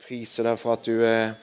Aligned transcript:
priser 0.00 0.46
deg 0.48 0.58
for 0.60 0.76
at 0.76 0.86
du 0.86 1.00
er 1.06 1.34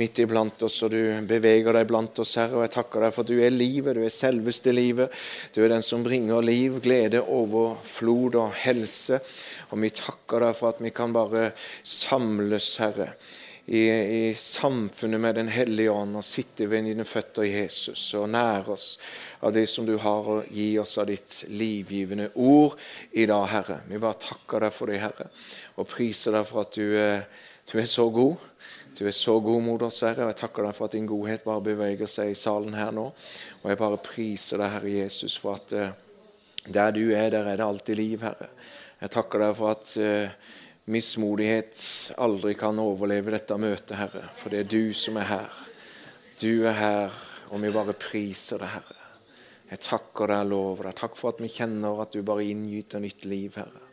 midt 0.00 0.20
iblant 0.22 0.62
oss, 0.66 0.78
og 0.86 0.92
du 0.94 1.00
beveger 1.28 1.76
deg 1.76 1.88
blant 1.90 2.22
oss, 2.22 2.36
Herre. 2.40 2.58
Og 2.58 2.64
jeg 2.66 2.74
takker 2.76 3.04
deg 3.04 3.14
for 3.14 3.24
at 3.24 3.32
du 3.32 3.42
er 3.42 3.54
livet, 3.54 3.96
du 3.96 4.04
er 4.04 4.14
selveste 4.14 4.74
livet. 4.74 5.12
Du 5.54 5.62
er 5.64 5.72
den 5.72 5.84
som 5.86 6.04
bringer 6.06 6.44
liv, 6.44 6.80
glede, 6.84 7.22
overflod 7.22 8.40
og 8.40 8.56
helse. 8.64 9.20
Og 9.70 9.80
vi 9.84 9.92
takker 9.94 10.46
deg 10.46 10.58
for 10.58 10.74
at 10.74 10.82
vi 10.82 10.92
kan 10.94 11.14
bare 11.14 11.50
samles, 11.82 12.74
Herre. 12.82 13.12
I, 13.70 13.82
i 13.86 14.34
samfunnet 14.34 15.20
med 15.22 15.36
Den 15.38 15.48
hellige 15.52 15.92
ånd 15.94 16.16
og 16.18 16.24
sitte 16.26 16.66
ved 16.66 16.88
dine 16.88 17.04
føtter, 17.06 17.44
Jesus, 17.46 18.08
og 18.18 18.32
nære 18.32 18.72
oss 18.74 18.86
av 19.46 19.52
det 19.54 19.66
som 19.70 19.86
du 19.86 19.94
har 20.00 20.26
å 20.26 20.40
gi 20.50 20.72
oss 20.80 20.96
av 20.98 21.06
ditt 21.06 21.44
livgivende 21.48 22.32
ord 22.34 22.74
i 23.12 23.28
dag, 23.30 23.46
Herre. 23.52 23.78
Vi 23.86 24.00
bare 24.02 24.18
takker 24.20 24.66
deg 24.66 24.74
for 24.74 24.90
det, 24.90 24.98
Herre, 25.04 25.28
og 25.76 25.88
priser 25.92 26.34
deg 26.34 26.48
for 26.48 26.64
at 26.64 26.74
du 26.74 26.98
er 26.98 27.22
du 27.70 27.78
er 27.78 27.86
så 27.86 28.08
god. 28.10 28.36
Du 28.98 29.06
er 29.06 29.14
så 29.14 29.36
god 29.40 29.62
mot 29.62 29.82
oss, 29.86 30.02
Herre. 30.04 30.26
og 30.26 30.32
Jeg 30.32 30.40
takker 30.42 30.66
deg 30.66 30.76
for 30.76 30.90
at 30.90 30.94
din 30.96 31.06
godhet 31.08 31.44
bare 31.46 31.62
beveger 31.64 32.10
seg 32.10 32.32
i 32.32 32.38
salen 32.38 32.74
her 32.74 32.90
nå. 32.92 33.06
Og 33.62 33.70
jeg 33.70 33.78
bare 33.80 34.00
priser 34.02 34.60
deg, 34.60 34.72
Herre 34.74 34.94
Jesus, 34.96 35.36
for 35.40 35.56
at 35.56 35.72
uh, 35.72 35.92
der 36.66 36.92
du 36.92 37.04
er, 37.14 37.30
der 37.32 37.46
er 37.46 37.60
det 37.60 37.66
alltid 37.66 37.96
liv, 37.96 38.24
Herre. 38.26 38.50
Jeg 39.00 39.14
takker 39.14 39.44
deg 39.44 39.56
for 39.56 39.72
at 39.72 39.92
uh, 40.02 40.56
mismodighet 40.90 41.82
aldri 42.20 42.56
kan 42.58 42.82
overleve 42.82 43.36
dette 43.36 43.58
møtet, 43.60 43.96
Herre. 43.96 44.26
For 44.36 44.52
det 44.52 44.64
er 44.64 44.72
du 44.74 44.92
som 44.96 45.20
er 45.22 45.30
her. 45.30 45.60
Du 46.42 46.66
er 46.66 46.76
her, 46.76 47.20
og 47.50 47.62
vi 47.62 47.72
bare 47.74 47.94
priser 47.96 48.60
deg, 48.60 48.74
Herre. 48.74 48.98
Jeg 49.70 49.84
takker 49.86 50.34
deg 50.34 50.42
og 50.42 50.50
lover 50.50 50.90
deg. 50.90 50.98
Takk 50.98 51.14
for 51.16 51.30
at 51.30 51.40
vi 51.40 51.52
kjenner 51.54 52.02
at 52.02 52.12
du 52.12 52.26
bare 52.26 52.48
inngyter 52.50 53.02
nytt 53.02 53.24
liv, 53.30 53.54
Herre. 53.54 53.89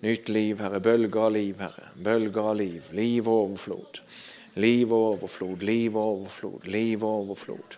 Nytt 0.00 0.28
liv, 0.28 0.60
Herre. 0.62 0.78
Bølger 0.80 1.20
av 1.26 1.32
liv, 1.34 1.60
Herre. 1.60 1.88
Bølger 1.94 2.50
av 2.52 2.56
liv. 2.56 2.90
Liv 2.94 3.26
og 3.26 3.48
overflod. 3.48 4.02
Liv 4.58 4.92
og 4.92 5.06
overflod, 5.12 5.62
liv 5.62 5.96
og 5.96 6.12
overflod, 6.12 6.66
liv 6.66 7.02
og 7.04 7.24
overflod. 7.24 7.76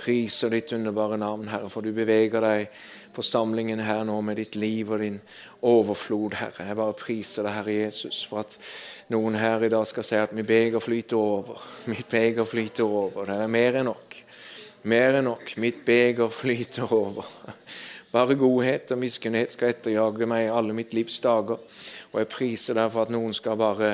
Priser 0.00 0.52
ditt 0.54 0.72
underbare 0.72 1.18
navn, 1.18 1.48
Herre, 1.50 1.70
for 1.70 1.82
du 1.82 1.90
beveger 1.94 2.42
deg 2.44 2.68
forsamlingen 3.14 3.82
her 3.82 4.04
nå 4.06 4.20
med 4.22 4.38
ditt 4.38 4.54
liv 4.54 4.92
og 4.94 5.02
din 5.02 5.18
overflod, 5.66 6.36
Herre. 6.38 6.68
Jeg 6.68 6.78
bare 6.78 6.96
priser 6.98 7.46
deg, 7.46 7.56
Herre 7.58 7.76
Jesus, 7.80 8.22
for 8.30 8.44
at 8.44 8.56
noen 9.10 9.38
her 9.38 9.66
i 9.66 9.72
dag 9.72 9.86
skal 9.90 10.06
si 10.06 10.18
at 10.18 10.34
mitt 10.36 10.48
beger 10.48 10.82
flyter 10.82 11.18
over. 11.18 11.66
Mitt 11.90 12.06
beger 12.10 12.46
flyter 12.46 12.86
over. 12.86 13.26
Det 13.30 13.38
er 13.42 13.54
mer 13.58 13.80
enn 13.80 13.90
nok. 13.90 14.18
Mer 14.90 15.18
enn 15.18 15.26
nok. 15.28 15.54
Mitt 15.60 15.82
beger 15.86 16.30
flyter 16.34 16.94
over. 16.94 17.26
Bare 18.10 18.34
godhet 18.34 18.90
og 18.90 18.98
miskunnhet 18.98 19.52
skal 19.52 19.70
etterjage 19.70 20.26
meg 20.26 20.48
alle 20.50 20.74
mitt 20.74 20.94
livs 20.96 21.20
dager. 21.22 21.60
Og 22.10 22.16
jeg 22.18 22.30
priser 22.32 22.78
deg 22.78 22.90
for 22.90 23.06
at 23.06 23.12
noen 23.14 23.34
skal 23.36 23.58
bare 23.60 23.92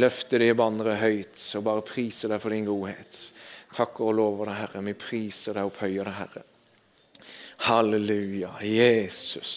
løfte 0.00 0.40
det 0.40 0.54
banneret 0.56 1.02
høyt 1.02 1.42
og 1.58 1.66
bare 1.66 1.84
prise 1.84 2.30
deg 2.32 2.40
for 2.40 2.54
din 2.54 2.68
godhet. 2.68 3.18
Takk 3.76 4.00
og 4.00 4.14
lover 4.16 4.48
deg, 4.48 4.60
Herre. 4.62 4.84
Vi 4.88 4.96
priser 4.96 5.58
deg 5.58 5.68
og 5.68 5.74
opphøyer 5.74 6.08
deg, 6.08 6.16
Herre. 6.22 6.44
Halleluja. 7.68 8.54
Jesus. 8.64 9.52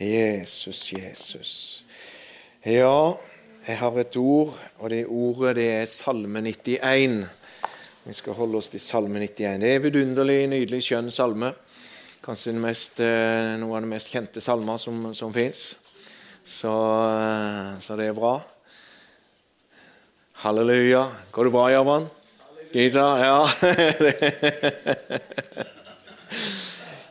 Jesus, 0.00 0.92
Jesus. 0.92 1.52
Ja, 2.64 3.12
jeg 3.66 3.78
har 3.78 3.98
et 4.00 4.16
ord, 4.16 4.54
og 4.78 4.90
det 4.90 5.04
ordet 5.04 5.58
det 5.58 5.68
er 5.82 5.88
Salme 5.90 6.40
91. 6.40 7.26
Vi 8.08 8.14
skal 8.16 8.38
holde 8.38 8.62
oss 8.62 8.70
til 8.72 8.80
Salme 8.80 9.20
91. 9.20 9.60
Det 9.60 9.74
er 9.74 9.82
vidunderlig, 9.84 10.46
nydelig, 10.48 10.80
skjønn 10.86 11.10
salme. 11.12 11.52
Kanskje 12.24 12.52
mest, 12.58 13.00
eh, 13.00 13.56
noen 13.60 13.76
av 13.76 13.82
de 13.84 13.88
mest 13.92 14.10
kjente 14.10 14.40
salmer 14.42 14.76
som, 14.82 15.14
som 15.14 15.32
fins. 15.32 15.76
Så, 16.42 16.68
eh, 16.68 17.78
så, 17.78 17.96
det 17.96 18.06
er 18.10 18.14
bra. 18.16 18.40
Halleluja. 20.42 21.06
Går 21.30 21.44
det 21.44 21.50
bra, 21.54 21.70
Javan? 21.70 22.08
Gita? 22.72 23.18
Ja. 23.22 23.48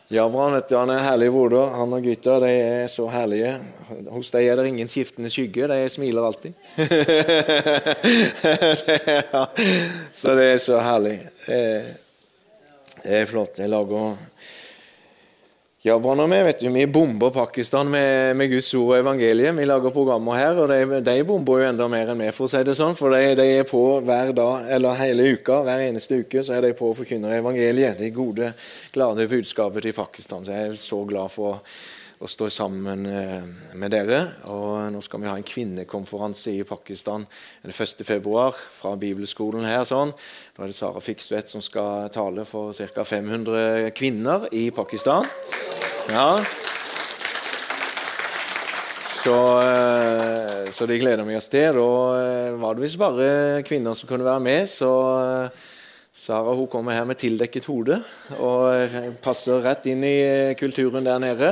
Javran 0.08 0.54
vet 0.56 0.70
du, 0.70 0.76
han 0.78 0.90
er 0.92 1.00
herlig 1.04 1.32
broder. 1.32 1.70
Han 1.76 1.94
og 1.98 2.04
Gita 2.04 2.40
de 2.44 2.52
er 2.52 2.88
så 2.92 3.08
herlige. 3.12 3.60
Hos 4.12 4.32
dem 4.32 4.42
er 4.44 4.56
det 4.60 4.68
ingen 4.70 4.88
skiftende 4.92 5.30
skygge. 5.32 5.68
De 5.72 5.90
smiler 5.92 6.24
alltid. 6.24 6.54
så 10.20 10.36
det 10.36 10.46
er 10.54 10.58
så 10.64 10.80
herlig. 10.84 11.20
Det 11.48 13.14
er 13.20 13.26
flott. 13.28 13.60
Jeg 13.60 13.70
lager 13.72 14.16
ja, 15.88 15.96
Brann 16.04 16.20
og 16.20 16.28
vi 16.32 16.40
vet 16.44 16.60
du, 16.60 16.68
vi 16.74 16.84
bomber 16.92 17.32
Pakistan 17.32 17.88
med, 17.88 18.36
med, 18.36 18.50
Guds 18.52 18.74
ord 18.76 18.90
og 18.90 18.98
evangeliet. 18.98 19.56
Vi 19.56 19.68
lager 19.68 19.94
programmer 19.96 20.36
her, 20.36 20.60
og 20.60 20.72
de, 20.72 21.00
de 21.06 21.16
bomber 21.28 21.62
jo 21.62 21.68
enda 21.70 21.88
mer 21.92 22.12
enn 22.12 22.24
vi, 22.26 22.32
for 22.36 22.48
å 22.48 22.52
si 22.52 22.60
det 22.68 22.76
sånn. 22.76 22.98
For 22.98 23.16
de, 23.16 23.36
de, 23.40 23.46
er 23.62 23.68
på 23.68 23.84
hver 24.04 24.34
dag, 24.36 24.68
eller 24.76 25.00
hele 25.00 25.30
uka, 25.38 25.62
hver 25.64 25.86
eneste 25.86 26.20
uke 26.24 26.44
så 26.44 26.58
er 26.58 26.68
de 26.68 26.74
på 26.76 26.90
å 26.90 26.98
forkynne 26.98 27.32
evangeliet. 27.38 28.02
Det 28.02 28.12
gode, 28.16 28.52
glade 28.96 29.30
budskapet 29.32 29.88
til 29.88 29.96
Pakistan. 29.96 30.44
Så 30.44 30.56
jeg 30.56 30.74
er 30.74 30.82
så 30.82 31.00
glad 31.08 31.32
for 31.32 31.62
å 32.18 32.30
stå 32.30 32.48
sammen 32.50 33.06
eh, 33.06 33.46
med 33.78 33.94
dere. 33.94 34.20
Og 34.50 34.90
nå 34.94 35.02
skal 35.06 35.22
vi 35.22 35.30
ha 35.30 35.36
en 35.38 35.46
kvinnekonferanse 35.46 36.56
i 36.58 36.66
Pakistan 36.68 37.28
den 37.62 37.74
1. 37.74 38.02
februar 38.08 38.58
fra 38.80 38.96
bibelskolen 38.98 39.68
her. 39.68 39.84
sånn. 39.86 40.14
Da 40.56 40.66
er 40.66 40.72
det 40.72 40.78
Sara 40.78 41.04
Fikstvedt 41.04 41.52
som 41.54 41.62
skal 41.62 42.10
tale 42.14 42.46
for 42.50 42.74
ca. 42.74 43.06
500 43.06 43.92
kvinner 43.98 44.50
i 44.52 44.70
Pakistan. 44.74 45.30
Ja. 46.10 46.32
Så, 49.08 49.38
eh, 49.62 50.70
så 50.74 50.90
de 50.90 50.98
gleder 50.98 51.26
vi 51.28 51.38
oss 51.38 51.52
til. 51.54 51.78
Da 51.78 51.90
eh, 52.24 52.58
var 52.58 52.74
det 52.74 52.88
visst 52.88 53.02
bare 53.02 53.64
kvinner 53.68 53.98
som 53.98 54.10
kunne 54.10 54.28
være 54.28 54.46
med. 54.50 54.70
så... 54.70 54.94
Sara 56.18 56.50
hun 56.58 56.66
kommer 56.66 56.96
her 56.98 57.04
med 57.06 57.20
tildekket 57.22 57.68
hode 57.70 58.00
og 58.42 58.96
passer 59.22 59.60
rett 59.62 59.86
inn 59.86 60.02
i 60.02 60.56
kulturen 60.58 61.06
der 61.06 61.22
nede. 61.22 61.52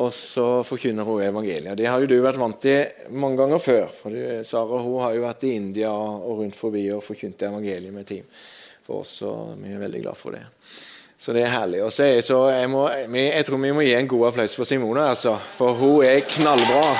Og 0.00 0.12
så 0.14 0.62
forkynner 0.64 1.04
hun 1.04 1.22
evangeliet. 1.22 1.76
Det 1.76 1.86
har 1.86 2.00
jo 2.00 2.08
du 2.08 2.16
vært 2.24 2.40
vant 2.40 2.60
til 2.62 3.12
mange 3.12 3.36
ganger 3.40 3.58
før. 3.60 3.86
for 3.92 4.42
Sara 4.44 4.80
hun 4.80 5.02
har 5.02 5.14
jo 5.16 5.26
vært 5.26 5.44
i 5.44 5.54
India 5.56 5.90
og 5.92 6.38
rundt 6.40 6.56
forbi 6.56 6.86
og 6.94 7.04
forkynt 7.04 7.42
evangeliet 7.48 7.92
med 7.92 8.06
team 8.08 8.24
for 8.86 9.00
oss. 9.02 9.22
og 9.22 9.58
Vi 9.60 9.72
er 9.72 9.78
veldig 9.82 10.02
glad 10.02 10.16
for 10.16 10.30
det. 10.32 10.44
Så 11.18 11.32
det 11.32 11.42
er 11.44 11.54
herlig. 11.54 11.84
Og 11.84 11.92
så 11.92 12.20
så 12.20 12.48
jeg, 12.50 12.70
må, 12.70 12.88
jeg, 12.90 13.44
tror 13.46 13.56
vi 13.62 13.72
må 13.72 13.80
gi 13.86 13.94
en 13.94 14.08
god 14.08 14.26
applaus 14.32 14.56
for 14.56 14.64
Simone, 14.64 15.08
altså, 15.08 15.36
for 15.36 15.72
hun 15.72 16.04
er 16.04 16.20
knallbra. 16.20 16.96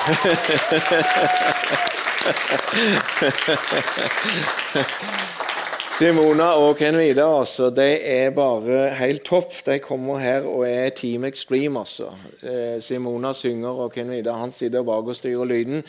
Simona 5.93 6.55
og 6.57 6.79
Ken 6.81 6.97
Vidar 6.97 7.43
altså, 7.43 7.67
de 7.69 7.85
er 7.85 8.31
bare 8.33 8.87
helt 8.97 9.27
topp. 9.29 9.53
De 9.67 9.77
kommer 9.85 10.23
her 10.23 10.47
og 10.49 10.65
er 10.65 10.89
Team 10.97 11.27
Extreme. 11.29 11.81
altså. 11.81 12.09
Eh, 12.41 12.81
Simona 12.81 13.35
synger, 13.37 13.69
og 13.69 13.93
Ken 13.93 14.11
Vidar 14.11 14.41
han 14.41 14.51
sitter 14.51 14.83
bak 14.83 15.05
og 15.05 15.17
styrer 15.17 15.45
lyden. 15.45 15.85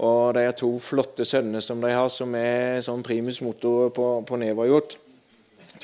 Og 0.00 0.32
de 0.34 0.46
er 0.46 0.56
to 0.56 0.78
flotte 0.80 1.26
sønner 1.28 1.60
som 1.60 1.84
de 1.84 1.92
har, 1.92 2.08
som 2.08 2.32
er 2.34 2.80
sånn 2.80 3.04
primus 3.04 3.42
motor 3.44 3.92
på, 3.92 4.08
på 4.24 4.40
Neverjot. 4.40 4.96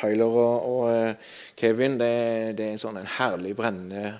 Tyler 0.00 0.24
og, 0.24 0.72
og 0.72 0.88
uh, 0.88 1.38
Kevin. 1.58 2.00
Det, 2.00 2.56
det, 2.56 2.72
er 2.72 2.80
sånn 2.80 2.96
en 3.02 3.14
herlig, 3.18 3.52
brennende 3.58 4.16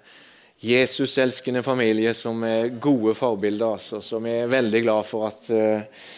Jesus-elskende 0.60 1.64
familie 1.64 2.12
som 2.18 2.44
er 2.44 2.68
gode 2.76 3.16
forbilder. 3.16 3.78
altså, 3.80 4.04
Som 4.04 4.28
er 4.28 4.52
veldig 4.52 4.84
glad 4.84 5.08
for 5.08 5.32
at 5.32 5.48
uh, 5.56 6.08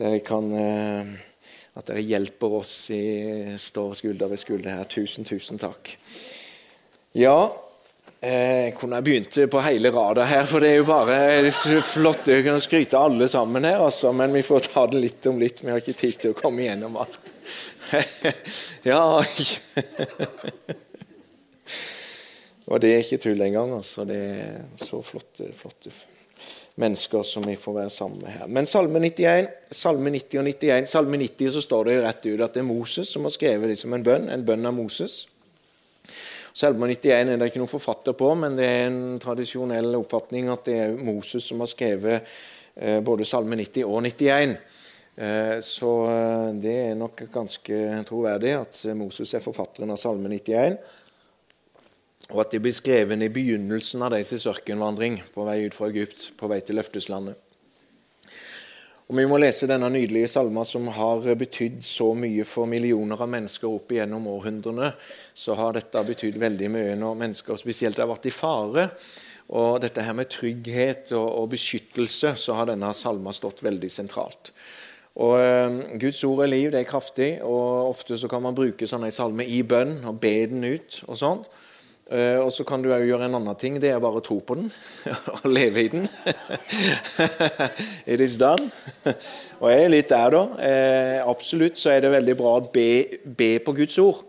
de 0.00 0.16
kan 0.26 0.54
uh, 0.58 1.18
at 1.78 1.86
dere 1.86 2.02
hjelper 2.02 2.54
oss 2.60 2.74
i 2.94 3.56
står 3.58 3.94
skulder 3.98 4.30
ved 4.30 4.40
skulder 4.42 4.70
her. 4.80 4.88
Tusen, 4.90 5.24
tusen 5.24 5.58
takk. 5.60 5.92
Ja, 7.16 7.52
eh, 8.20 8.66
jeg 8.66 8.74
kunne 8.78 9.02
begynt 9.06 9.38
på 9.50 9.62
hele 9.64 9.92
rada 9.94 10.26
her, 10.28 10.44
for 10.50 10.62
det 10.62 10.70
er 10.72 10.80
jo 10.80 10.88
bare 10.90 11.52
flott 11.86 12.28
å 12.28 12.42
kunne 12.42 12.60
skryte 12.62 12.98
alle 12.98 13.28
sammen 13.30 13.64
her, 13.68 13.80
altså. 13.86 14.12
Men 14.12 14.34
vi 14.34 14.42
får 14.46 14.60
ta 14.72 14.86
det 14.90 15.02
litt 15.06 15.30
om 15.30 15.40
litt. 15.40 15.64
Vi 15.64 15.70
har 15.70 15.82
ikke 15.82 15.98
tid 15.98 16.18
til 16.18 16.34
å 16.34 16.38
komme 16.38 16.66
igjennom 16.66 16.98
alt. 17.00 17.18
ja 18.90 19.02
Og 22.70 22.78
det 22.78 22.90
er 22.92 23.00
ikke 23.02 23.18
tull 23.18 23.40
engang, 23.42 23.72
altså. 23.74 24.04
Det 24.06 24.20
er 24.20 24.62
så 24.78 25.02
flotte, 25.02 25.50
flotte 25.58 25.90
mennesker 26.80 27.24
som 27.26 27.44
vi 27.46 27.56
får 27.60 27.76
være 27.76 27.92
sammen 27.92 28.22
med 28.22 28.32
her. 28.38 28.46
Men 28.48 28.68
Salme 28.68 29.02
91, 29.02 29.50
Salme 29.76 30.12
90 30.14 30.40
og 30.40 30.48
91, 30.48 30.88
Salme 30.88 31.20
90 31.20 31.52
så 31.56 31.62
står 31.64 31.88
det 31.88 31.98
rett 32.04 32.26
ut 32.30 32.44
at 32.46 32.56
det 32.56 32.62
er 32.62 32.68
Moses 32.68 33.12
som 33.12 33.26
har 33.28 33.34
skrevet 33.34 33.72
det 33.72 33.78
som 33.80 33.94
en 33.96 34.06
bønn. 34.06 34.30
En 34.32 34.46
bønn 34.46 34.68
av 34.68 34.76
Moses. 34.76 35.22
Salme 36.56 36.88
91 36.90 37.30
er 37.34 37.38
det 37.38 37.50
ikke 37.50 37.62
noen 37.62 37.70
forfatter 37.70 38.16
på, 38.18 38.32
men 38.38 38.56
det 38.58 38.66
er 38.66 38.86
en 38.88 39.20
tradisjonell 39.22 39.94
oppfatning 40.00 40.50
at 40.50 40.64
det 40.66 40.78
er 40.82 40.96
Moses 40.98 41.46
som 41.46 41.62
har 41.62 41.70
skrevet 41.70 42.32
eh, 42.74 42.98
både 43.04 43.28
Salme 43.28 43.58
90 43.60 43.86
og 43.86 44.00
91. 44.08 44.56
Eh, 45.20 45.56
så 45.64 45.92
eh, 46.10 46.48
det 46.64 46.74
er 46.88 46.98
nok 46.98 47.22
ganske 47.32 47.82
troverdig 48.08 48.56
at 48.58 48.82
Moses 48.98 49.36
er 49.36 49.44
forfatteren 49.44 49.94
av 49.94 50.00
Salme 50.00 50.32
91 50.32 50.80
og 52.30 52.44
at 52.44 52.54
de 52.54 52.60
blir 52.62 52.74
skrevet 52.74 53.22
i 53.22 53.30
begynnelsen 53.32 54.02
av 54.06 54.14
deres 54.14 54.46
ørkenvandring 54.46 55.20
på 55.34 55.46
vei 55.46 55.62
ut 55.66 55.76
fra 55.76 55.90
Egypt, 55.90 56.30
på 56.38 56.50
vei 56.50 56.60
til 56.64 56.78
løfteslandet. 56.78 57.38
Og 59.10 59.16
Vi 59.18 59.24
må 59.26 59.40
lese 59.42 59.66
denne 59.66 59.88
nydelige 59.90 60.28
salma 60.30 60.62
som 60.62 60.84
har 60.94 61.24
betydd 61.34 61.80
så 61.82 62.12
mye 62.14 62.44
for 62.46 62.70
millioner 62.70 63.18
av 63.18 63.26
mennesker 63.32 63.66
opp 63.66 63.90
igjennom 63.90 64.28
århundrene. 64.30 64.92
Så 65.34 65.56
har 65.58 65.74
dette 65.74 66.04
betydd 66.06 66.38
veldig 66.38 66.68
mye 66.70 66.92
når 66.94 67.18
mennesker 67.18 67.58
spesielt 67.58 67.98
har 67.98 68.06
vært 68.06 68.28
i 68.30 68.34
fare. 68.34 68.84
Og 69.50 69.80
dette 69.82 70.04
her 70.06 70.14
med 70.14 70.30
trygghet 70.30 71.10
og, 71.18 71.26
og 71.26 71.50
beskyttelse, 71.56 72.36
så 72.38 72.54
har 72.54 72.70
denne 72.70 72.92
salma 72.94 73.34
stått 73.34 73.64
veldig 73.66 73.90
sentralt. 73.90 74.52
Og 75.18 75.34
eh, 75.42 75.98
Guds 75.98 76.22
ord 76.28 76.44
er 76.44 76.52
liv, 76.52 76.68
det 76.70 76.84
er 76.84 76.86
kraftig, 76.92 77.32
og 77.42 77.90
ofte 77.90 78.14
så 78.14 78.30
kan 78.30 78.46
man 78.46 78.54
bruke 78.54 78.86
sånne 78.86 79.10
salmer 79.10 79.50
i 79.50 79.64
bønn 79.66 80.04
og 80.06 80.22
be 80.22 80.36
den 80.54 80.62
ut. 80.70 81.02
og 81.08 81.18
sånn. 81.18 81.42
Eh, 82.10 82.40
og 82.42 82.48
så 82.50 82.64
kan 82.66 82.82
du 82.82 82.88
òg 82.90 83.04
gjøre 83.06 83.28
en 83.28 83.36
annen 83.38 83.58
ting. 83.58 83.76
Det 83.78 83.92
er 83.92 84.00
bare 84.02 84.18
å 84.18 84.24
tro 84.24 84.40
på 84.42 84.56
den 84.58 84.70
og 85.36 85.44
leve 85.46 85.84
i 85.84 85.90
den. 85.92 86.08
It 88.10 88.24
is 88.24 88.34
done. 88.40 88.66
Og 89.60 89.68
jeg 89.70 89.84
er 89.84 89.92
litt 89.92 90.10
der, 90.10 90.34
da. 90.34 90.42
Uh, 90.58 91.30
absolutt 91.30 91.78
så 91.78 91.92
er 91.94 92.02
det 92.02 92.10
veldig 92.16 92.34
bra 92.40 92.56
å 92.58 92.66
be, 92.72 93.20
be 93.22 93.52
på 93.62 93.76
Guds 93.78 93.98
ord. 94.02 94.24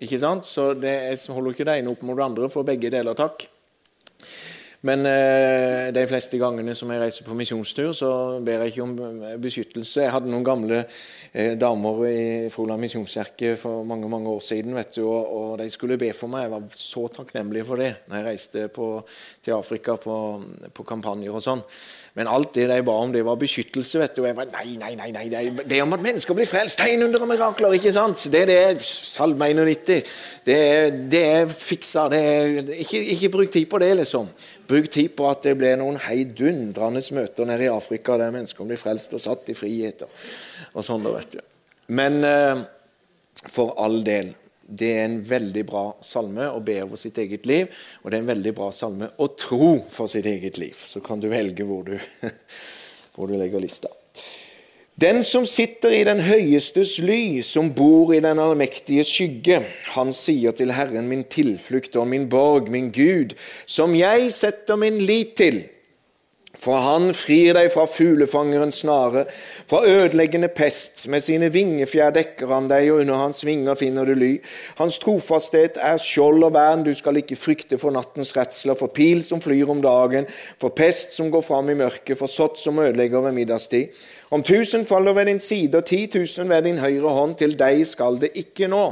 Ikke 0.00 0.20
sant? 0.20 0.44
Så 0.48 0.74
det, 0.76 0.92
jeg 1.08 1.36
holder 1.36 1.56
ikke 1.56 1.68
det 1.70 1.78
ene 1.80 1.94
opp 1.94 2.04
mot 2.04 2.18
det 2.18 2.26
andre, 2.26 2.50
for 2.52 2.68
begge 2.68 2.92
deler 2.92 3.16
takk. 3.16 3.46
Men 4.88 5.04
eh, 5.04 5.90
de 5.92 6.02
fleste 6.08 6.38
gangene 6.40 6.72
som 6.76 6.88
jeg 6.88 7.02
reiser 7.02 7.26
på 7.26 7.34
misjonstur, 7.36 7.90
så 7.92 8.10
ber 8.44 8.62
jeg 8.64 8.72
ikke 8.72 8.84
om 8.86 8.94
eh, 9.28 9.34
beskyttelse. 9.42 10.06
Jeg 10.06 10.12
hadde 10.14 10.30
noen 10.32 10.46
gamle 10.46 10.78
eh, 10.80 11.52
damer 11.60 12.00
i 12.08 12.22
Froland 12.52 12.80
misjonskirke 12.80 13.58
for 13.60 13.84
mange 13.84 14.08
mange 14.08 14.32
år 14.32 14.40
siden, 14.44 14.72
vet 14.78 14.94
du, 14.96 15.02
og, 15.04 15.20
og, 15.20 15.50
de 15.60 15.68
skulle 15.68 16.00
be 16.00 16.08
for 16.16 16.32
meg. 16.32 16.46
Jeg 16.46 16.54
var 16.54 16.80
så 16.80 17.04
takknemlig 17.12 17.66
for 17.68 17.84
det 17.84 17.90
når 18.08 18.16
jeg 18.16 18.28
reiste 18.30 18.64
på, 18.72 18.88
til 19.44 19.58
Afrika 19.58 19.98
på, 20.00 20.16
på 20.72 20.88
kampanjer 20.88 21.36
og 21.36 21.44
sånn. 21.44 21.66
Men 22.18 22.26
alt 22.26 22.54
det 22.56 22.66
de 22.66 22.78
ba 22.82 22.94
om, 22.98 23.12
det 23.14 23.22
var 23.24 23.38
beskyttelse. 23.38 23.98
vet 24.00 24.16
du. 24.16 24.22
Og 24.22 24.28
jeg 24.28 24.36
var, 24.36 24.48
nei, 24.50 24.74
nei, 24.80 24.94
nei, 24.98 25.10
nei, 25.12 25.26
det 25.62 25.76
er 25.76 25.84
om 25.84 25.94
at 25.94 26.02
mennesker 26.02 26.34
blir 26.34 26.48
frelst. 26.48 26.80
Tegn 26.80 27.04
under 27.06 27.22
mirakler, 27.28 27.76
ikke 27.78 27.92
sant? 27.94 28.24
Det 28.32 28.42
er 28.42 28.50
det. 28.50 28.82
Salme 28.82 29.50
91. 29.54 30.10
Det 30.46 30.56
er, 30.56 30.90
det 31.12 31.22
er 31.26 31.54
fiksa. 31.54 32.08
Det 32.10 32.20
er, 32.32 32.58
ikke, 32.82 33.04
ikke 33.14 33.32
bruk 33.36 33.54
tid 33.54 33.70
på 33.70 33.78
det, 33.82 33.92
liksom. 34.02 34.28
Bruk 34.70 34.90
tid 34.90 35.14
på 35.14 35.30
at 35.30 35.46
det 35.46 35.54
ble 35.60 35.76
noen 35.78 36.00
heidundrende 36.02 37.04
møter 37.14 37.46
nede 37.46 37.68
i 37.68 37.72
Afrika 37.72 38.18
der 38.18 38.34
mennesker 38.34 38.66
blir 38.66 38.80
frelst 38.80 39.14
og 39.14 39.22
satt 39.22 39.54
i 39.54 39.58
frihet. 39.58 40.02
Og 40.74 40.86
sånn 40.86 41.06
da, 41.06 41.14
vet 41.14 41.38
du. 41.38 41.40
Men 41.94 42.20
eh, 42.26 42.66
for 43.46 43.74
all 43.78 44.02
del 44.06 44.34
det 44.70 44.90
er 44.94 45.04
en 45.08 45.20
veldig 45.26 45.64
bra 45.66 45.84
salme 46.04 46.46
å 46.50 46.60
be 46.64 46.76
over 46.84 47.00
sitt 47.00 47.18
eget 47.18 47.46
liv. 47.50 47.70
Og 48.02 48.10
det 48.10 48.18
er 48.18 48.24
en 48.24 48.32
veldig 48.32 48.52
bra 48.56 48.70
salme 48.74 49.10
å 49.18 49.30
tro 49.34 49.72
for 49.90 50.10
sitt 50.10 50.28
eget 50.30 50.60
liv. 50.62 50.78
Så 50.86 51.02
kan 51.04 51.20
du 51.20 51.28
velge 51.32 51.66
hvor 51.66 51.82
du, 51.88 51.96
hvor 53.16 53.30
du 53.30 53.34
legger 53.38 53.62
lista. 53.62 53.90
Den 55.00 55.22
som 55.24 55.46
sitter 55.48 55.94
i 55.96 56.04
den 56.04 56.18
høyestes 56.20 56.98
ly, 57.00 57.40
som 57.46 57.70
bor 57.72 58.10
i 58.12 58.20
den 58.20 58.40
allmektige 58.42 59.04
skygge, 59.08 59.62
han 59.94 60.10
sier 60.12 60.52
til 60.52 60.74
Herren 60.76 61.08
min 61.08 61.22
tilflukt 61.24 61.96
og 61.96 62.10
min 62.10 62.26
borg, 62.28 62.68
min 62.68 62.90
Gud, 62.92 63.32
som 63.64 63.94
jeg 63.96 64.28
setter 64.36 64.76
min 64.76 64.98
lit 65.08 65.38
til. 65.40 65.62
For 66.58 66.82
han 66.82 67.12
frir 67.14 67.54
deg 67.54 67.68
fra 67.70 67.84
fuglefangerens 67.86 68.80
snare, 68.82 69.22
fra 69.70 69.84
ødeleggende 69.86 70.48
pest. 70.50 71.04
Med 71.08 71.22
sine 71.22 71.46
vingefjær 71.54 72.10
dekker 72.16 72.50
han 72.50 72.66
deg, 72.68 72.88
og 72.90 73.04
under 73.04 73.20
hans 73.20 73.44
vinger 73.46 73.78
finner 73.78 74.10
du 74.10 74.16
ly. 74.18 74.32
Hans 74.80 74.98
trofasthet 74.98 75.78
er 75.78 76.00
skjold 76.02 76.42
og 76.48 76.52
vern, 76.58 76.82
du 76.82 76.90
skal 76.96 77.22
ikke 77.22 77.38
frykte 77.38 77.78
for 77.78 77.94
nattens 77.94 78.34
redsler, 78.36 78.74
for 78.74 78.90
pil 78.90 79.22
som 79.22 79.40
flyr 79.40 79.70
om 79.70 79.80
dagen, 79.84 80.26
for 80.58 80.74
pest 80.74 81.14
som 81.14 81.30
går 81.30 81.46
fram 81.46 81.70
i 81.70 81.78
mørket, 81.78 82.18
for 82.18 82.26
sått 82.26 82.58
som 82.58 82.82
ødelegger 82.82 83.22
ved 83.28 83.38
middagstid. 83.38 83.94
Om 84.34 84.42
tusen 84.42 84.84
faller 84.90 85.14
ved 85.14 85.30
din 85.30 85.40
side 85.40 85.78
og 85.78 85.86
ti 85.86 86.04
tusen 86.10 86.50
ved 86.50 86.66
din 86.66 86.82
høyre 86.82 87.14
hånd, 87.14 87.38
til 87.38 87.54
deg 87.58 87.86
skal 87.86 88.18
det 88.18 88.34
ikke 88.34 88.68
nå. 88.68 88.88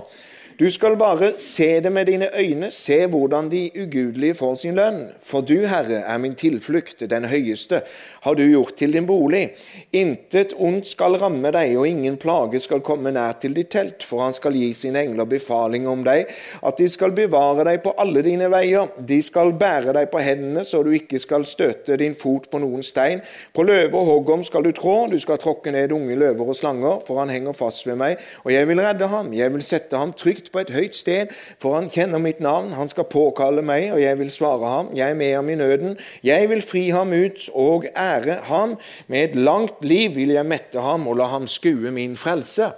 Du 0.59 0.71
skal 0.75 0.97
bare 0.99 1.37
se 1.39 1.67
det 1.79 1.91
med 1.95 2.07
dine 2.07 2.27
øyne, 2.35 2.67
se 2.75 3.07
hvordan 3.07 3.47
de 3.51 3.71
ugudelige 3.79 4.35
får 4.35 4.55
sin 4.59 4.75
lønn. 4.75 5.05
For 5.23 5.41
du, 5.41 5.55
Herre, 5.71 6.01
er 6.03 6.17
min 6.19 6.35
tilflukt, 6.35 7.05
den 7.11 7.29
høyeste, 7.31 7.79
har 8.25 8.35
du 8.35 8.43
gjort 8.43 8.75
til 8.75 8.93
din 8.93 9.07
bolig. 9.07 9.53
Intet 9.93 10.57
ondt 10.59 10.89
skal 10.91 11.15
ramme 11.23 11.53
deg, 11.55 11.77
og 11.79 11.87
ingen 11.87 12.17
plage 12.19 12.59
skal 12.59 12.83
komme 12.83 13.13
nær 13.15 13.37
til 13.39 13.55
ditt 13.55 13.71
telt, 13.71 14.03
for 14.03 14.25
han 14.25 14.35
skal 14.35 14.59
gi 14.59 14.73
sine 14.75 15.05
engler 15.07 15.29
befaling 15.31 15.87
om 15.87 16.03
deg, 16.03 16.27
at 16.67 16.83
de 16.83 16.91
skal 16.91 17.15
bevare 17.15 17.63
deg 17.71 17.79
på 17.87 17.95
alle 17.95 18.27
dine 18.27 18.51
veier. 18.51 18.91
De 18.99 19.21
skal 19.23 19.55
bære 19.63 19.95
deg 19.95 20.11
på 20.11 20.25
hendene, 20.27 20.67
så 20.67 20.83
du 20.83 20.91
ikke 20.91 21.23
skal 21.23 21.47
støte 21.47 22.01
din 22.03 22.19
fot 22.19 22.51
på 22.51 22.59
noen 22.59 22.83
stein. 22.83 23.23
På 23.55 23.63
løve 23.63 23.95
og 23.95 24.11
hoggorm 24.11 24.43
skal 24.43 24.67
du 24.67 24.73
trå, 24.75 25.07
du 25.07 25.21
skal 25.23 25.39
tråkke 25.39 25.71
ned 25.71 25.95
unge 25.95 26.19
løver 26.19 26.51
og 26.51 26.59
slanger, 26.65 26.99
for 27.07 27.23
han 27.23 27.31
henger 27.31 27.55
fast 27.55 27.87
ved 27.87 28.03
meg, 28.03 28.19
og 28.43 28.51
jeg 28.57 28.67
vil 28.67 28.83
redde 28.83 29.13
ham. 29.15 29.31
Jeg 29.39 29.55
vil 29.55 29.67
sette 29.71 30.03
ham 30.03 30.19
trygt 30.19 30.48
på 30.53 30.63
et 30.63 30.73
høyt 30.75 30.97
sted, 30.97 31.33
for 31.63 31.77
han 31.79 31.91
kjenner 31.93 32.23
mitt 32.23 32.41
navn. 32.45 32.73
Han 32.77 32.91
skal 32.91 33.09
påkalle 33.11 33.63
meg, 33.67 33.91
og 33.95 34.03
jeg 34.03 34.19
vil 34.19 34.31
svare 34.33 34.73
ham. 34.73 34.91
Jeg 34.97 35.11
er 35.11 35.19
med 35.19 35.35
ham 35.35 35.49
i 35.49 35.57
nøden. 35.59 35.97
Jeg 36.25 36.49
vil 36.51 36.63
fri 36.63 36.89
ham 36.95 37.13
ut 37.13 37.49
og 37.55 37.89
ære 37.95 38.41
ham. 38.49 38.77
Med 39.07 39.31
et 39.31 39.37
langt 39.37 39.85
liv 39.85 40.15
vil 40.17 40.35
jeg 40.37 40.47
mette 40.47 40.81
ham 40.81 41.09
og 41.09 41.19
la 41.21 41.29
ham 41.33 41.47
skue 41.47 41.93
min 41.95 42.17
frelse. 42.17 42.73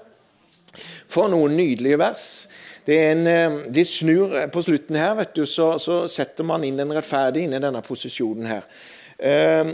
For 1.11 1.31
noen 1.31 1.57
nydelige 1.59 1.99
vers. 1.99 2.27
En, 2.91 3.27
eh, 3.27 3.53
de 3.71 3.85
snur 3.85 4.33
På 4.51 4.63
slutten 4.63 4.97
her 4.97 5.15
vet 5.15 5.37
du, 5.37 5.45
så, 5.47 5.77
så 5.79 6.09
setter 6.09 6.45
man 6.45 6.65
inn 6.65 6.79
den 6.81 6.91
rettferdige 6.91 7.47
inn 7.47 7.55
i 7.55 7.63
denne 7.63 7.83
posisjonen 7.87 8.49
her. 8.51 8.67
Eh, 9.19 9.71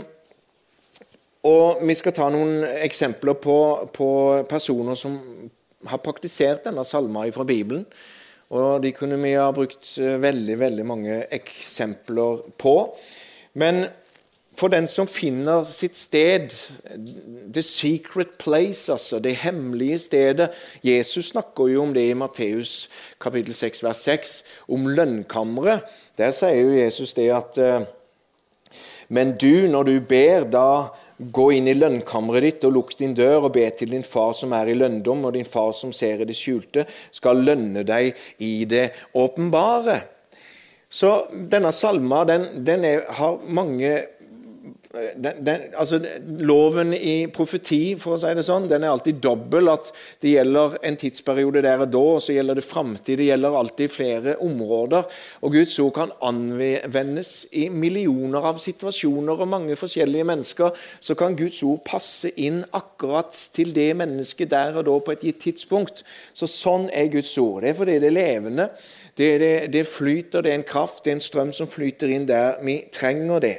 og 1.47 1.81
Vi 1.87 1.95
skal 1.95 2.13
ta 2.13 2.27
noen 2.33 2.65
eksempler 2.83 3.37
på, 3.41 3.57
på 3.93 4.09
personer 4.49 4.97
som 4.99 5.17
har 5.85 6.01
praktisert 6.01 6.65
denne 6.65 6.85
salma 6.87 7.27
fra 7.33 7.45
Bibelen. 7.45 7.85
Og 8.49 8.81
De 8.81 8.93
kunne 8.95 9.19
vi 9.19 9.35
ha 9.35 9.51
brukt 9.51 9.97
eh, 9.99 10.17
veldig 10.21 10.59
veldig 10.59 10.85
mange 10.87 11.21
eksempler 11.35 12.45
på. 12.57 12.75
Men 13.53 13.87
for 14.57 14.73
den 14.73 14.87
som 14.89 15.07
finner 15.07 15.63
sitt 15.69 15.97
sted, 15.97 16.53
the 17.53 17.61
secret 17.61 18.39
place, 18.41 18.91
altså 18.91 19.19
det 19.19 19.35
hemmelige 19.43 19.99
stedet 19.99 20.49
Jesus 20.83 21.29
snakker 21.29 21.67
jo 21.67 21.83
om 21.83 21.93
det 21.93 22.07
i 22.09 22.15
Matteus 22.17 22.89
kapittel 23.21 23.53
6, 23.53 23.83
vers 23.83 23.97
6, 23.97 24.43
om 24.67 24.87
lønnkammeret. 24.87 25.85
Der 26.17 26.33
sier 26.33 26.63
jo 26.63 26.73
Jesus 26.73 27.13
det 27.13 27.29
at 27.35 27.57
eh, 27.61 27.85
Men 29.09 29.37
du, 29.37 29.67
når 29.67 29.83
du 29.83 29.99
ber, 29.99 30.43
da 30.43 30.89
Gå 31.17 31.47
inn 31.57 31.67
i 31.67 31.73
lønnkammeret 31.73 32.45
ditt 32.45 32.65
og 32.67 32.75
lukk 32.75 32.91
din 32.99 33.15
dør 33.17 33.47
og 33.47 33.55
be 33.55 33.63
til 33.73 33.89
din 33.95 34.05
far 34.05 34.35
som 34.37 34.51
er 34.53 34.69
i 34.69 34.75
lønndom, 34.77 35.25
og 35.25 35.33
din 35.33 35.47
far 35.49 35.71
som 35.73 35.93
ser 35.95 36.21
i 36.21 36.27
det 36.29 36.37
skjulte, 36.37 36.85
skal 37.11 37.41
lønne 37.41 37.81
deg 37.87 38.13
i 38.45 38.67
det 38.69 38.91
åpenbare. 39.17 40.03
Så 40.87 41.27
denne 41.51 41.73
salma 41.75 42.21
den, 42.29 42.45
den 42.63 42.85
er, 42.87 43.01
har 43.17 43.41
mange 43.43 43.95
den, 45.15 45.45
den, 45.45 45.61
altså, 45.77 45.99
Loven 46.45 46.93
i 46.93 47.27
profeti 47.33 47.95
for 47.99 48.15
å 48.15 48.19
si 48.21 48.31
det 48.37 48.45
sånn, 48.45 48.67
den 48.69 48.85
er 48.85 48.93
alltid 48.93 49.21
dobbel. 49.23 49.71
At 49.71 49.91
det 50.23 50.33
gjelder 50.35 50.77
en 50.87 50.99
tidsperiode 50.99 51.63
der 51.65 51.83
og 51.85 51.91
da, 51.93 52.03
og 52.17 52.21
så 52.23 52.35
gjelder 52.35 52.59
det 52.59 52.65
framtid. 52.67 53.19
Det 53.21 53.29
gjelder 53.29 53.57
alltid 53.59 53.93
flere 53.93 54.35
områder. 54.43 55.07
Og 55.41 55.57
Guds 55.57 55.77
ord 55.83 55.93
kan 55.97 56.13
anvendes 56.25 57.33
i 57.51 57.67
millioner 57.73 58.49
av 58.51 58.61
situasjoner 58.63 59.43
og 59.43 59.51
mange 59.51 59.77
forskjellige 59.79 60.27
mennesker. 60.27 60.85
Så 60.99 61.17
kan 61.19 61.37
Guds 61.37 61.61
ord 61.67 61.83
passe 61.87 62.31
inn 62.35 62.63
akkurat 62.77 63.35
til 63.55 63.73
det 63.75 63.91
mennesket 63.99 64.53
der 64.53 64.79
og 64.79 64.87
da 64.89 64.99
på 64.99 65.15
et 65.15 65.27
gitt 65.29 65.43
tidspunkt. 65.47 66.03
Så 66.33 66.49
Sånn 66.57 66.87
er 66.95 67.11
Guds 67.13 67.35
ord. 67.37 67.61
Det 67.63 67.71
er 67.71 67.77
fordi 67.77 67.99
det 68.01 68.09
er 68.09 68.17
levende. 68.17 68.71
Det, 69.17 69.29
det, 69.41 69.53
det 69.73 69.87
flyter, 69.89 70.41
det 70.41 70.51
er 70.51 70.59
en 70.59 70.67
kraft, 70.67 71.03
det 71.05 71.11
er 71.11 71.17
en 71.17 71.25
strøm 71.25 71.53
som 71.55 71.69
flyter 71.69 72.11
inn 72.13 72.27
der 72.29 72.59
vi 72.65 72.79
trenger 72.93 73.41
det. 73.41 73.55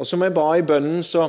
Og 0.00 0.08
som 0.08 0.22
jeg 0.24 0.32
ba 0.32 0.46
i 0.56 0.64
bønnen, 0.64 1.02
så, 1.04 1.26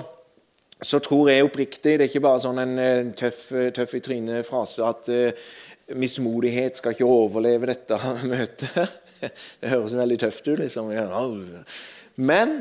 så 0.79 1.01
tror 1.03 1.27
jeg 1.29 1.43
oppriktig 1.43 1.97
Det 1.97 2.05
er 2.05 2.09
ikke 2.09 2.23
bare 2.23 2.39
sånn 2.39 2.61
en 2.63 2.77
eh, 2.79 3.09
tøff, 3.19 3.49
tøff 3.75 3.95
i 3.97 4.03
trynet-frase 4.05 4.85
at 4.87 5.09
uh, 5.11 5.49
mismodighet 5.99 6.79
skal 6.79 6.95
ikke 6.95 7.09
overleve 7.09 7.67
dette 7.73 7.99
møtet. 8.31 9.01
Det 9.19 9.73
høres 9.73 9.97
veldig 9.99 10.19
tøft 10.23 10.47
ut, 10.47 10.61
liksom. 10.63 10.87
Men 12.15 12.55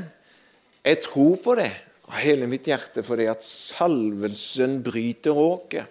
jeg 0.83 0.99
tror 1.07 1.39
på 1.45 1.55
det 1.61 1.71
av 2.11 2.19
hele 2.25 2.49
mitt 2.51 2.67
hjerte 2.67 3.05
fordi 3.07 3.29
at 3.31 3.47
salvelsen 3.47 4.81
bryter 4.85 5.39
åket. 5.39 5.87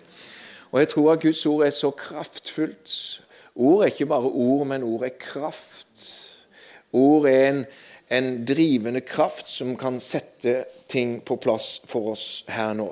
Og 0.69 0.83
jeg 0.83 0.91
tror 0.91 1.13
at 1.13 1.23
Guds 1.23 1.45
ord 1.49 1.63
er 1.65 1.73
så 1.73 1.93
kraftfullt. 1.95 2.95
Ord 3.55 3.85
er 3.85 3.93
ikke 3.93 4.09
bare 4.11 4.29
ord, 4.29 4.67
men 4.67 4.85
ord 4.85 5.07
er 5.07 5.15
kraft. 5.15 6.03
Ord 6.91 7.25
er 7.29 7.45
en 7.47 7.63
en 8.09 8.45
drivende 8.45 9.01
kraft 9.05 9.47
som 9.47 9.75
kan 9.77 9.99
sette 10.01 10.63
ting 10.89 11.19
på 11.21 11.37
plass 11.41 11.77
for 11.87 12.15
oss 12.15 12.27
her 12.49 12.73
nå. 12.77 12.87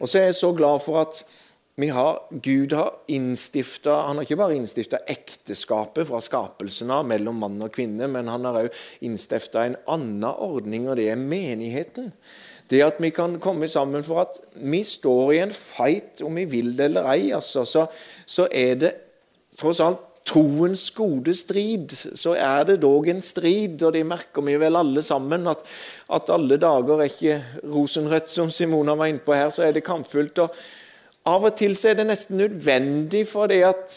Og 0.00 0.08
så 0.08 0.18
er 0.18 0.30
jeg 0.30 0.40
så 0.40 0.50
glad 0.56 0.82
for 0.82 1.02
at 1.04 1.22
har, 1.78 2.24
Gud 2.42 2.72
har 2.74 2.96
innstifta 3.06 3.92
Han 4.08 4.18
har 4.18 4.26
ikke 4.26 4.40
bare 4.40 4.56
innstifta 4.58 4.98
ekteskapet 5.06 6.08
fra 6.08 6.18
skapelsen 6.18 6.90
av 6.90 7.06
mellom 7.06 7.38
mann 7.38 7.62
og 7.62 7.70
kvinne, 7.76 8.08
men 8.10 8.26
han 8.26 8.48
har 8.48 8.64
òg 8.64 8.80
innstifta 9.06 9.62
en 9.62 9.76
annen 9.86 10.26
ordning, 10.26 10.88
og 10.88 10.98
det 10.98 11.06
er 11.12 11.20
menigheten. 11.22 12.10
Det 12.68 12.82
at 12.82 12.98
vi 13.00 13.12
kan 13.14 13.38
komme 13.40 13.68
sammen 13.70 14.02
for 14.04 14.24
at 14.26 14.40
vi 14.58 14.82
står 14.84 15.36
i 15.36 15.42
en 15.44 15.54
fight, 15.54 16.18
om 16.26 16.34
vi 16.34 16.48
vil 16.50 16.74
det 16.76 16.90
eller 16.90 17.06
ei, 17.14 17.30
altså, 17.36 17.62
så, 17.64 17.86
så 18.26 18.48
er 18.50 18.74
det 18.82 18.92
tross 19.58 19.80
alt 19.80 20.07
troens 20.28 20.84
gode 20.94 21.34
strid, 21.36 21.94
så 22.18 22.34
er 22.36 22.66
det 22.68 22.82
dog 22.82 23.08
en 23.08 23.22
strid, 23.24 23.80
og 23.82 23.94
det 23.96 24.04
merker 24.06 24.44
vi 24.44 24.58
vel 24.60 24.76
alle 24.76 25.02
sammen, 25.04 25.48
at, 25.50 25.64
at 26.12 26.30
alle 26.34 26.60
dager 26.60 27.00
er 27.00 27.08
ikke 27.08 27.40
rosenrødt, 27.64 28.30
som 28.30 28.52
Simona 28.52 28.96
var 28.98 29.10
inne 29.10 29.24
på 29.24 29.36
her, 29.36 29.50
så 29.54 29.64
er 29.66 29.76
det 29.76 29.86
kampfullt. 29.86 30.44
og 30.44 30.54
Av 31.28 31.44
og 31.44 31.56
til 31.58 31.76
så 31.76 31.90
er 31.90 31.98
det 31.98 32.08
nesten 32.08 32.40
nødvendig 32.40 33.24
for 33.28 33.50
det 33.50 33.62
at 33.68 33.96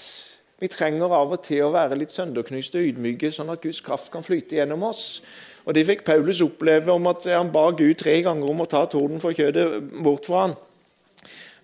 vi 0.62 0.70
trenger 0.70 1.14
av 1.18 1.32
og 1.34 1.42
til 1.42 1.66
å 1.66 1.72
være 1.74 1.98
litt 1.98 2.14
sønderknuste 2.14 2.78
og 2.78 2.92
ydmyke, 2.92 3.32
sånn 3.34 3.50
at 3.50 3.64
Guds 3.64 3.82
kraft 3.82 4.12
kan 4.14 4.26
flyte 4.26 4.60
gjennom 4.60 4.84
oss. 4.86 5.22
Og 5.66 5.74
Det 5.74 5.86
fikk 5.88 6.04
Paulus 6.06 6.42
oppleve 6.42 6.94
om 6.94 7.08
at 7.10 7.26
han 7.30 7.50
ba 7.54 7.68
Gud 7.74 7.98
tre 7.98 8.20
ganger 8.26 8.50
om 8.50 8.62
å 8.62 8.70
ta 8.70 8.84
torden 8.90 9.22
for 9.22 9.34
kjødet 9.34 9.66
bort 10.02 10.30
fra 10.30 10.46
han. 10.48 10.56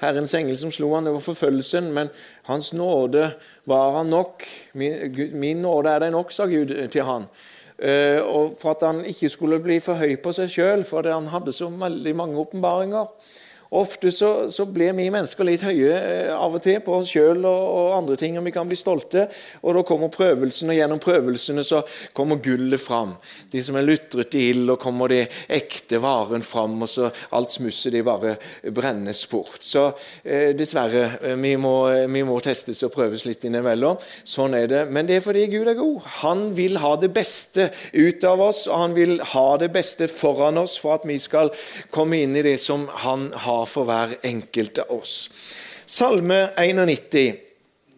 Herrens 0.01 0.33
engel 0.37 0.57
som 0.59 0.71
slo 0.73 0.91
han, 0.93 1.07
det 1.07 1.13
var 1.15 1.23
forfølgelsen, 1.25 1.89
men 1.93 2.11
hans 2.49 2.71
nåde 2.77 3.31
var 3.65 3.95
han 3.97 4.11
nok. 4.13 4.45
Min, 4.77 5.15
min 5.33 5.63
nåde 5.65 5.93
er 5.93 6.05
deg 6.05 6.13
nok, 6.13 6.33
sa 6.33 6.45
Gud 6.49 6.73
til 6.93 7.07
han. 7.07 7.25
Uh, 7.77 8.21
og 8.25 8.55
For 8.61 8.73
at 8.73 8.85
han 8.87 9.03
ikke 9.05 9.29
skulle 9.29 9.59
bli 9.61 9.77
for 9.85 9.99
høy 10.01 10.15
på 10.21 10.33
seg 10.33 10.49
sjøl, 10.49 10.85
for 10.85 11.05
han 11.05 11.29
hadde 11.33 11.53
så 11.53 11.69
veldig 11.69 12.15
mange 12.17 12.39
åpenbaringer. 12.41 13.09
Ofte 13.69 14.11
så, 14.11 14.47
så, 14.51 14.65
blir 14.65 14.93
vi 14.95 15.09
mennesker 15.11 15.47
litt 15.47 15.63
høye 15.65 15.91
eh, 15.91 16.31
av 16.31 16.55
og 16.55 16.61
til 16.63 16.79
på 16.83 16.93
oss 16.95 17.09
sjøl 17.11 17.41
og, 17.41 17.63
og, 17.67 17.87
andre 17.97 18.15
ting, 18.19 18.37
og 18.39 18.45
vi 18.45 18.53
kan 18.55 18.67
bli 18.69 18.77
stolte. 18.79 19.25
Og 19.61 19.75
Da 19.75 19.83
kommer 19.87 20.11
prøvelsen, 20.13 20.71
og 20.71 20.77
gjennom 20.77 21.01
prøvelsene 21.03 21.65
så 21.67 21.81
kommer 22.15 22.39
gullet 22.43 22.79
fram. 22.79 23.15
De 23.51 23.63
som 23.63 23.75
er 23.75 23.87
lutret 23.87 24.37
i 24.39 24.47
ild, 24.53 24.71
og 24.71 24.79
kommer 24.79 25.11
de 25.11 25.25
ekte 25.51 25.99
varen 26.03 26.45
fram, 26.45 26.77
og 26.81 26.91
så 26.91 27.09
alt 27.35 27.51
smusset 27.51 27.95
de 27.97 28.03
bare 28.07 28.37
brennes 28.75 29.25
bort. 29.27 29.59
Så 29.65 29.89
eh, 30.23 30.53
dessverre, 30.55 31.17
eh, 31.21 31.35
vi 31.35 31.55
må, 31.59 31.75
vi 32.07 32.23
må, 32.27 32.39
testes 32.43 32.85
og 32.87 32.93
prøves 32.95 33.27
litt 33.27 33.43
innimellom. 33.47 33.99
Sånn 34.23 34.55
er 34.55 34.71
det. 34.71 34.85
Men 34.93 35.09
det 35.09 35.19
er 35.19 35.27
fordi 35.27 35.47
Gud 35.51 35.67
er 35.67 35.79
god. 35.79 36.07
Han 36.21 36.45
vil 36.55 36.79
ha 36.79 36.93
det 37.01 37.11
beste 37.15 37.69
ut 37.91 38.23
av 38.27 38.47
oss, 38.47 38.63
og 38.71 38.79
han 38.85 38.95
vil 38.95 39.17
ha 39.33 39.47
det 39.59 39.73
beste 39.75 40.07
foran 40.11 40.61
oss 40.61 40.77
for 40.79 40.95
at 40.95 41.07
vi 41.09 41.19
skal 41.19 41.51
komme 41.91 42.21
inn 42.23 42.37
i 42.37 42.45
det 42.45 42.57
som 42.63 42.87
han 43.03 43.27
har 43.35 43.56
for 43.65 43.87
hver 43.87 44.17
enkelt 44.23 44.77
av 44.77 44.91
oss. 44.99 45.29
Salme 45.85 46.49
91. 46.85 47.46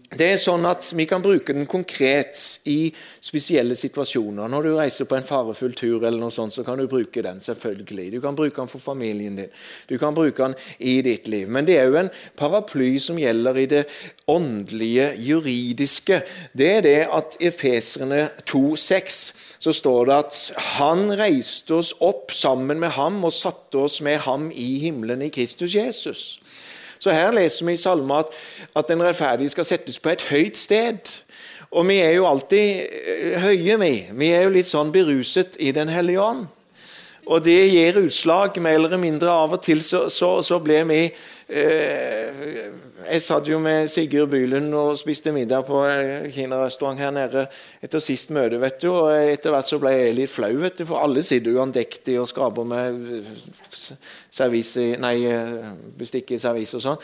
Det 0.09 0.25
er 0.25 0.39
sånn 0.41 0.65
at 0.65 0.87
Vi 0.97 1.05
kan 1.05 1.21
bruke 1.21 1.53
den 1.53 1.67
konkret 1.69 2.39
i 2.65 2.89
spesielle 3.21 3.75
situasjoner. 3.77 4.49
Når 4.49 4.65
du 4.65 4.69
reiser 4.79 5.05
på 5.05 5.19
en 5.19 5.25
farefull 5.25 5.75
tur, 5.77 6.01
eller 6.01 6.17
noe 6.17 6.33
sånt, 6.33 6.55
så 6.55 6.63
kan 6.65 6.79
du 6.79 6.87
bruke 6.89 7.21
den. 7.21 7.39
selvfølgelig. 7.39 8.11
Du 8.11 8.21
kan 8.21 8.35
bruke 8.35 8.55
den 8.55 8.67
for 8.67 8.79
familien 8.79 9.35
din. 9.35 9.51
Du 9.89 9.97
kan 9.97 10.15
bruke 10.15 10.43
den 10.43 10.55
i 10.79 11.01
ditt 11.01 11.27
liv. 11.27 11.47
Men 11.47 11.65
det 11.65 11.77
er 11.77 11.85
jo 11.85 11.95
en 11.95 12.09
paraply 12.35 12.97
som 12.99 13.17
gjelder 13.17 13.57
i 13.57 13.65
det 13.65 13.85
åndelige, 14.27 15.13
juridiske. 15.17 16.21
Det 16.57 16.71
er 16.77 16.81
det 16.81 17.07
at 17.13 17.37
i 17.39 17.47
Efeserne 17.47 18.29
2,6 18.49 19.59
så 19.59 19.73
står 19.73 20.05
det 20.05 20.15
at 20.15 20.51
han 20.57 21.19
reiste 21.19 21.75
oss 21.75 21.93
opp 22.01 22.31
sammen 22.31 22.79
med 22.79 22.89
ham 22.89 23.23
og 23.23 23.33
satte 23.33 23.77
oss 23.77 24.01
med 24.01 24.17
ham 24.25 24.51
i 24.51 24.79
himmelen 24.79 25.21
i 25.21 25.29
Kristus 25.29 25.75
Jesus. 25.75 26.39
Så 26.99 27.13
her 27.15 27.31
leser 27.31 27.65
vi 27.65 27.73
i 27.73 27.79
salmen 27.79 28.17
at, 28.19 28.33
at 28.75 28.91
den 28.91 29.03
rettferdige 29.03 29.49
skal 29.53 29.67
settes 29.67 29.99
på 29.99 30.11
et 30.13 30.25
høyt 30.29 30.57
sted. 30.57 31.13
Og 31.71 31.85
vi 31.87 31.99
er 32.01 32.15
jo 32.17 32.27
alltid 32.27 32.85
eh, 32.85 33.35
høye, 33.41 33.77
vi. 33.79 33.93
Vi 34.11 34.31
er 34.33 34.47
jo 34.47 34.55
litt 34.55 34.69
sånn 34.69 34.91
beruset 34.93 35.57
i 35.59 35.71
Den 35.75 35.91
hellige 35.93 36.21
ånd. 36.21 36.47
Og 37.29 37.43
det 37.45 37.57
gir 37.69 37.99
utslag, 38.01 38.57
mer 38.61 38.79
eller 38.79 38.97
mindre. 38.97 39.29
Av 39.29 39.53
og 39.53 39.61
til 39.61 39.83
så, 39.85 40.07
så, 40.09 40.31
så 40.45 40.57
ble 40.63 40.79
vi 40.89 40.99
eh, 41.05 42.39
Jeg 43.05 43.21
satt 43.21 43.47
jo 43.49 43.59
med 43.61 43.89
Sigurd 43.91 44.31
Bylund 44.33 44.73
og 44.73 44.97
spiste 44.97 45.33
middag 45.33 45.67
på 45.67 45.83
kinarestaurant 46.33 46.99
her 46.99 47.13
nede 47.13 47.45
etter 47.85 48.01
sist 48.01 48.33
møte. 48.33 48.57
vet 48.61 48.81
du, 48.81 48.89
og 48.91 49.13
Etter 49.13 49.53
hvert 49.53 49.69
så 49.69 49.79
ble 49.81 49.93
jeg 49.93 50.17
litt 50.17 50.33
flau, 50.33 50.51
vet 50.61 50.81
du, 50.81 50.85
for 50.89 51.05
alle 51.05 51.23
sitter 51.25 51.53
jo 51.53 51.61
andektig 51.61 52.17
og 52.19 52.29
skraper 52.29 52.65
med 52.65 53.29
servis, 54.29 54.75
nei, 55.01 55.17
bestikk 55.97 56.33
i 56.33 56.41
servis 56.41 56.73
og 56.77 56.85
sånn. 56.85 57.03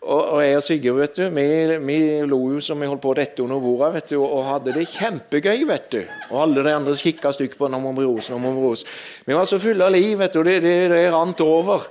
Og, 0.00 0.20
og, 0.32 0.38
jeg 0.40 0.56
og 0.56 0.62
Sigurd 0.64 0.96
vet 1.02 1.18
du, 1.18 1.26
vi, 1.36 1.46
vi, 1.84 1.96
lo 2.24 2.38
jo 2.54 2.60
som 2.64 2.80
vi 2.80 2.88
holdt 2.88 3.02
på 3.04 3.12
dette 3.18 3.42
under 3.44 3.60
bordet 3.60 3.90
vet 3.98 4.12
du, 4.14 4.16
og 4.24 4.46
hadde 4.46 4.72
det 4.72 4.86
kjempegøy. 4.88 5.66
vet 5.68 5.90
du. 5.92 6.00
Og 6.30 6.38
alle 6.46 6.64
de 6.64 6.72
andre 6.72 6.94
kikka 6.96 7.34
stygt 7.36 7.58
på 7.60 7.68
når 7.68 7.82
Momros, 7.84 8.30
når 8.32 8.40
Momros. 8.40 8.86
Vi 9.26 9.36
var 9.36 9.44
så 9.44 9.60
fulle 9.60 9.84
av 9.84 9.92
liv, 9.92 10.16
vet 10.22 10.32
du, 10.32 10.40
det, 10.46 10.62
det, 10.64 10.76
det 10.94 11.02
rant 11.12 11.44
over. 11.44 11.84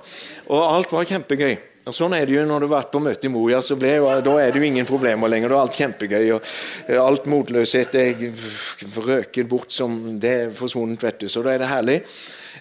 Og 0.50 0.64
alt 0.64 0.96
var 0.96 1.06
kjempegøy. 1.06 1.54
Og 1.86 1.94
Sånn 1.96 2.12
er 2.18 2.26
det 2.28 2.34
jo 2.34 2.42
når 2.46 2.60
du 2.60 2.66
har 2.66 2.74
vært 2.80 2.90
på 2.92 3.00
møte 3.02 3.26
i 3.26 3.30
Moria. 3.32 3.62
så 3.62 3.78
ble, 3.78 3.94
Da 4.26 4.34
er 4.42 4.50
det 4.52 4.60
jo 4.60 4.66
ingen 4.66 4.86
problemer 4.86 5.30
lenger. 5.30 5.48
Da 5.48 5.56
er 5.56 5.62
alt 5.62 5.78
kjempegøy. 5.78 6.26
og 6.34 6.42
Alt 7.06 7.30
motløshet 7.30 7.94
er 7.94 8.26
røket 9.06 9.48
bort 9.48 9.72
som 9.72 10.18
det 10.20 10.34
er 10.34 10.50
forsvunnet. 10.50 11.02
vet 11.02 11.20
du, 11.20 11.28
Så 11.28 11.42
da 11.42 11.54
er 11.54 11.58
det 11.58 11.70
herlig. 11.70 12.02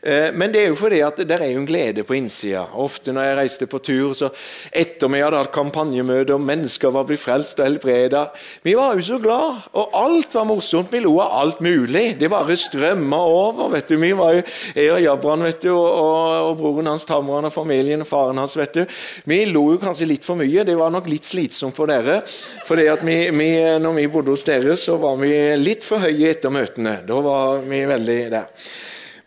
Eh, 0.01 0.29
men 0.33 0.53
det 0.53 0.63
er 0.63 0.69
jo 0.71 0.77
fordi 0.79 1.01
at 1.03 1.19
det 1.19 1.35
er 1.35 1.51
jo 1.51 1.61
en 1.61 1.67
glede 1.67 2.05
på 2.07 2.15
innsida. 2.17 2.65
Ofte 2.79 3.13
når 3.15 3.27
jeg 3.27 3.37
reiste 3.39 3.67
på 3.69 3.81
tur, 3.83 4.13
så 4.17 4.29
etter 4.71 5.11
vi 5.11 5.21
hadde 5.23 5.39
hatt 5.41 5.53
kampanjemøte 5.55 6.35
og 6.35 6.45
mennesker 6.45 6.93
var 6.95 7.07
blitt 7.09 7.23
frelst 7.23 7.59
og 7.59 7.67
helbreda 7.67 8.27
Vi 8.63 8.75
var 8.77 8.95
jo 8.95 9.05
så 9.05 9.19
glad, 9.21 9.67
og 9.73 9.95
alt 9.97 10.33
var 10.35 10.47
morsomt. 10.47 10.91
Vi 10.93 11.01
lo 11.03 11.17
av 11.23 11.35
alt 11.41 11.61
mulig. 11.63 12.17
Det 12.19 12.29
bare 12.31 12.57
strømma 12.57 13.19
over. 13.19 13.69
vet 13.75 13.87
du. 13.87 13.97
Vi 13.97 14.11
var 14.13 14.33
jo, 14.37 14.43
Jeg 14.75 14.91
og 14.93 15.01
Jabran 15.03 15.43
vet 15.43 15.61
du, 15.61 15.71
og, 15.73 16.49
og 16.49 16.57
broren 16.57 16.91
hans 16.91 17.05
Tamran 17.05 17.49
og 17.49 17.53
familien 17.53 18.01
og 18.01 18.07
faren 18.09 18.37
hans. 18.37 18.57
vet 18.57 18.73
du. 18.73 18.85
Vi 19.25 19.43
lo 19.51 19.65
jo 19.73 19.79
kanskje 19.81 20.07
litt 20.09 20.27
for 20.27 20.39
mye. 20.39 20.65
Det 20.65 20.77
var 20.77 20.91
nok 20.93 21.09
litt 21.09 21.27
slitsomt 21.27 21.75
for 21.75 21.89
dere. 21.91 22.21
fordi 22.65 22.87
at 22.87 23.03
vi, 23.05 23.17
vi, 23.35 23.49
når 23.79 23.95
vi 23.97 24.07
bodde 24.07 24.35
hos 24.35 24.45
dere, 24.47 24.75
så 24.77 24.97
var 24.97 25.17
vi 25.21 25.33
litt 25.57 25.83
for 25.83 25.99
høye 26.03 26.29
etter 26.33 26.53
møtene. 26.53 26.99
Da 27.07 27.19
var 27.23 27.63
vi 27.65 27.83
veldig 27.89 28.19
der. 28.31 28.69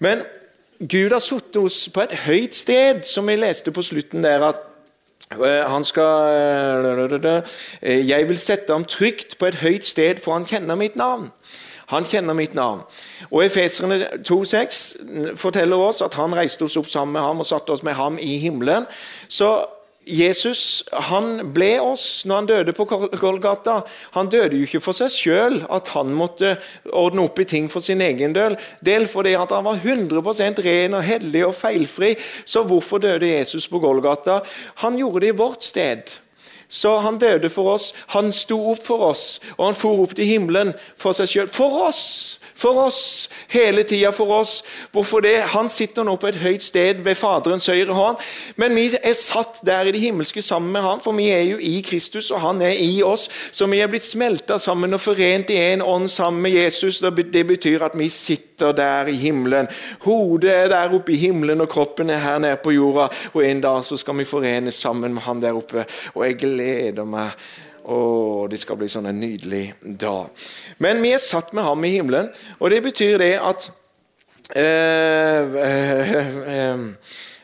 Men 0.03 0.23
Gud 0.89 1.13
har 1.13 1.19
satt 1.19 1.57
oss 1.57 1.89
på 1.95 2.03
et 2.03 2.13
høyt 2.25 2.57
sted, 2.59 3.05
som 3.07 3.29
vi 3.31 3.37
leste 3.39 3.71
på 3.71 3.83
slutten 3.87 4.25
der. 4.25 4.43
at 4.43 4.57
eh, 5.31 5.63
han 5.71 5.85
skal 5.85 7.45
eh, 7.83 8.09
Jeg 8.09 8.29
vil 8.29 8.39
sette 8.39 8.73
ham 8.73 8.85
trygt 8.85 9.39
på 9.39 9.47
et 9.47 9.55
høyt 9.55 9.87
sted, 9.87 10.17
for 10.19 10.33
han 10.33 10.47
kjenner 10.47 10.75
mitt 10.75 10.97
navn. 10.97 11.31
Han 11.87 12.05
kjenner 12.05 12.35
mitt 12.35 12.55
navn. 12.55 12.81
Og 13.31 13.45
Efeserne 13.45 14.09
2,6 14.29 15.37
forteller 15.37 15.77
oss 15.77 16.03
at 16.03 16.15
han 16.15 16.35
reiste 16.35 16.65
oss 16.65 16.77
opp 16.77 16.89
sammen 16.89 17.13
med 17.13 17.23
ham 17.23 17.41
og 17.41 17.47
satte 17.47 17.71
oss 17.71 17.83
med 17.83 17.93
ham 17.93 18.19
i 18.19 18.39
himmelen. 18.39 18.87
Så 19.29 19.67
Jesus 20.07 20.83
han 21.09 21.53
ble 21.55 21.77
oss 21.83 22.25
når 22.27 22.41
han 22.41 22.49
døde 22.51 22.75
på 22.75 22.87
Golgata. 23.21 23.81
Han 24.17 24.31
døde 24.33 24.59
jo 24.59 24.67
ikke 24.67 24.83
for 24.83 24.97
seg 24.97 25.13
sjøl, 25.15 25.61
at 25.71 25.93
han 25.95 26.11
måtte 26.17 26.57
ordne 26.91 27.27
opp 27.29 27.39
i 27.43 27.47
ting 27.49 27.69
for 27.73 27.85
sin 27.85 28.03
egen 28.03 28.35
del, 28.35 28.57
fordi 29.11 29.37
at 29.39 29.55
han 29.55 29.69
var 29.69 29.79
100% 29.79 30.63
ren 30.67 30.99
og 30.99 31.07
hellig 31.07 31.47
og 31.47 31.55
feilfri. 31.55 32.17
Så 32.45 32.65
hvorfor 32.67 33.03
døde 33.03 33.31
Jesus 33.31 33.69
på 33.71 33.83
Golgata? 33.83 34.41
Han 34.83 34.99
gjorde 34.99 35.27
det 35.27 35.33
i 35.33 35.39
vårt 35.39 35.63
sted. 35.63 36.19
Så 36.73 36.95
han 37.05 37.19
døde 37.21 37.51
for 37.53 37.75
oss, 37.75 37.91
han 38.15 38.33
sto 38.33 38.57
opp 38.71 38.81
for 38.87 39.11
oss, 39.11 39.41
og 39.59 39.67
han 39.67 39.77
for 39.77 40.07
opp 40.07 40.15
til 40.17 40.25
himmelen 40.25 40.73
for 40.97 41.13
seg 41.13 41.29
sjøl. 41.29 41.51
For 41.53 41.83
oss! 41.89 42.39
For 42.63 42.79
oss, 42.85 43.29
hele 43.51 43.83
tida 43.83 44.13
for 44.15 44.31
oss. 44.37 44.61
Hvorfor 44.93 45.21
det? 45.25 45.35
Han 45.55 45.71
sitter 45.73 46.05
nå 46.07 46.15
på 46.21 46.29
et 46.31 46.39
høyt 46.39 46.63
sted 46.63 47.01
ved 47.03 47.17
Faderens 47.19 47.67
høyre 47.67 47.97
hånd. 47.97 48.21
Men 48.61 48.77
vi 48.77 48.85
er 48.95 49.17
satt 49.19 49.63
der 49.67 49.89
i 49.89 49.95
det 49.97 50.03
himmelske 50.03 50.45
sammen 50.45 50.71
med 50.73 50.85
han, 50.85 51.01
for 51.03 51.17
vi 51.17 51.31
er 51.33 51.43
jo 51.49 51.59
i 51.59 51.81
Kristus, 51.83 52.31
og 52.31 52.41
han 52.45 52.63
er 52.63 52.77
i 52.79 53.03
oss. 53.03 53.29
Så 53.51 53.67
vi 53.73 53.81
er 53.83 53.91
blitt 53.91 54.07
smelta 54.07 54.61
sammen 54.63 54.95
og 54.95 55.03
forent 55.03 55.51
i 55.51 55.59
én 55.73 55.83
ånd 55.83 56.09
sammen 56.13 56.43
med 56.45 56.55
Jesus. 56.55 57.03
Det 57.03 57.47
betyr 57.47 57.89
at 57.89 57.99
vi 57.99 58.09
sitter 58.13 58.52
der 58.71 59.11
i 59.11 59.17
himmelen. 59.19 59.67
Hodet 60.07 60.53
er 60.55 60.71
der 60.71 60.95
oppe 60.95 61.17
i 61.17 61.19
himmelen, 61.19 61.65
og 61.65 61.71
kroppen 61.73 62.11
er 62.11 62.23
her 62.23 62.39
nede 62.39 62.61
på 62.63 62.77
jorda. 62.77 63.09
Og 63.35 63.43
en 63.47 63.61
dag 63.65 63.83
så 63.85 63.99
skal 63.99 64.19
vi 64.21 64.29
forenes 64.29 64.79
sammen 64.79 65.15
med 65.15 65.27
han 65.27 65.43
der 65.43 65.59
oppe. 65.59 65.87
Og 66.15 66.27
jeg 66.29 66.39
gleder 66.45 67.09
meg 67.09 67.35
å, 67.83 68.47
det 68.51 68.61
skal 68.63 68.79
bli 68.79 68.89
sånn 68.91 69.11
en 69.11 69.21
nydelig 69.21 69.65
dag. 69.83 70.31
Men 70.83 71.03
vi 71.03 71.15
er 71.17 71.23
satt 71.23 71.53
med 71.57 71.67
ham 71.67 71.85
i 71.85 71.97
himmelen, 71.97 72.31
og 72.61 72.71
det 72.71 72.83
betyr 72.85 73.19
det 73.23 73.35
at 73.43 73.69
eh, 74.55 75.59
eh, 75.67 76.17
eh, 76.55 76.87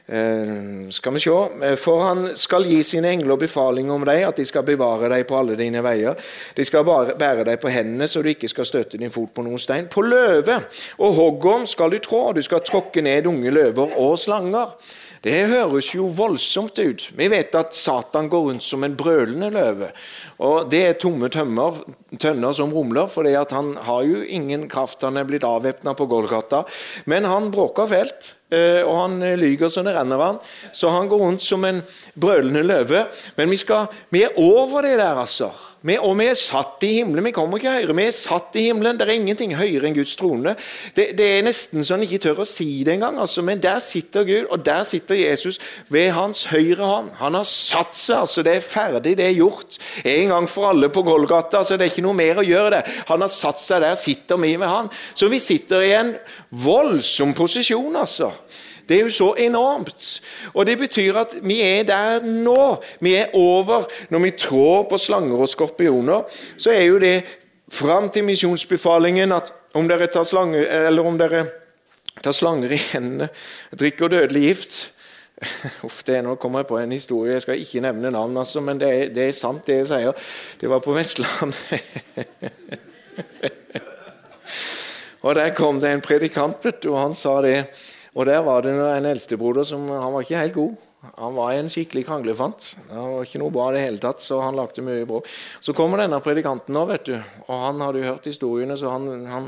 eh 0.08 0.88
skal 0.90 1.14
vi 1.14 1.20
se 1.20 1.76
For 1.76 2.02
han 2.02 2.36
skal 2.36 2.64
gi 2.64 2.82
sine 2.82 3.10
engler 3.12 3.36
befaling 3.36 3.90
om 3.90 4.04
deg, 4.04 4.22
at 4.28 4.36
de 4.36 4.44
skal 4.44 4.64
bevare 4.64 5.08
deg 5.08 5.26
på 5.28 5.36
alle 5.36 5.56
dine 5.56 5.82
veier. 5.84 6.16
De 6.56 6.64
skal 6.64 6.84
bære 6.84 7.44
deg 7.44 7.58
på 7.60 7.68
hendene, 7.68 8.08
så 8.08 8.22
du 8.22 8.28
ikke 8.28 8.48
skal 8.48 8.64
støtte 8.64 8.98
din 8.98 9.10
fot 9.10 9.34
på 9.34 9.42
noen 9.42 9.58
stein. 9.58 9.88
På 9.88 10.02
løve 10.02 10.62
og 10.98 11.14
hoggorm 11.14 11.66
skal 11.66 11.90
du 11.90 11.98
trå, 11.98 12.32
du 12.32 12.42
skal 12.42 12.64
tråkke 12.64 13.02
ned 13.02 13.26
unge 13.26 13.50
løver 13.50 13.98
og 13.98 14.18
slanger. 14.18 14.74
Det 15.22 15.34
høres 15.50 15.90
jo 15.94 16.06
voldsomt 16.14 16.78
ut. 16.78 17.08
Vi 17.18 17.28
vet 17.28 17.54
at 17.58 17.74
Satan 17.74 18.28
går 18.30 18.44
rundt 18.48 18.64
som 18.64 18.84
en 18.86 18.96
brølende 18.96 19.50
løve. 19.50 19.90
Og 20.38 20.70
Det 20.70 20.82
er 20.86 20.98
tomme 21.00 21.28
tømmer, 21.28 21.80
tønner 22.18 22.52
som 22.54 22.72
rumler, 22.72 23.08
for 23.10 23.26
han 23.26 23.76
har 23.82 24.02
jo 24.02 24.22
ingen 24.22 24.68
kraft. 24.68 25.02
Han 25.02 25.16
er 25.16 25.24
blitt 25.24 25.44
avvæpna 25.44 25.94
på 25.94 26.06
Golgata. 26.06 26.64
Men 27.06 27.24
han 27.24 27.50
bråker 27.50 27.86
fælt. 27.86 28.34
eh, 28.50 28.82
og 28.82 28.96
han 28.96 29.20
lyger 29.36 29.68
så 29.68 29.82
det 29.84 29.94
renner 29.94 30.18
han. 30.18 30.38
Så 30.72 30.88
han 30.88 31.08
går 31.08 31.18
rundt 31.18 31.42
som 31.42 31.64
en 31.64 31.82
brølende 32.14 32.62
løve. 32.62 33.06
Men 33.36 33.50
vi, 33.50 33.56
skal, 33.56 33.86
vi 34.10 34.22
er 34.22 34.38
over 34.38 34.82
det 34.82 34.98
der, 34.98 35.18
altså. 35.18 35.50
Vi, 35.86 35.94
og 35.94 36.16
vi 36.18 36.26
er 36.26 36.34
satt 36.34 36.82
i 36.82 36.90
himmelen. 36.96 37.28
Vi 37.28 37.32
kommer 37.36 37.60
ikke 37.60 37.70
høyere. 37.76 37.94
Vi 37.94 38.06
er 38.08 38.14
satt 38.16 38.56
i 38.58 38.64
himmelen. 38.66 38.98
Det 38.98 39.06
er 39.06 39.14
ingenting 39.14 39.52
høyere 39.54 39.86
enn 39.86 39.94
Guds 39.94 40.16
trone. 40.18 40.56
Det, 40.96 41.12
det 41.18 41.28
er 41.36 41.44
nesten 41.46 41.86
så 41.86 41.94
en 41.94 42.02
ikke 42.02 42.18
tør 42.24 42.42
å 42.42 42.46
si 42.48 42.82
det 42.86 42.96
engang. 42.96 43.20
Altså. 43.22 43.44
Men 43.46 43.62
der 43.62 43.78
sitter 43.84 44.26
Gud, 44.26 44.48
og 44.50 44.64
der 44.66 44.82
sitter 44.88 45.20
Jesus 45.20 45.60
ved 45.92 46.10
hans 46.16 46.44
høyre 46.50 46.82
hånd. 46.82 47.12
Han 47.20 47.38
har 47.38 47.46
satt 47.46 47.94
seg. 47.94 48.24
altså 48.24 48.42
Det 48.46 48.56
er 48.56 48.66
ferdig, 48.66 49.14
det 49.20 49.28
er 49.28 49.38
gjort. 49.38 49.78
En 50.02 50.34
gang 50.34 50.50
for 50.50 50.72
alle 50.72 50.90
på 50.90 51.04
Golgata. 51.06 51.62
altså 51.62 51.78
Det 51.78 51.86
er 51.86 51.94
ikke 51.94 52.06
noe 52.08 52.18
mer 52.18 52.42
å 52.42 52.48
gjøre 52.48 52.72
det. 52.78 52.84
Han 53.12 53.22
har 53.22 53.30
satt 53.32 53.62
seg 53.62 53.84
der, 53.86 53.94
sitter 53.98 54.42
vi 54.42 54.56
med 54.58 54.68
han. 54.68 54.90
Så 55.14 55.30
vi 55.30 55.38
sitter 55.42 55.86
i 55.86 55.94
en 56.00 56.16
voldsom 56.50 57.36
posisjon, 57.38 58.02
altså. 58.02 58.32
Det 58.88 58.96
er 58.96 59.04
jo 59.04 59.12
så 59.12 59.28
enormt. 59.38 60.20
Og 60.54 60.66
det 60.66 60.78
betyr 60.80 61.20
at 61.20 61.34
vi 61.42 61.60
er 61.62 61.84
der 61.88 62.24
nå. 62.24 62.80
Vi 63.04 63.14
er 63.14 63.34
over. 63.36 63.84
Når 64.10 64.24
vi 64.24 64.30
trår 64.30 64.88
på 64.88 64.98
slanger 64.98 65.44
og 65.44 65.48
skorpioner, 65.48 66.24
så 66.56 66.72
er 66.72 66.88
jo 66.88 66.98
det 66.98 67.22
fram 67.68 68.08
til 68.10 68.24
misjonsbefalingen 68.24 69.32
at 69.36 69.52
om 69.76 69.88
dere 69.88 70.08
tar 70.08 70.24
slanger, 70.24 70.64
eller 70.88 71.06
om 71.06 71.18
dere 71.20 71.44
tar 72.24 72.32
slanger 72.32 72.72
i 72.72 72.80
hendene, 72.92 73.28
drikker 73.76 74.08
dødelig 74.08 74.42
gift 74.42 74.78
Uff, 75.86 76.02
det 76.06 76.16
er 76.18 76.22
Nå 76.26 76.34
kommer 76.40 76.64
jeg 76.64 76.70
på 76.70 76.78
en 76.80 76.92
historie, 76.92 77.32
jeg 77.36 77.44
skal 77.44 77.60
ikke 77.62 77.82
nevne 77.84 78.10
navn, 78.10 78.36
altså, 78.40 78.60
men 78.64 78.80
det 78.80 78.88
er, 78.88 79.04
det 79.14 79.28
er 79.28 79.36
sant, 79.36 79.66
det 79.66 79.74
jeg 79.82 79.88
sier. 79.92 80.12
Det 80.60 80.70
var 80.70 80.80
på 80.82 80.94
Vestlandet. 80.96 81.58
og 85.22 85.34
Der 85.38 85.54
kom 85.54 85.80
det 85.80 85.92
en 85.92 86.02
predikant, 86.02 86.84
og 86.90 86.98
han 86.98 87.14
sa 87.14 87.40
det 87.44 87.58
og 88.18 88.26
der 88.26 88.40
var 88.42 88.64
det 88.66 88.72
en 88.74 89.06
eldstebroder 89.06 89.66
som 89.68 89.84
han 89.92 90.10
var 90.10 90.24
ikke 90.24 90.40
helt 90.40 90.56
god. 90.56 90.86
Han 91.20 91.36
var 91.36 91.52
en 91.54 91.68
skikkelig 91.70 92.02
kranglefant. 92.08 92.72
Han 92.90 93.12
var 93.14 93.28
ikke 93.28 93.38
noe 93.38 93.54
bra 93.54 93.68
i 93.70 93.76
det 93.76 93.82
hele 93.84 94.02
tatt, 94.02 94.18
så 94.18 94.40
han 94.42 94.58
lagde 94.58 94.82
mye 94.82 95.06
bråk. 95.06 95.28
Så 95.62 95.74
kommer 95.76 96.02
denne 96.02 96.18
predikanten 96.24 96.74
nå, 96.74 96.82
vet 96.90 97.06
du. 97.06 97.14
Og 97.46 97.62
han 97.62 97.84
hadde 97.84 98.02
jo 98.02 98.08
hørt 98.08 98.26
historiene, 98.26 98.74
så 98.80 98.90
han, 98.90 99.06
han, 99.30 99.46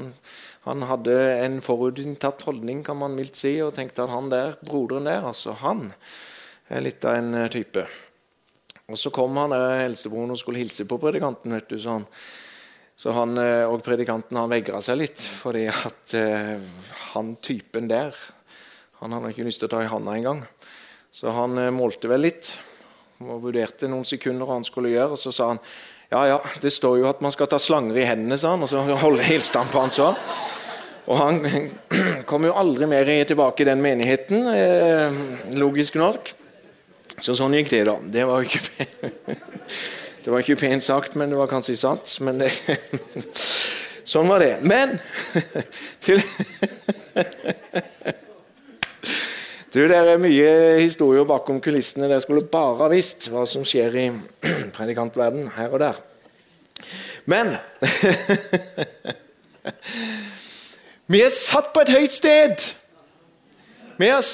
han 0.69 0.87
hadde 0.87 1.17
en 1.41 1.59
forutinntatt 1.67 2.47
holdning, 2.47 2.85
kan 2.87 3.01
man 3.01 3.19
mildt 3.19 3.41
si, 3.43 3.57
og 3.65 3.75
tenkte 3.75 4.07
at 4.07 4.15
han 4.15 4.31
der, 4.31 4.55
broderen 4.63 5.11
der, 5.11 5.27
altså 5.27 5.57
han 5.65 5.89
er 6.71 6.87
litt 6.87 7.03
av 7.03 7.19
en 7.19 7.35
eh, 7.43 7.51
type. 7.51 7.89
Og 8.87 8.99
så 8.99 9.11
kom 9.15 9.35
han 9.43 9.51
der 9.51 9.83
eldstebroren 9.89 10.31
og 10.31 10.39
skulle 10.39 10.63
hilse 10.63 10.87
på 10.87 11.03
predikanten, 11.03 11.59
vet 11.59 11.75
du. 11.75 11.79
så 11.83 11.99
han 11.99 12.07
så 13.01 13.15
han, 13.17 13.39
eh, 13.41 13.65
og 13.65 13.81
predikanten 13.81 14.37
han 14.37 14.51
vegra 14.53 14.79
seg 14.85 14.99
litt, 15.01 15.21
fordi 15.41 15.63
at 15.73 16.13
eh, 16.19 16.59
han 17.15 17.31
typen 17.41 17.89
der 17.89 18.13
han 19.01 19.17
hadde 19.17 19.33
ikke 19.33 19.47
lyst 19.47 19.63
til 19.63 19.71
å 19.71 19.73
ta 19.73 19.85
i 19.85 19.89
handa 19.91 20.17
engang. 20.17 20.43
Så 21.13 21.33
han 21.35 21.57
eh, 21.59 21.73
målte 21.75 22.11
vel 22.11 22.29
litt 22.29 22.53
og 23.21 23.43
vurderte 23.45 23.89
noen 23.91 24.07
sekunder 24.09 24.49
hva 24.49 24.57
han 24.59 24.67
skulle 24.67 24.93
gjøre. 24.93 25.17
Og 25.17 25.21
så 25.21 25.33
sa 25.35 25.53
han 25.53 25.63
ja, 26.11 26.25
ja, 26.27 26.39
det 26.63 26.73
står 26.75 26.99
jo 27.01 27.07
at 27.11 27.21
man 27.23 27.33
skal 27.35 27.49
ta 27.51 27.61
slanger 27.63 28.01
i 28.01 28.07
hendene, 28.09 28.39
sa 28.41 28.57
han. 28.57 28.65
Og 28.65 28.71
så 28.71 28.83
holde 28.83 29.27
hilste 29.27 29.61
han 29.63 29.71
på 29.71 29.83
han 29.83 29.95
så. 29.95 30.11
Og 31.11 31.17
han 31.21 31.41
kom 32.31 32.47
jo 32.49 32.57
aldri 32.59 32.89
mer 32.91 33.09
tilbake 33.29 33.65
i 33.65 33.69
den 33.71 33.83
menigheten, 33.85 34.49
eh, 34.55 35.21
logisk 35.61 35.99
nok. 36.01 36.33
Så 37.21 37.37
sånn 37.37 37.55
gikk 37.59 37.73
det, 37.73 37.85
da. 37.89 37.97
Det 38.01 38.27
var 38.29 38.43
jo 38.43 38.51
ikke 38.51 39.11
Det 40.21 40.29
var 40.29 40.43
ikke 40.43 40.61
pent 40.61 40.85
sagt, 40.85 41.15
men 41.17 41.31
det 41.33 41.39
var 41.39 41.49
kanskje 41.49 41.79
sant. 41.81 42.11
Men 42.21 42.43
det, 42.43 42.51
sånn 44.13 44.29
var 44.29 44.45
det. 44.45 44.59
Men 44.61 44.99
til 46.05 46.21
du, 49.73 49.89
Det 49.89 49.97
er 49.97 50.19
mye 50.19 50.79
historier 50.81 51.25
bakom 51.29 51.61
kulissene. 51.63 52.09
Dere 52.11 52.21
skulle 52.25 52.43
bare 52.51 52.77
ha 52.83 52.89
visst 52.91 53.29
hva 53.31 53.47
som 53.47 53.65
skjer 53.67 53.97
i 53.97 54.11
predikantverden 54.77 55.51
her 55.57 55.71
og 55.71 55.79
der. 55.85 55.95
Men 57.31 57.55
Vi 61.11 61.23
er 61.23 61.33
satt 61.35 61.73
på 61.75 61.81
et 61.83 61.91
høyt 61.91 62.13
sted. 62.15 62.55
Vi 63.99 64.07
er 64.07 64.23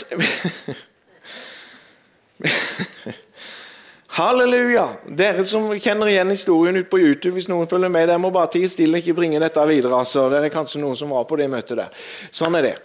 Halleluja! 4.17 4.87
Dere 5.13 5.45
som 5.45 5.69
kjenner 5.77 6.09
igjen 6.09 6.31
historien 6.33 6.77
ut 6.81 6.89
på 6.89 7.01
YouTube, 7.01 7.35
hvis 7.37 7.49
noen 7.53 7.69
følger 7.69 7.93
med, 7.93 8.09
dere 8.09 8.21
må 8.21 8.31
bare 8.33 8.49
tie 8.55 8.69
stille 8.73 8.97
og 8.97 9.03
ikke 9.05 9.17
bringe 9.19 9.41
dette 9.43 9.61
videre. 9.69 9.99
Altså. 9.99 10.29
Det 10.33 10.39
er 10.41 10.55
kanskje 10.55 10.81
noen 10.81 10.97
som 10.97 11.13
var 11.13 11.25
på 11.29 11.37
det 11.41 11.49
møtet 11.53 11.77
der. 11.81 11.91
Sånn 12.33 12.57
er 12.57 12.63
det. 12.71 12.77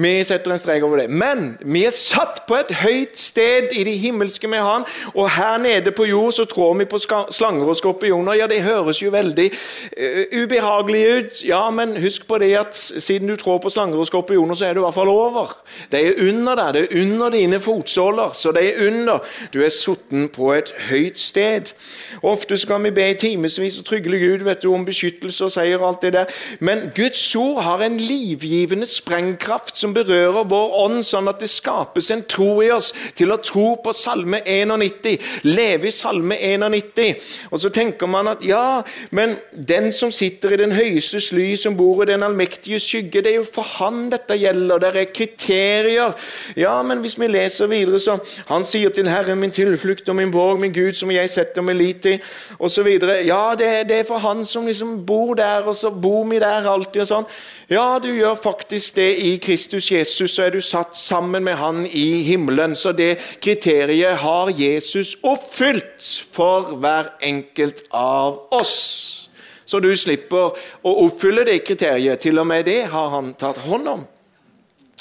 Vi 0.00 0.24
setter 0.24 0.52
en 0.52 0.58
strek 0.58 0.82
over 0.82 1.02
det. 1.02 1.10
Men 1.10 1.58
vi 1.60 1.84
er 1.84 1.92
satt 1.92 2.42
på 2.48 2.56
et 2.56 2.70
høyt 2.80 3.18
sted 3.20 3.74
i 3.76 3.84
de 3.84 3.92
himmelske 4.00 4.48
med 4.48 4.62
Han. 4.64 4.84
Og 5.14 5.30
her 5.30 5.58
nede 5.58 5.92
på 5.92 6.06
jord 6.08 6.32
så 6.32 6.46
trår 6.48 6.74
vi 6.78 6.84
på 6.88 6.98
slanger 7.30 7.68
og 7.68 7.76
skorpioner. 7.76 8.38
Ja, 8.38 8.46
det 8.46 8.62
høres 8.64 9.02
jo 9.02 9.10
veldig 9.12 9.50
uh, 9.50 10.42
ubehagelig 10.42 11.02
ut. 11.16 11.42
Ja, 11.44 11.70
men 11.70 11.96
husk 12.00 12.28
på 12.28 12.38
det 12.38 12.54
at 12.56 12.76
siden 12.76 13.28
du 13.28 13.36
trår 13.36 13.58
på 13.58 13.68
slanger 13.68 14.00
og 14.00 14.06
skorpioner, 14.06 14.54
så 14.54 14.66
er 14.66 14.74
du 14.74 14.80
i 14.80 14.86
hvert 14.86 14.94
fall 14.94 15.08
over. 15.08 15.52
Det 15.92 16.00
er 16.06 16.28
under 16.28 16.54
deg. 16.54 16.74
Det 16.74 16.82
er 16.82 17.02
under 17.02 17.28
dine 17.36 17.60
fotsåler. 17.60 18.32
Så 18.32 18.52
det 18.56 18.64
er 18.68 18.86
under. 18.86 19.18
Du 19.54 19.60
er 19.62 19.68
sutten 19.68 20.28
på 20.28 20.52
et 20.52 20.72
høyt 20.88 21.18
sted. 21.18 21.74
Ofte 22.22 22.56
skal 22.56 22.82
vi 22.84 22.90
be 22.90 23.10
i 23.10 23.14
timevis 23.14 23.78
og 23.78 23.84
trygle 23.84 24.18
Gud 24.18 24.44
vet 24.44 24.62
du, 24.62 24.72
om 24.74 24.84
beskyttelse 24.86 25.44
og 25.44 25.52
seier 25.52 25.78
og 25.78 25.88
alt 25.88 26.02
det 26.02 26.12
der. 26.12 26.24
Men 26.60 26.88
Guds 26.96 27.36
ord 27.36 27.62
har 27.62 27.84
en 27.84 27.96
livgivende 27.96 28.86
sprengkraft 28.86 29.78
som 29.78 29.89
berører 29.94 30.46
vår 30.48 30.76
ånd, 30.84 31.00
sånn 31.06 31.30
at 31.30 31.40
det 31.42 31.50
skapes 31.50 32.10
en 32.14 32.24
tro 32.28 32.60
i 32.64 32.70
oss 32.74 32.92
til 33.18 33.32
å 33.32 33.40
tro 33.42 33.74
på 33.82 33.94
Salme 33.96 34.42
91, 34.46 35.16
leve 35.48 35.90
i 35.90 35.94
Salme 35.94 36.38
91. 36.38 37.20
Og 37.50 37.62
så 37.62 37.72
tenker 37.74 38.10
man 38.10 38.32
at 38.32 38.44
ja, 38.46 38.82
men 39.16 39.36
den 39.52 39.90
som 39.92 40.12
sitter 40.14 40.54
i 40.54 40.60
den 40.60 40.74
høyeste 40.76 41.20
sly, 41.24 41.52
som 41.60 41.76
bor 41.78 42.02
i 42.04 42.10
den 42.10 42.24
allmektige 42.26 42.80
skygge, 42.82 43.22
det 43.24 43.34
er 43.34 43.40
jo 43.40 43.48
for 43.48 43.66
han 43.78 44.08
dette 44.12 44.38
gjelder. 44.38 44.80
Det 44.80 44.90
er 44.94 45.12
kriterier. 45.14 46.16
Ja, 46.58 46.76
men 46.86 47.02
hvis 47.04 47.18
vi 47.20 47.30
leser 47.30 47.70
videre, 47.70 47.98
så 48.00 48.18
Han 48.46 48.64
sier 48.64 48.90
til 48.90 49.08
Herren 49.08 49.38
min 49.38 49.50
tilflukt 49.50 50.08
og 50.08 50.16
min 50.16 50.30
borg, 50.30 50.60
min 50.60 50.72
Gud, 50.72 50.92
som 50.98 51.10
jeg 51.10 51.30
setter 51.30 51.62
min 51.62 51.78
lit 51.78 52.02
til, 52.02 52.18
osv. 52.58 52.88
Ja, 53.26 53.54
det, 53.58 53.88
det 53.88 53.98
er 54.00 54.04
for 54.08 54.18
han 54.18 54.44
som 54.44 54.66
liksom 54.66 55.06
bor 55.06 55.34
der, 55.34 55.62
og 55.62 55.76
så 55.76 55.90
bor 55.90 56.24
vi 56.28 56.38
der 56.38 56.66
alltid 56.68 57.04
og 57.04 57.10
sånn. 57.10 57.28
Ja, 57.70 58.00
du 58.02 58.08
gjør 58.10 58.34
faktisk 58.34 58.96
det 58.96 59.10
i 59.22 59.36
Kristus 59.38 59.69
Jesus, 59.78 60.34
så 60.34 60.42
er 60.42 60.50
du 60.50 60.60
satt 60.60 60.96
sammen 60.98 61.44
med 61.44 61.54
han 61.60 61.84
i 61.86 62.22
himmelen. 62.26 62.74
Så 62.76 62.92
det 62.92 63.18
kriteriet 63.42 64.16
har 64.22 64.50
Jesus 64.50 65.16
oppfylt 65.22 66.26
for 66.32 66.74
hver 66.82 67.12
enkelt 67.22 67.84
av 67.94 68.40
oss. 68.50 69.28
Så 69.64 69.78
du 69.78 69.92
slipper 69.96 70.56
å 70.82 70.94
oppfylle 71.04 71.44
det 71.46 71.60
kriteriet. 71.62 72.18
Til 72.20 72.42
og 72.42 72.48
med 72.50 72.66
det 72.66 72.80
har 72.90 73.12
han 73.14 73.34
tatt 73.38 73.60
hånd 73.62 73.88
om. 73.88 74.08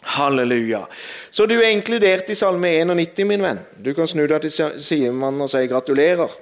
Halleluja. 0.02 0.88
Så 1.30 1.46
du 1.46 1.58
er 1.60 1.70
inkludert 1.74 2.30
i 2.32 2.36
Salme 2.36 2.70
91, 2.72 3.26
min 3.28 3.44
venn. 3.44 3.60
Du 3.84 3.92
kan 3.94 4.08
snu 4.08 4.24
deg 4.28 4.46
til 4.46 4.80
sidemannen 4.80 5.44
og 5.44 5.52
si 5.52 5.66
gratulerer. 5.72 6.36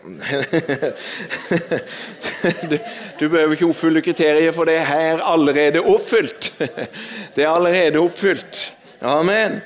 Du, 2.38 2.76
du 3.20 3.24
behøver 3.34 3.56
ikke 3.56 3.66
oppfylle 3.66 4.02
kriteriet, 4.06 4.54
for 4.56 4.70
det 4.70 4.76
er 4.78 4.86
her 4.86 5.24
allerede 5.26 5.82
oppfylt. 5.82 6.52
Det 7.36 7.44
er 7.44 7.50
allerede 7.50 7.98
oppfylt. 8.00 8.60
Amen. 9.02 9.58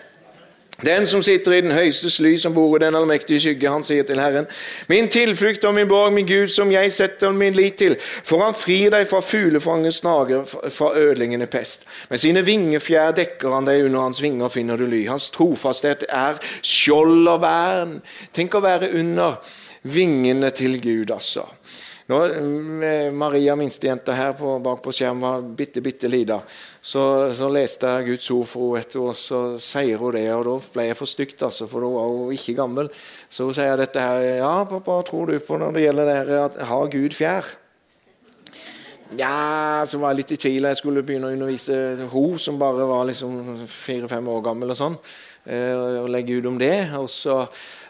Den 0.86 1.06
som 1.08 1.24
sitter 1.24 1.54
i 1.54 1.62
den 1.62 1.74
høyeste 1.76 2.10
sly, 2.10 2.36
som 2.42 2.54
bor 2.54 2.76
i 2.76 2.82
den 2.82 2.96
allmektige 2.98 3.40
skygge, 3.44 3.70
han 3.70 3.84
sier 3.86 4.06
til 4.08 4.20
Herren, 4.22 4.48
min 4.90 5.10
tilflukt 5.12 5.66
og 5.68 5.76
min 5.78 5.90
borg, 5.90 6.14
min 6.14 6.28
Gud, 6.28 6.48
som 6.54 6.72
jeg 6.74 6.92
setter 6.94 7.34
min 7.36 7.54
lit 7.58 7.78
til, 7.82 7.98
for 8.00 8.44
han 8.46 8.58
frir 8.58 8.90
deg 8.94 9.06
fra 9.10 9.22
fuglefangens 9.26 10.02
snager, 10.02 10.46
fra 10.46 10.92
ødeleggende 10.98 11.48
pest. 11.52 11.86
Med 12.10 12.22
sine 12.24 12.46
vingefjær 12.46 13.14
dekker 13.18 13.54
han 13.54 13.70
deg, 13.70 13.86
under 13.86 14.08
hans 14.08 14.22
vinger 14.24 14.50
finner 14.50 14.80
du 14.80 14.88
ly. 14.90 15.04
Hans 15.10 15.30
trofasthet 15.36 16.08
er 16.10 16.42
skjold 16.66 17.30
og 17.30 17.42
vern. 17.46 18.00
Tenk 18.34 18.58
å 18.58 18.64
være 18.66 18.92
under 18.98 19.40
vingene 19.84 20.50
til 20.56 20.80
Gud, 20.82 21.14
altså. 21.14 21.48
Nå, 22.12 22.18
eh, 22.84 23.12
Maria, 23.16 23.56
minstejenta 23.56 24.12
her 24.18 24.34
på, 24.36 24.58
bak 24.60 24.82
på 24.84 24.92
skjermen, 24.92 25.22
var 25.24 25.46
bitte, 25.56 25.80
bitte 25.82 26.10
lita. 26.12 26.42
Så, 26.82 27.04
så, 27.38 27.48
leste 27.48 27.88
jeg 27.88 28.10
Guds 28.10 28.28
ord 28.36 28.50
for 28.52 28.76
henne, 28.76 29.04
og 29.06 29.16
så 29.16 29.40
sier 29.62 30.02
hun 30.02 30.18
det. 30.18 30.26
Og 30.36 30.44
da 30.50 30.58
ble 30.74 30.90
jeg 30.90 31.00
for 31.00 31.08
stygt, 31.08 31.40
altså, 31.48 31.70
for 31.72 31.86
da 31.86 31.94
var 31.94 32.12
hun 32.12 32.36
ikke 32.36 32.58
gammel. 32.58 32.92
Så 33.32 33.48
hun 33.48 33.56
sier 33.56 33.80
dette 33.80 34.04
her 34.04 34.28
Ja, 34.42 34.54
pappa, 34.68 35.00
tror 35.08 35.32
du 35.32 35.40
på 35.40 35.62
når 35.62 35.78
det 35.78 35.86
gjelder 35.86 36.10
det 36.10 36.18
her, 36.20 36.34
at 36.50 36.64
har 36.74 36.92
Gud 36.92 37.16
fjær? 37.16 37.56
Ja, 39.20 39.84
så 39.86 39.98
var 40.00 40.14
jeg 40.14 40.22
litt 40.22 40.32
i 40.32 40.40
tvil. 40.40 40.68
Jeg 40.70 40.78
skulle 40.80 41.04
begynne 41.04 41.28
å 41.28 41.36
undervise 41.36 42.08
hun 42.12 42.38
som 42.40 42.60
bare 42.60 42.86
var 42.88 43.10
liksom 43.10 43.66
fire-fem 43.68 44.28
år 44.32 44.42
gammel. 44.46 44.72
og 44.72 44.78
sånn, 44.80 44.96
eh, 45.46 45.76
og 45.76 46.10
legge 46.10 46.38
ut 46.40 46.46
om 46.46 46.60
det. 46.60 46.94
Og 46.98 47.10
så 47.10 47.46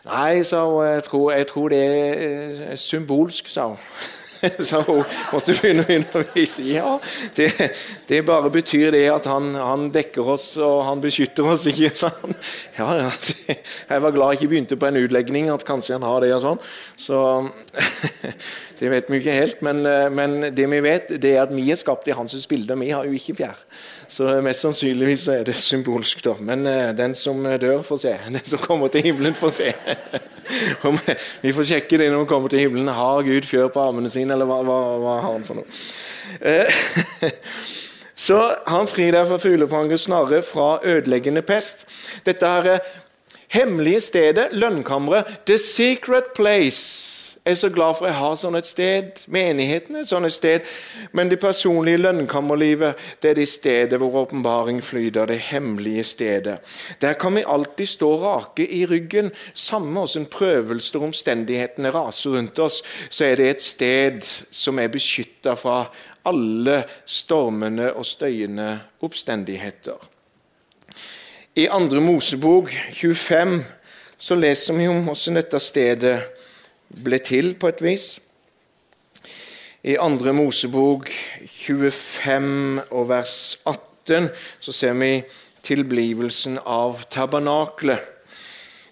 Nei, 0.06 0.42
sa 0.42 0.66
hun, 0.66 0.82
jeg 0.84 1.04
tror, 1.04 1.32
jeg 1.32 1.48
tror 1.48 1.70
det 1.70 1.82
er 2.72 2.76
symbolsk, 2.76 3.48
sa 3.48 3.68
hun. 3.68 3.78
Så 4.70 4.82
hun 4.88 5.04
måtte 5.32 5.56
begynne 5.56 5.86
å 5.86 5.96
undervise. 5.96 6.64
Ja, 6.66 6.96
det, 7.38 7.50
det 8.10 8.22
bare 8.28 8.52
betyr 8.54 8.92
det 8.96 9.04
at 9.14 9.28
han, 9.30 9.54
han, 9.58 9.90
dekker 9.94 10.34
oss 10.34 10.54
og 10.62 10.84
han 10.88 11.02
beskytter 11.04 11.52
oss. 11.54 11.68
ikke 11.70 11.92
sant? 11.98 12.38
Ja, 12.78 12.88
ja, 12.98 13.10
det, 13.28 13.60
Jeg 13.90 14.06
var 14.06 14.16
glad 14.16 14.34
jeg 14.34 14.42
ikke 14.42 14.52
begynte 14.56 14.80
på 14.80 14.90
en 14.90 15.02
utlegning, 15.02 15.50
at 15.54 15.66
kanskje 15.68 15.98
han 15.98 16.08
har 16.08 16.24
det 16.24 16.34
og 16.38 16.44
sånn. 16.46 16.62
Så 17.00 17.22
Det 18.82 18.90
vet 18.90 19.10
vi 19.12 19.20
ikke 19.22 19.34
helt, 19.36 19.60
men, 19.62 19.84
men, 20.18 20.38
det 20.58 20.66
vi 20.72 20.80
vet, 20.82 21.12
det 21.22 21.36
er 21.36 21.44
at 21.44 21.52
vi 21.54 21.68
er 21.70 21.78
skapt 21.78 22.08
i 22.10 22.16
hans 22.18 22.34
bilde. 22.50 22.74
Vi 22.82 22.90
har 22.90 23.06
jo 23.06 23.14
ikke 23.14 23.38
fjær. 23.44 23.60
Så 24.10 24.26
mest 24.42 24.66
sannsynligvis 24.66 25.28
er 25.30 25.46
det 25.46 25.54
symbolsk, 25.62 26.24
da. 26.26 26.34
Men 26.42 26.66
den 26.98 27.14
som 27.18 27.46
dør, 27.46 27.84
får 27.86 28.02
se. 28.08 28.16
Den 28.26 28.42
som 28.48 28.64
kommer 28.64 28.90
til 28.90 29.06
himmelen, 29.06 29.38
får 29.38 29.54
se. 29.60 29.70
vi 31.44 31.54
får 31.54 31.68
sjekke 31.74 32.00
det 32.02 32.10
når 32.12 32.24
vi 32.24 32.30
kommer 32.30 32.52
til 32.52 32.66
himmelen. 32.66 32.92
Har 32.96 33.24
Gud 33.28 33.48
fjør 33.48 33.72
på 33.74 33.84
armene 33.84 34.10
sine, 34.12 34.34
eller 34.36 34.50
hva, 34.50 34.62
hva, 34.68 34.80
hva 35.02 35.18
har 35.20 35.30
han 35.30 35.46
for 35.48 35.62
noe? 35.62 35.80
Eh, 36.42 36.82
så 38.26 38.42
han 38.68 38.90
frir 38.90 39.14
deg 39.16 39.30
fra 39.30 39.40
fuglefanger 39.42 40.02
snarere 40.02 40.44
fra 40.46 40.74
ødeleggende 40.84 41.46
pest. 41.46 41.86
Dette 42.26 42.52
her 42.56 42.84
hemmelige 43.52 44.02
stedet, 44.02 44.52
lønnkammeret, 44.52 45.42
the 45.46 45.58
secret 45.60 46.34
place 46.36 47.21
jeg 47.46 47.52
er 47.52 47.56
så 47.56 47.70
glad 47.70 47.96
for 47.98 48.06
at 48.06 48.12
jeg 48.12 48.20
har 48.20 48.36
sånn 48.38 48.56
et 48.60 48.68
sted. 48.70 49.22
Menigheten 49.34 49.96
er 49.98 50.04
sånn 50.06 50.28
et 50.28 50.34
sted. 50.36 50.68
Men 51.18 51.30
det 51.32 51.40
personlige 51.42 51.98
lønnkammerlivet 51.98 53.00
det 53.24 53.32
er 53.32 53.40
det 53.40 53.48
stedet 53.50 53.98
hvor 53.98 54.20
åpenbaring 54.22 54.78
flyter. 54.86 55.26
Det 55.26 55.40
hemmelige 55.48 56.04
stedet. 56.06 56.60
Der 57.02 57.18
kan 57.18 57.34
vi 57.34 57.42
alltid 57.42 57.90
stå 57.90 58.12
rake 58.22 58.68
i 58.70 58.84
ryggen. 58.86 59.32
Samme 59.58 60.04
åssen 60.06 60.28
prøvelser 60.30 61.00
og 61.00 61.08
omstendighetene 61.10 61.90
raser 61.90 62.38
rundt 62.38 62.62
oss, 62.62 62.84
så 63.10 63.26
er 63.32 63.42
det 63.42 63.50
et 63.50 63.66
sted 63.66 64.22
som 64.52 64.78
er 64.78 64.94
beskytta 64.94 65.56
fra 65.58 65.88
alle 66.30 66.84
stormende 67.10 67.90
og 67.98 68.06
støyende 68.06 68.76
oppstendigheter. 69.02 69.98
I 71.58 71.66
andre 71.74 72.06
Mosebok 72.06 72.70
25 72.94 73.64
så 74.22 74.38
leser 74.38 74.78
vi 74.78 74.86
om 74.88 75.02
hvordan 75.08 75.42
dette 75.42 75.60
stedet 75.60 76.16
ble 77.04 77.20
til 77.24 77.54
på 77.60 77.72
et 77.72 77.82
vis. 77.84 78.20
I 79.84 79.96
2. 79.98 80.34
Mosebok 80.38 81.10
25 81.48 82.84
og 82.92 83.08
vers 83.10 83.36
18 83.66 84.30
så 84.60 84.74
ser 84.76 84.94
vi 85.00 85.14
tilblivelsen 85.66 86.60
av 86.66 87.04
tabernaklet. 87.10 88.21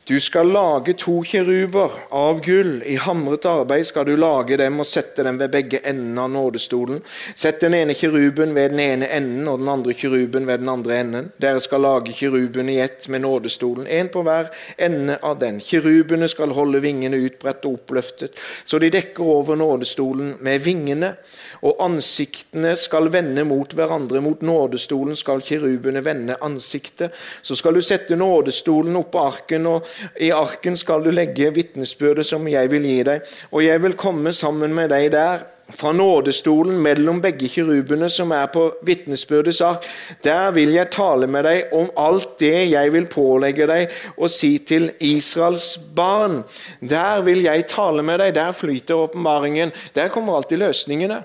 Du 0.10 0.20
skal 0.20 0.48
lage 0.52 0.94
to 0.94 1.24
kiruber 1.24 1.92
av 2.10 2.42
gull. 2.42 2.84
I 2.84 2.96
hamret 2.96 3.46
arbeid 3.46 3.86
skal 3.86 4.08
du 4.08 4.16
lage 4.18 4.56
dem 4.58 4.80
og 4.82 4.88
sette 4.90 5.22
dem 5.22 5.38
ved 5.38 5.52
begge 5.54 5.84
endene 5.86 6.24
av 6.24 6.32
nådestolen. 6.34 7.04
Sett 7.38 7.60
den 7.62 7.76
ene 7.78 7.94
kiruben 7.94 8.56
ved 8.58 8.74
den 8.74 8.82
ene 8.82 9.10
enden 9.14 9.46
og 9.52 9.60
den 9.62 9.70
andre 9.70 9.94
kiruben 9.94 10.48
ved 10.50 10.64
den 10.64 10.72
andre 10.74 10.96
enden. 11.04 11.28
Dere 11.38 11.62
skal 11.62 11.86
lage 11.86 12.16
kiruben 12.18 12.72
i 12.74 12.80
ett 12.82 13.06
med 13.06 13.22
nådestolen, 13.22 13.86
én 13.86 14.10
på 14.10 14.24
hver 14.26 14.50
ende 14.82 15.20
av 15.22 15.38
den. 15.44 15.60
Kirubene 15.62 16.26
skal 16.34 16.58
holde 16.58 16.82
vingene 16.82 17.22
utbredt 17.28 17.70
og 17.70 17.78
oppløftet, 17.78 18.34
så 18.66 18.82
de 18.82 18.90
dekker 18.90 19.22
over 19.22 19.62
nådestolen 19.62 20.40
med 20.42 20.66
vingene. 20.66 21.14
Og 21.62 21.86
ansiktene 21.86 22.74
skal 22.80 23.12
vende 23.14 23.46
mot 23.46 23.78
hverandre. 23.78 24.26
Mot 24.26 24.42
nådestolen 24.42 25.14
skal 25.16 25.46
kirubene 25.46 26.02
vende 26.02 26.42
ansiktet. 26.42 27.14
Så 27.46 27.54
skal 27.54 27.78
du 27.78 27.86
sette 27.86 28.18
nådestolen 28.18 28.98
oppå 28.98 29.22
arken. 29.30 29.70
og 29.70 29.86
i 30.20 30.32
arken 30.36 30.78
skal 30.80 31.04
du 31.06 31.12
legge 31.14 31.52
vitnesbyrdet 31.56 32.28
som 32.28 32.48
jeg 32.50 32.72
vil 32.72 32.88
gi 32.88 33.00
deg, 33.08 33.32
og 33.52 33.64
jeg 33.66 33.82
vil 33.84 33.98
komme 34.00 34.34
sammen 34.36 34.76
med 34.76 34.94
deg 34.94 35.12
der. 35.16 35.48
Fra 35.70 35.92
nådestolen 35.94 36.80
mellom 36.82 37.20
begge 37.22 37.46
kirubene 37.54 38.08
som 38.10 38.32
er 38.34 38.48
på 38.50 38.64
vitnesbyrdets 38.88 39.60
ark, 39.62 39.86
der 40.26 40.50
vil 40.56 40.74
jeg 40.74 40.90
tale 40.96 41.28
med 41.30 41.46
deg 41.46 41.76
om 41.78 41.92
alt 41.94 42.40
det 42.42 42.72
jeg 42.72 42.94
vil 42.96 43.06
pålegge 43.06 43.68
deg 43.70 44.00
og 44.16 44.34
si 44.34 44.56
til 44.66 44.90
Israels 44.98 45.76
barn. 45.78 46.42
Der 46.82 47.22
vil 47.22 47.46
jeg 47.46 47.68
tale 47.70 48.02
med 48.02 48.18
deg, 48.24 48.34
der 48.40 48.56
flyter 48.58 49.06
åpenbaringen. 49.06 49.70
Der 49.94 50.10
kommer 50.10 50.40
alltid 50.40 50.58
løsningene. 50.66 51.22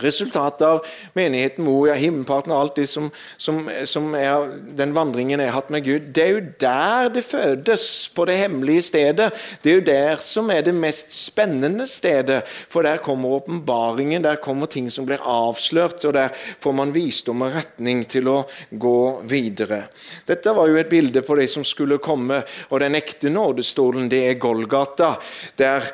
Resultatet 0.00 0.64
av 0.66 0.86
menigheten 1.16 1.64
Moria, 1.64 1.94
himmelparten 1.98 2.52
og 2.54 2.60
alt 2.60 2.80
det 2.80 2.86
som, 2.90 3.08
som, 3.40 3.62
som, 3.88 4.10
er 4.16 4.48
den 4.78 4.94
vandringen 4.96 5.40
jeg 5.40 5.50
har 5.50 5.60
hatt 5.60 5.72
med 5.72 5.84
Gud, 5.86 6.10
det 6.16 6.24
er 6.24 6.32
jo 6.34 6.42
der 6.62 7.12
det 7.14 7.24
fødes, 7.26 7.86
på 8.14 8.26
det 8.28 8.38
hemmelige 8.40 8.86
stedet. 8.90 9.30
Det 9.62 9.72
er 9.72 9.78
jo 9.78 9.86
der 9.86 10.24
som 10.24 10.50
er 10.52 10.64
det 10.66 10.74
mest 10.76 11.12
spennende 11.14 11.86
stedet, 11.90 12.42
for 12.70 12.86
der 12.86 13.02
kommer 13.04 13.40
åpenbaringen, 13.40 14.24
der 14.24 14.40
kommer 14.42 14.70
ting 14.70 14.90
som 14.92 15.08
blir 15.08 15.22
avslørt, 15.24 16.04
og 16.04 16.16
der 16.16 16.34
får 16.60 16.76
man 16.76 16.94
visdom 16.94 17.46
og 17.46 17.54
retning 17.56 18.04
til 18.10 18.30
å 18.30 18.38
gå 18.70 18.98
videre. 19.30 19.84
Dette 20.28 20.54
var 20.56 20.70
jo 20.70 20.78
et 20.80 20.90
bilde 20.90 21.24
på 21.26 21.36
det 21.38 21.48
som 21.52 21.66
skulle 21.66 22.00
komme, 22.02 22.42
og 22.70 22.80
den 22.82 22.98
ekte 22.98 23.32
nådestolen, 23.32 24.08
det 24.10 24.24
er 24.28 24.40
Golgata, 24.40 25.14
der 25.60 25.86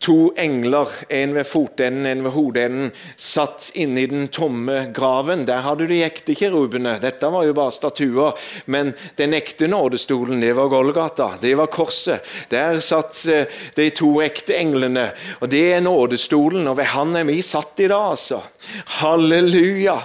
to 0.00 0.32
engler, 0.36 0.88
en 1.08 1.34
ved 1.34 1.44
fotenden, 1.44 2.06
en 2.06 2.22
ved 2.24 2.32
hodeenden, 2.32 2.92
satt 3.20 3.66
inne 3.76 4.00
i 4.00 4.08
den 4.08 4.28
tomme 4.32 4.86
graven. 4.96 5.42
Der 5.44 5.60
hadde 5.60 5.90
de 5.90 5.98
ekte 6.06 6.32
kirubene. 6.34 6.94
Dette 7.02 7.28
var 7.28 7.44
jo 7.44 7.52
bare 7.56 7.74
statuer. 7.74 8.38
Men 8.64 8.94
den 9.20 9.36
ekte 9.36 9.68
nådestolen, 9.68 10.40
det 10.40 10.54
var 10.56 10.70
Golgata. 10.72 11.34
Det 11.40 11.52
var 11.60 11.68
korset. 11.68 12.24
Der 12.48 12.80
satt 12.80 13.20
eh, 13.28 13.58
de 13.76 13.90
to 13.92 14.08
ekte 14.24 14.56
englene. 14.56 15.10
Og 15.44 15.52
det 15.52 15.66
er 15.74 15.84
nådestolen, 15.84 16.64
og 16.72 16.78
ved 16.80 16.88
han 16.94 17.12
er 17.20 17.28
vi 17.28 17.42
satt 17.44 17.84
i 17.84 17.90
dag, 17.92 18.14
altså. 18.14 18.40
Halleluja! 19.02 19.98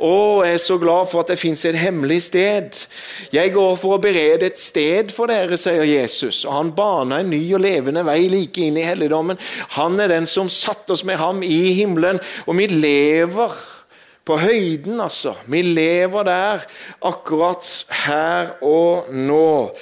Å, 0.00 0.14
jeg 0.46 0.56
er 0.56 0.64
så 0.64 0.78
glad 0.80 1.12
for 1.12 1.26
at 1.26 1.34
det 1.34 1.40
fins 1.42 1.66
et 1.68 1.76
hemmelig 1.76 2.22
sted. 2.30 2.80
Jeg 3.36 3.52
går 3.52 3.76
for 3.76 3.98
å 3.98 4.00
berede 4.00 4.48
et 4.48 4.60
sted 4.60 5.12
for 5.12 5.28
dere, 5.28 5.60
sier 5.60 5.84
Jesus. 5.84 6.46
Og 6.48 6.56
han 6.56 6.74
baner 6.76 7.20
en 7.20 7.32
ny 7.36 7.44
og 7.52 7.64
levende 7.68 8.08
vei 8.08 8.22
like 8.32 8.64
inn 8.64 8.80
i 8.80 8.88
helligdommen. 8.88 9.41
Han 9.76 10.00
er 10.00 10.12
den 10.12 10.28
som 10.30 10.50
satte 10.52 10.96
oss 10.96 11.04
med 11.08 11.20
ham 11.20 11.42
i 11.46 11.72
himmelen, 11.76 12.20
og 12.46 12.58
vi 12.58 12.68
lever 12.70 13.56
på 14.24 14.36
høyden, 14.38 15.00
altså. 15.02 15.34
Vi 15.50 15.62
lever 15.62 16.22
der 16.22 16.64
akkurat 17.02 17.66
her 18.06 18.54
og 18.62 19.10
nå. 19.10 19.72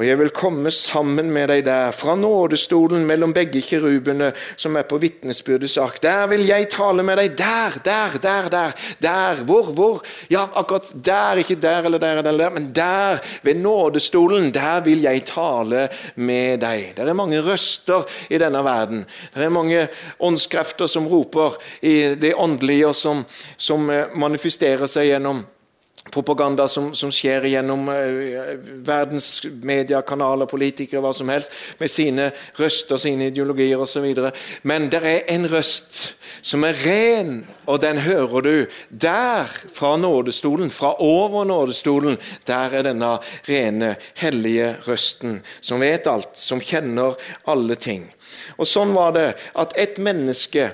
Og 0.00 0.06
jeg 0.06 0.16
vil 0.16 0.30
komme 0.32 0.70
sammen 0.72 1.28
med 1.28 1.50
deg 1.52 1.66
der, 1.66 1.90
fra 1.92 2.14
nådestolen 2.16 3.02
mellom 3.04 3.34
begge 3.36 3.60
kirubene 3.60 4.30
som 4.56 4.78
er 4.80 4.86
på 4.88 4.96
vitnesbyrdets 5.02 5.76
ark. 5.82 5.98
Der 6.00 6.24
vil 6.30 6.46
jeg 6.48 6.70
tale 6.72 7.04
med 7.04 7.20
deg. 7.20 7.34
Der, 7.36 7.76
der, 7.84 8.16
der, 8.22 8.48
der. 8.48 8.72
Der. 9.04 9.42
Hvor, 9.44 9.68
hvor? 9.76 10.00
Ja, 10.32 10.46
akkurat 10.56 10.88
der. 11.04 11.42
Ikke 11.42 11.58
der 11.60 11.84
eller 11.84 12.00
der 12.00 12.22
eller 12.22 12.38
der, 12.38 12.54
men 12.56 12.70
der, 12.72 13.20
ved 13.42 13.60
nådestolen. 13.60 14.48
Der 14.54 14.80
vil 14.80 15.04
jeg 15.04 15.26
tale 15.28 15.88
med 16.14 16.64
deg. 16.64 16.94
Det 16.96 17.04
er 17.04 17.12
mange 17.20 17.42
røster 17.44 18.08
i 18.30 18.40
denne 18.40 18.64
verden. 18.64 19.04
Det 19.34 19.44
er 19.44 19.52
mange 19.52 19.84
åndskrefter 20.16 20.88
som 20.88 21.12
roper 21.12 21.60
i 21.82 22.14
det 22.16 22.32
åndelige, 22.40 22.88
og 22.88 22.96
som, 22.96 23.24
som 23.60 23.89
manifesterer 24.18 24.90
seg 24.90 25.10
gjennom 25.10 25.44
propaganda 26.10 26.68
som, 26.68 26.90
som, 26.94 27.10
skjer 27.12 27.44
gjennom 27.50 27.88
uh, 27.88 28.54
verdens 28.86 29.42
mediekanaler, 29.44 30.48
politikere, 30.50 31.02
hva 31.04 31.12
som 31.14 31.28
helst, 31.30 31.52
med 31.78 31.92
sine 31.92 32.30
røster, 32.58 32.98
sine 33.00 33.28
ideologier 33.30 33.80
osv. 33.80 34.08
Men 34.66 34.88
det 34.92 35.02
er 35.04 35.28
en 35.34 35.46
røst 35.52 36.00
som 36.42 36.64
er 36.64 36.78
ren, 36.86 37.34
og 37.68 37.82
den 37.84 38.00
hører 38.02 38.46
du 38.46 38.54
der, 38.88 39.52
fra 39.76 39.94
nådestolen, 40.00 40.72
fra 40.74 40.94
over 41.04 41.44
nådestolen. 41.48 42.18
Der 42.48 42.78
er 42.80 42.88
denne 42.88 43.16
rene, 43.48 43.94
hellige 44.18 44.74
røsten, 44.88 45.40
som 45.60 45.84
vet 45.84 46.08
alt, 46.10 46.32
som 46.40 46.64
kjenner 46.64 47.20
alle 47.50 47.76
ting. 47.76 48.08
Og 48.56 48.68
Sånn 48.68 48.94
var 48.96 49.12
det 49.16 49.28
at 49.58 49.76
et 49.78 50.00
menneske 50.00 50.70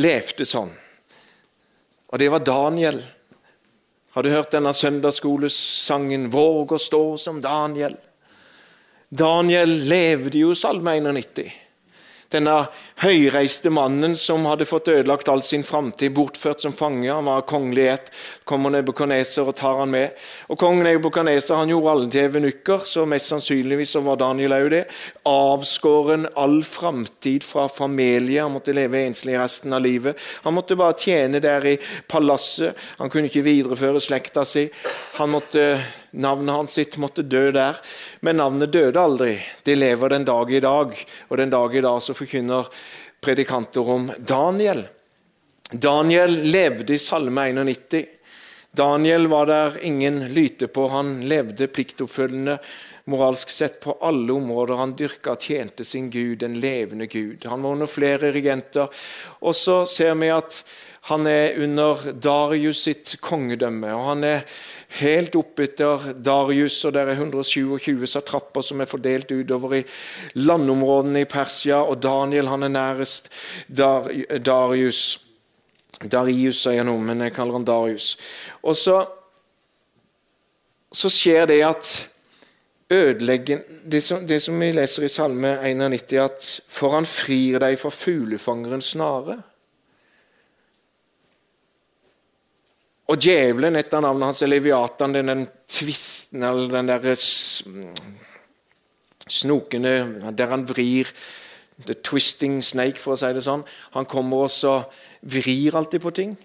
levde 0.00 0.46
sånn. 0.48 0.72
Og 2.14 2.18
det 2.22 2.28
var 2.30 2.44
Daniel. 2.46 3.00
Har 4.14 4.22
du 4.22 4.30
hørt 4.30 4.52
denne 4.54 4.70
søndagsskolesangen 4.70 6.28
'Våg 6.30 6.72
å 6.72 6.78
stå 6.78 7.16
som 7.18 7.40
Daniel'? 7.42 7.98
Daniel 9.10 9.72
levde 9.90 10.38
jo 10.38 10.54
salme 10.54 10.94
91. 10.94 11.50
Denne 12.32 12.54
høyreiste 13.02 13.70
mannen 13.74 14.14
som 14.18 14.46
hadde 14.48 14.66
fått 14.68 14.88
ødelagt 14.92 15.28
all 15.28 15.42
sin 15.44 15.64
framtid, 15.66 16.14
bortført 16.16 16.62
som 16.64 16.72
fange. 16.72 17.08
Han 17.10 17.28
var 17.28 17.44
kongelig 17.48 17.86
ett. 17.88 18.12
Kommer 18.48 18.72
Nebukaneser 18.74 19.48
og 19.50 19.56
tar 19.58 19.80
han 19.82 19.92
med. 19.92 20.14
Og 20.48 20.58
Kong 20.60 20.82
Nebukaneser 20.84 21.58
han 21.60 21.72
gjorde 21.72 21.94
alle 21.94 22.10
til 22.12 22.28
evenukker, 22.28 22.84
så 22.88 23.04
mest 23.08 23.32
sannsynligvis 23.32 23.94
så 23.96 24.04
var 24.04 24.20
Daniel 24.20 24.56
òg 24.56 24.70
det. 24.74 24.84
Avskåren 25.28 26.28
all 26.40 26.60
framtid 26.66 27.44
fra 27.46 27.66
familie. 27.68 28.42
Han 28.42 28.56
måtte 28.56 28.76
leve 28.76 29.04
enslig 29.04 29.38
resten 29.40 29.74
av 29.76 29.84
livet. 29.84 30.18
Han 30.46 30.56
måtte 30.56 30.78
bare 30.78 30.98
tjene 30.98 31.42
der 31.44 31.66
i 31.74 31.76
palasset. 32.08 32.78
Han 32.98 33.12
kunne 33.12 33.30
ikke 33.30 33.46
videreføre 33.46 34.02
slekta 34.02 34.46
si. 34.48 34.68
Han 35.18 35.34
måtte 35.34 35.68
Navnet 36.14 36.54
hans 36.54 36.76
sitt 36.78 36.98
måtte 37.02 37.24
dø 37.26 37.48
der, 37.54 37.78
men 38.22 38.38
navnet 38.38 38.72
døde 38.72 39.00
aldri. 39.00 39.32
Det 39.66 39.74
lever 39.74 40.14
den 40.14 40.26
dag 40.28 40.52
i 40.52 40.62
dag, 40.62 40.94
og 41.28 41.40
den 41.40 41.50
dag 41.50 41.74
i 41.74 41.82
dag 41.84 42.02
så 42.02 42.14
forkynner 42.14 42.70
predikanter 43.24 43.90
om 43.96 44.10
Daniel. 44.18 44.84
Daniel 45.70 46.36
levde 46.54 46.94
i 46.94 47.00
Salme 47.02 47.48
91. 47.50 48.04
Daniel 48.74 49.26
var 49.30 49.46
der 49.46 49.78
ingen 49.86 50.20
lyte 50.34 50.66
på. 50.66 50.88
Han 50.90 51.20
levde 51.30 51.70
pliktoppfølgende 51.70 52.58
moralsk 53.10 53.50
sett 53.50 53.80
på 53.80 53.96
alle 54.02 54.32
områder. 54.32 54.78
Han 54.80 54.96
dyrka 54.98 55.36
og 55.36 55.44
tjente 55.46 55.86
sin 55.86 56.10
Gud, 56.10 56.40
den 56.42 56.58
levende 56.60 57.06
Gud. 57.06 57.46
Han 57.46 57.62
var 57.62 57.76
under 57.76 57.90
flere 57.90 58.32
regenter. 58.34 58.90
Og 59.40 59.54
så 59.54 59.84
ser 59.86 60.14
vi 60.18 60.32
at 60.34 60.62
han 61.04 61.26
er 61.28 61.58
under 61.60 62.12
Darius 62.16 62.86
sitt 62.86 63.10
kongedømme. 63.20 63.90
og 63.92 64.06
Han 64.06 64.24
er 64.24 64.46
helt 65.00 65.34
oppetter 65.36 66.14
Darius, 66.16 66.78
og 66.84 66.94
det 66.94 67.02
er 67.02 67.12
127 67.12 68.06
satrapper 68.08 68.64
som 68.64 68.80
er 68.80 68.88
fordelt 68.88 69.28
utover 69.28 69.76
i 69.80 69.82
landområdene 70.40 71.26
i 71.26 71.28
Persia. 71.28 71.82
Og 71.84 72.00
Daniel 72.02 72.48
han 72.48 72.64
er 72.64 72.72
nærest 72.72 73.28
Dar 73.68 74.08
Darius. 74.40 75.20
Darius 76.00 76.64
sier 76.64 76.80
jeg 76.80 76.88
nå, 76.88 76.96
men 76.98 77.20
jeg 77.20 77.36
kaller 77.36 77.60
han 77.60 77.68
Darius. 77.68 78.14
Og 78.64 78.76
så, 78.76 79.02
så 80.88 81.12
skjer 81.12 81.52
det 81.52 81.62
at 81.68 81.94
ødeleggen 82.92 83.60
det 83.84 84.00
som, 84.02 84.24
det 84.24 84.40
som 84.42 84.56
vi 84.60 84.72
leser 84.72 85.04
i 85.04 85.12
Salme 85.12 85.58
91, 85.60 86.20
at 86.24 86.52
for 86.68 86.96
han 86.96 87.04
frir 87.04 87.60
deg 87.60 87.76
fra 87.76 87.92
fuglefangerens 87.92 88.94
snare. 88.96 89.42
Og 93.12 93.20
djevelen, 93.20 93.76
et 93.76 93.92
av 93.92 94.00
navnene 94.04 94.30
hans 94.30 94.40
er 94.42 94.48
Leviatan, 94.48 95.12
den, 95.12 95.28
den 95.28 95.46
tvisten 95.68 96.44
eller 96.46 96.72
den 96.72 96.88
derre 96.88 97.14
snokende 99.24 99.92
Der 100.36 100.52
han 100.52 100.64
vrir 100.68 101.10
The 101.86 101.94
twisting 101.94 102.62
snake, 102.62 103.00
for 103.02 103.14
å 103.14 103.18
si 103.18 103.32
det 103.34 103.42
sånn. 103.42 103.64
Han 103.96 104.06
kommer 104.06 104.44
også 104.46 104.76
vrir 105.26 105.74
alltid 105.74 106.04
på 106.04 106.12
ting. 106.14 106.36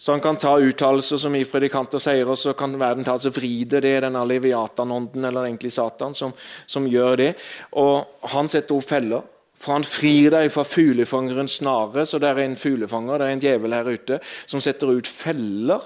Så 0.00 0.12
han 0.12 0.20
kan 0.24 0.36
ta 0.36 0.52
uttalelser 0.60 1.20
som 1.20 1.34
i 1.36 1.46
predikanter 1.48 2.00
sier, 2.00 2.28
og 2.28 2.36
så 2.40 2.52
kan 2.56 2.76
verden 2.80 3.04
ta 3.04 3.16
og 3.16 3.34
vri 3.36 3.64
det. 3.64 3.80
Det 3.84 3.94
er 3.96 4.04
denne 4.06 4.22
leviatanånden, 4.28 5.24
eller 5.24 5.48
egentlig 5.48 5.72
Satan, 5.72 6.14
som, 6.16 6.32
som 6.68 6.86
gjør 6.88 7.16
det. 7.20 7.30
Og 7.80 8.28
han 8.34 8.48
setter 8.52 8.76
opp 8.76 8.88
feller. 8.88 9.24
For 9.60 9.76
han 9.76 9.84
frir 9.84 10.30
deg 10.32 10.48
fra 10.54 10.64
fuglefangerens 10.64 11.58
snare. 11.60 12.06
Så 12.08 12.20
det 12.20 12.30
er 12.30 12.44
en 12.46 12.56
fuglefanger, 12.56 13.20
det 13.20 13.26
er 13.26 13.36
en 13.36 13.42
djevel 13.42 13.76
her 13.76 13.90
ute, 13.90 14.20
som 14.48 14.62
setter 14.64 14.94
ut 14.96 15.08
feller. 15.08 15.84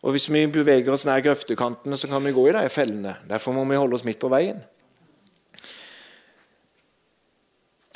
Og 0.00 0.14
Hvis 0.16 0.30
vi 0.32 0.46
beveger 0.48 0.92
oss 0.92 1.06
nær 1.08 1.22
grøftekantene, 1.24 1.96
så 1.96 2.08
kan 2.08 2.24
vi 2.24 2.32
gå 2.36 2.48
i 2.48 2.52
de 2.56 2.68
fellene. 2.72 3.16
Derfor 3.28 3.56
må 3.56 3.64
vi 3.68 3.80
holde 3.80 3.96
oss 3.96 4.04
midt 4.04 4.20
på 4.20 4.32
veien. 4.32 4.60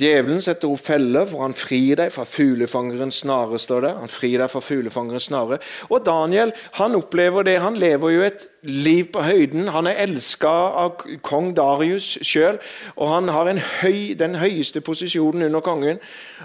Djevelen 0.01 0.41
setter 0.43 0.73
opp 0.73 0.83
feller, 0.83 1.27
for 1.31 1.45
han 1.45 1.55
frir 1.55 2.01
deg 2.01 2.11
fra 2.11 2.25
fuglefangerens 2.27 3.21
snare. 3.23 3.61
står 3.63 3.85
det. 3.85 3.93
Han 4.01 4.11
frir 4.11 4.41
deg 4.43 4.51
fra 4.51 4.61
fuglefangerens 4.61 5.29
snare. 5.31 5.61
Og 5.89 6.03
Daniel 6.05 6.51
han 6.81 6.97
opplever 6.99 7.47
det. 7.47 7.61
Han 7.63 7.79
lever 7.79 8.11
jo 8.11 8.25
et 8.27 8.49
liv 8.65 9.11
på 9.13 9.23
høyden. 9.23 9.69
Han 9.69 9.87
er 9.87 10.01
elska 10.07 10.51
av 10.83 11.03
kong 11.23 11.53
Darius 11.57 12.15
sjøl, 12.25 12.59
og 12.97 13.11
han 13.13 13.29
har 13.29 13.51
høy, 13.83 14.15
den 14.19 14.39
høyeste 14.41 14.81
posisjonen 14.85 15.47
under 15.49 15.61
kongen. 15.65 16.01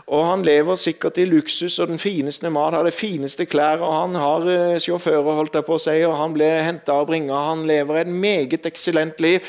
Og 0.07 0.25
Han 0.29 0.43
lever 0.43 0.75
sikkert 0.75 1.17
i 1.17 1.25
luksus 1.25 1.79
og 1.79 1.87
den 1.87 1.99
fineste 1.99 2.49
mat, 2.49 2.73
har 2.73 2.83
de 2.83 2.91
fineste 2.91 3.45
klær, 3.45 3.81
og 3.81 3.93
han 4.01 4.15
har 4.15 4.47
uh, 4.47 4.79
sjåfører, 4.79 5.35
holdt 5.39 5.55
jeg 5.55 5.65
på 5.65 5.77
å 5.77 5.81
si, 5.81 5.95
og 6.05 6.17
han 6.17 6.33
ble 6.33 6.49
henta 6.65 6.99
og 7.01 7.07
bringa. 7.09 7.35
Han 7.49 7.65
lever 7.67 8.01
et 8.01 8.11
meget 8.11 8.65
eksellent 8.65 9.21
liv. 9.21 9.45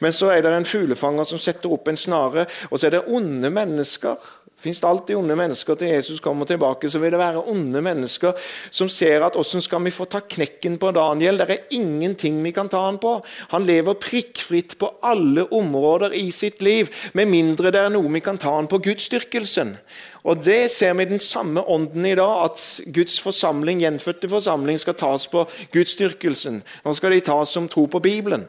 Men 0.00 0.12
så 0.12 0.30
er 0.32 0.42
det 0.42 0.52
en 0.56 0.68
fuglefanger 0.68 1.24
som 1.28 1.40
setter 1.42 1.72
opp 1.72 1.88
en 1.88 1.98
snare, 1.98 2.46
og 2.70 2.78
så 2.78 2.88
er 2.88 2.96
det 2.96 3.04
onde 3.08 3.50
mennesker 3.50 4.16
Fins 4.62 4.78
det 4.78 4.86
alltid 4.86 5.16
onde 5.18 5.34
mennesker 5.34 5.74
til 5.74 5.90
Jesus 5.90 6.20
kommer 6.22 6.46
tilbake, 6.46 6.86
så 6.90 7.00
vil 7.02 7.10
det 7.10 7.18
være 7.18 7.42
onde 7.50 7.80
mennesker 7.82 8.36
som 8.70 8.86
ser 8.92 9.24
at 9.26 9.34
hvordan 9.34 9.64
skal 9.64 9.82
vi 9.82 9.90
få 9.90 10.06
ta 10.06 10.20
knekken 10.22 10.76
på 10.78 10.92
Daniel? 10.94 11.40
Det 11.40 11.48
er 11.50 11.74
ingenting 11.74 12.38
vi 12.44 12.52
kan 12.54 12.70
ta 12.70 12.84
han 12.84 13.00
på. 13.02 13.16
Han 13.50 13.66
lever 13.66 13.98
prikkfritt 13.98 14.76
på 14.78 14.92
alle 15.02 15.48
områder 15.50 16.14
i 16.14 16.28
sitt 16.30 16.62
liv, 16.62 16.92
med 17.18 17.32
mindre 17.32 17.74
det 17.74 17.82
er 17.82 17.90
noe 17.90 18.14
vi 18.14 18.22
kan 18.22 18.38
ta 18.38 18.54
han 18.54 18.70
på 18.70 18.78
gudsdyrkelsen. 18.86 19.74
Og 20.22 20.44
Det 20.44 20.70
ser 20.70 20.94
vi 20.94 21.02
i 21.02 21.10
den 21.10 21.20
samme 21.20 21.66
ånden 21.66 22.06
i 22.06 22.14
dag, 22.14 22.44
at 22.44 22.62
Guds 22.94 23.18
forsamling, 23.20 23.82
gjenfødte 23.82 24.30
forsamling 24.30 24.78
skal 24.78 24.94
tas 24.94 25.26
på 25.26 25.42
gudsdyrkelsen. 25.74 26.62
Nå 26.84 26.94
skal 26.94 27.10
de 27.10 27.20
tas 27.20 27.50
som 27.50 27.68
tro 27.68 27.86
på 27.86 27.98
Bibelen. 27.98 28.46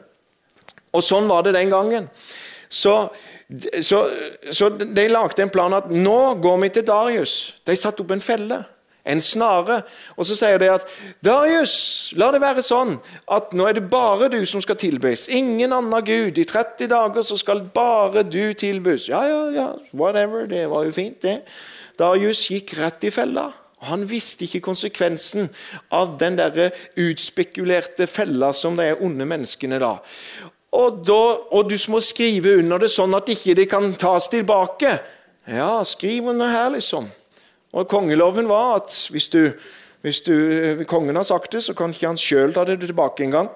Og 0.94 1.02
Sånn 1.02 1.26
var 1.26 1.42
det 1.42 1.56
den 1.58 1.74
gangen. 1.74 2.08
Så 2.70 3.10
så, 3.80 4.10
så, 4.50 4.68
de 4.68 5.08
lagde 5.08 5.42
en 5.42 5.52
plan 5.52 5.74
at 5.76 5.90
nå 5.92 6.20
går 6.42 6.62
vi 6.62 6.70
til 6.74 6.86
Darius. 6.88 7.34
De 7.66 7.76
satte 7.76 8.00
opp 8.04 8.14
en 8.14 8.24
felle, 8.24 8.60
en 9.04 9.20
snare. 9.20 9.82
Og 10.16 10.24
så 10.26 10.36
sier 10.38 10.60
de 10.62 10.70
at 10.72 10.86
Darius, 11.24 11.74
la 12.16 12.30
det 12.32 12.40
være 12.42 12.64
sånn 12.64 12.96
at 13.36 13.52
nå 13.56 13.68
er 13.68 13.76
det 13.76 13.84
bare 13.92 14.30
du 14.32 14.40
som 14.48 14.64
skal 14.64 14.78
tilbys. 14.80 15.26
Ingen 15.28 15.76
annen 15.76 16.06
gud. 16.06 16.40
I 16.40 16.46
30 16.48 16.88
dager 16.92 17.26
så 17.26 17.36
skal 17.40 17.66
bare 17.74 18.24
du 18.24 18.54
tilbys. 18.56 19.10
Ja, 19.12 19.26
ja, 19.28 19.42
ja, 19.52 19.68
whatever. 19.92 20.48
Det 20.48 20.64
var 20.72 20.88
jo 20.88 20.96
fint, 20.96 21.20
det. 21.22 21.42
Darius 22.00 22.48
gikk 22.50 22.74
rett 22.80 23.04
i 23.06 23.12
fella. 23.14 23.50
Han 23.84 24.06
visste 24.08 24.46
ikke 24.46 24.62
konsekvensen 24.64 25.50
av 25.92 26.16
den 26.20 26.38
der 26.40 26.72
utspekulerte 26.96 28.06
fella 28.08 28.52
som 28.56 28.78
de 28.80 28.94
onde 28.96 29.26
menneskene 29.28 29.80
da. 29.82 29.98
Og, 30.74 31.02
da, 31.06 31.20
og, 31.54 31.68
du 31.70 31.76
må 31.92 32.00
skrive 32.02 32.56
under 32.58 32.82
det 32.82 32.90
sånn 32.90 33.14
at 33.14 33.30
ikke 33.30 33.54
det 33.54 33.68
kan 33.70 33.92
tas 33.98 34.26
tilbake. 34.32 34.96
Ja, 35.46 35.76
skriv 35.86 36.30
under 36.32 36.50
her, 36.50 36.72
liksom. 36.74 37.06
Og 37.74 37.86
Kongeloven 37.90 38.48
var 38.50 38.80
at 38.80 38.94
hvis, 39.14 39.28
du, 39.30 39.52
hvis 40.02 40.22
du, 40.26 40.34
kongen 40.90 41.16
har 41.18 41.26
sagt 41.26 41.52
det, 41.54 41.62
så 41.66 41.74
kan 41.78 41.94
ikke 41.94 42.10
han 42.10 42.18
sjøl 42.18 42.54
ta 42.54 42.64
det 42.66 42.80
tilbake 42.82 43.26
engang. 43.26 43.50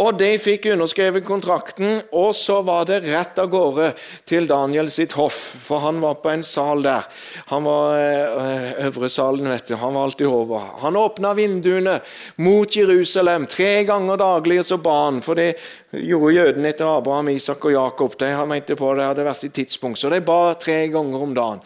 Og 0.00 0.16
De 0.16 0.30
fikk 0.40 0.70
underskrevet 0.72 1.24
kontrakten, 1.26 2.00
og 2.16 2.30
så 2.34 2.62
var 2.64 2.86
det 2.88 3.02
rett 3.04 3.36
av 3.38 3.50
gårde 3.52 3.90
til 4.28 4.46
Daniel 4.48 4.88
sitt 4.90 5.12
hoff. 5.18 5.36
For 5.66 5.84
han 5.84 6.00
var 6.00 6.16
på 6.22 6.30
en 6.32 6.44
sal 6.46 6.80
der. 6.82 7.04
Han 7.50 7.66
var 7.68 7.98
øh, 8.00 8.70
øvre 8.88 9.10
salen, 9.12 9.50
vet 9.52 9.68
du. 9.68 9.74
Han 9.76 9.94
var 9.94 10.08
alltid 10.08 10.26
over. 10.26 10.64
Han 10.80 10.96
åpna 10.96 11.34
vinduene 11.36 11.98
mot 12.40 12.76
Jerusalem 12.76 13.46
tre 13.46 13.84
ganger 13.88 14.16
daglig, 14.16 14.62
og 14.62 14.68
så 14.70 14.80
ba 14.82 14.96
han. 15.04 15.20
For 15.22 15.38
det 15.38 15.50
gjorde 15.92 16.38
jødene 16.38 16.72
etter 16.72 16.88
Abraham, 16.88 17.28
Isak 17.36 17.68
og 17.68 17.76
Jakob. 17.76 18.16
De 18.18 18.32
mente 18.48 18.78
på 18.78 18.94
det 18.96 19.10
hadde 19.10 19.28
vært 19.28 19.42
sitt 19.44 19.54
tidspunkt, 19.60 20.00
så 20.00 20.10
de 20.10 20.22
ba 20.24 20.54
tre 20.56 20.86
ganger 20.94 21.28
om 21.28 21.36
dagen. 21.36 21.62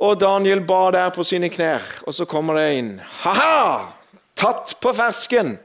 Og 0.00 0.20
Daniel 0.20 0.62
ba 0.68 0.84
der 0.92 1.10
på 1.12 1.24
sine 1.24 1.50
knær, 1.52 1.84
og 2.06 2.14
så 2.16 2.28
kommer 2.28 2.60
det 2.60 2.68
inn. 2.76 2.94
Ha-ha! 3.24 3.96
Tatt 4.36 4.76
på 4.80 4.92
fersken! 4.96 5.56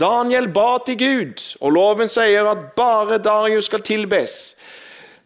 Daniel 0.00 0.48
ba 0.48 0.78
til 0.86 0.96
Gud, 0.98 1.42
og 1.60 1.74
loven 1.76 2.08
sier 2.08 2.48
at 2.48 2.70
bare 2.76 3.20
Darius 3.22 3.68
skal 3.68 3.84
tilbes. 3.84 4.36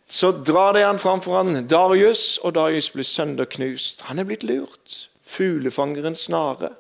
Så 0.07 0.33
drar 0.45 0.75
de 0.75 0.83
han 0.85 0.99
fram 0.99 1.23
foran 1.25 1.67
Darius, 1.71 2.39
og 2.43 2.57
Darius 2.59 2.91
blir 2.93 3.07
sønderknust. 3.07 4.05
Han 4.11 4.19
er 4.19 4.29
blitt 4.29 4.45
lurt. 4.45 5.09
Fuglefangerens 5.25 6.27
snare 6.29 6.75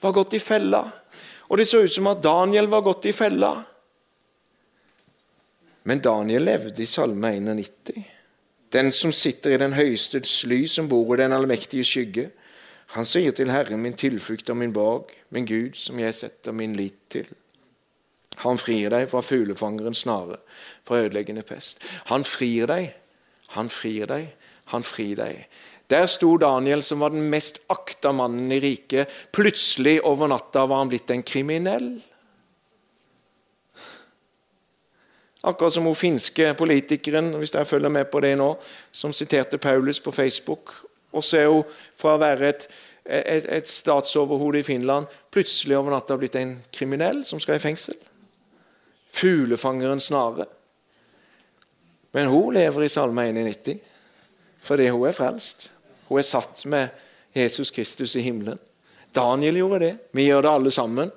var 0.00 0.14
gått 0.14 0.36
i 0.36 0.42
fella. 0.42 0.84
Og 1.48 1.58
det 1.58 1.66
så 1.66 1.80
ut 1.82 1.92
som 1.92 2.10
at 2.10 2.22
Daniel 2.22 2.68
var 2.70 2.84
gått 2.86 3.08
i 3.08 3.14
fella. 3.16 3.54
Men 5.88 6.02
Daniel 6.04 6.44
levde 6.44 6.82
i 6.84 6.86
Salme 6.86 7.32
91. 7.40 7.94
Den 8.68 8.92
som 8.92 9.12
sitter 9.16 9.54
i 9.54 9.60
den 9.62 9.72
høyeste 9.72 10.20
sly, 10.28 10.66
som 10.68 10.90
bor 10.90 11.14
i 11.14 11.22
den 11.22 11.32
allmektige 11.32 11.86
skygge. 11.88 12.26
Han 12.96 13.04
sier 13.04 13.34
til 13.36 13.50
Herren, 13.52 13.82
min 13.84 13.96
tilflukt 13.98 14.48
og 14.50 14.56
min 14.56 14.72
borg, 14.72 15.12
min 15.30 15.46
Gud, 15.46 15.76
som 15.76 15.98
jeg 16.00 16.14
setter 16.16 16.56
min 16.56 16.76
lit 16.76 16.96
til. 17.12 17.28
Han 18.44 18.58
frir 18.58 18.88
deg 18.94 19.08
fra 19.10 19.20
fuglefangerens 19.24 20.04
snare, 20.06 20.38
fra 20.86 21.02
ødeleggende 21.04 21.42
pest. 21.42 21.82
Han 22.08 22.24
frir 22.24 22.70
deg, 22.70 22.92
han 23.56 23.68
frir 23.68 24.06
deg, 24.08 24.30
han 24.72 24.86
frir 24.86 25.18
deg. 25.18 25.42
Der 25.90 26.06
sto 26.06 26.36
Daniel, 26.36 26.82
som 26.82 27.00
var 27.00 27.12
den 27.12 27.28
mest 27.32 27.62
akta 27.72 28.12
mannen 28.12 28.52
i 28.52 28.60
riket. 28.60 29.08
Plutselig 29.32 29.98
over 30.04 30.28
natta 30.28 30.66
var 30.68 30.82
han 30.82 30.92
blitt 30.92 31.10
en 31.10 31.24
kriminell. 31.24 31.90
Akkurat 35.48 35.72
som 35.72 35.86
hun 35.86 35.96
finske 35.96 36.50
politikeren 36.58 37.30
hvis 37.38 37.54
jeg 37.54 37.68
følger 37.68 37.92
med 37.94 38.08
på 38.12 38.20
det 38.20 38.34
nå, 38.36 38.50
som 38.92 39.14
siterte 39.16 39.58
Paulus 39.58 40.00
på 40.00 40.12
Facebook 40.12 40.74
og 41.18 41.24
så 41.26 41.40
er 41.40 41.50
hun 41.52 41.80
fra 41.98 42.14
å 42.16 42.20
være 42.22 42.52
et, 42.52 42.68
et, 43.04 43.48
et 43.58 43.70
statsoverhode 43.70 44.62
i 44.62 44.66
Finland 44.66 45.08
plutselig 45.34 45.76
over 45.78 45.94
natta 45.94 46.16
blitt 46.18 46.38
en 46.38 46.58
kriminell 46.74 47.24
som 47.26 47.42
skal 47.42 47.58
i 47.58 47.62
fengsel. 47.62 47.98
Fuglefangeren 49.18 50.00
snare. 50.02 50.46
Men 52.16 52.30
hun 52.32 52.54
lever 52.56 52.86
i 52.86 52.92
Salme 52.92 53.28
91 53.32 53.78
fordi 54.68 54.88
hun 54.90 55.06
er 55.08 55.16
frelst. 55.16 55.68
Hun 56.08 56.18
er 56.20 56.26
satt 56.26 56.64
med 56.68 56.88
Jesus 57.36 57.70
Kristus 57.70 58.16
i 58.18 58.24
himmelen. 58.24 58.58
Daniel 59.14 59.60
gjorde 59.60 59.78
det. 59.84 59.92
Vi 60.12 60.26
gjør 60.26 60.44
det 60.44 60.50
alle 60.50 60.72
sammen. 60.74 61.12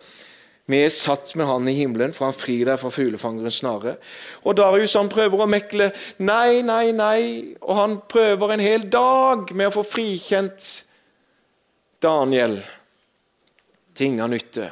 Vi 0.71 0.79
er 0.85 0.93
satt 0.93 1.33
med 1.35 1.49
han 1.49 1.67
i 1.67 1.75
himmelen, 1.75 2.13
for 2.15 2.29
han 2.29 2.37
frir 2.37 2.63
deg 2.69 2.79
fra 2.79 2.91
fuglefangerens 2.93 3.59
snare. 3.59 3.97
Og 4.45 4.55
Darius 4.59 4.95
han 4.95 5.11
prøver 5.11 5.43
å 5.43 5.49
mekle. 5.49 5.89
Nei, 6.23 6.61
nei, 6.63 6.93
nei. 6.95 7.23
Og 7.59 7.75
han 7.75 7.97
prøver 8.11 8.55
en 8.55 8.63
hel 8.63 8.87
dag 8.91 9.51
med 9.51 9.67
å 9.67 9.75
få 9.79 9.83
frikjent 9.87 10.69
Daniel. 12.01 12.61
Ting 13.97 14.21
av 14.23 14.31
nytte. 14.31 14.69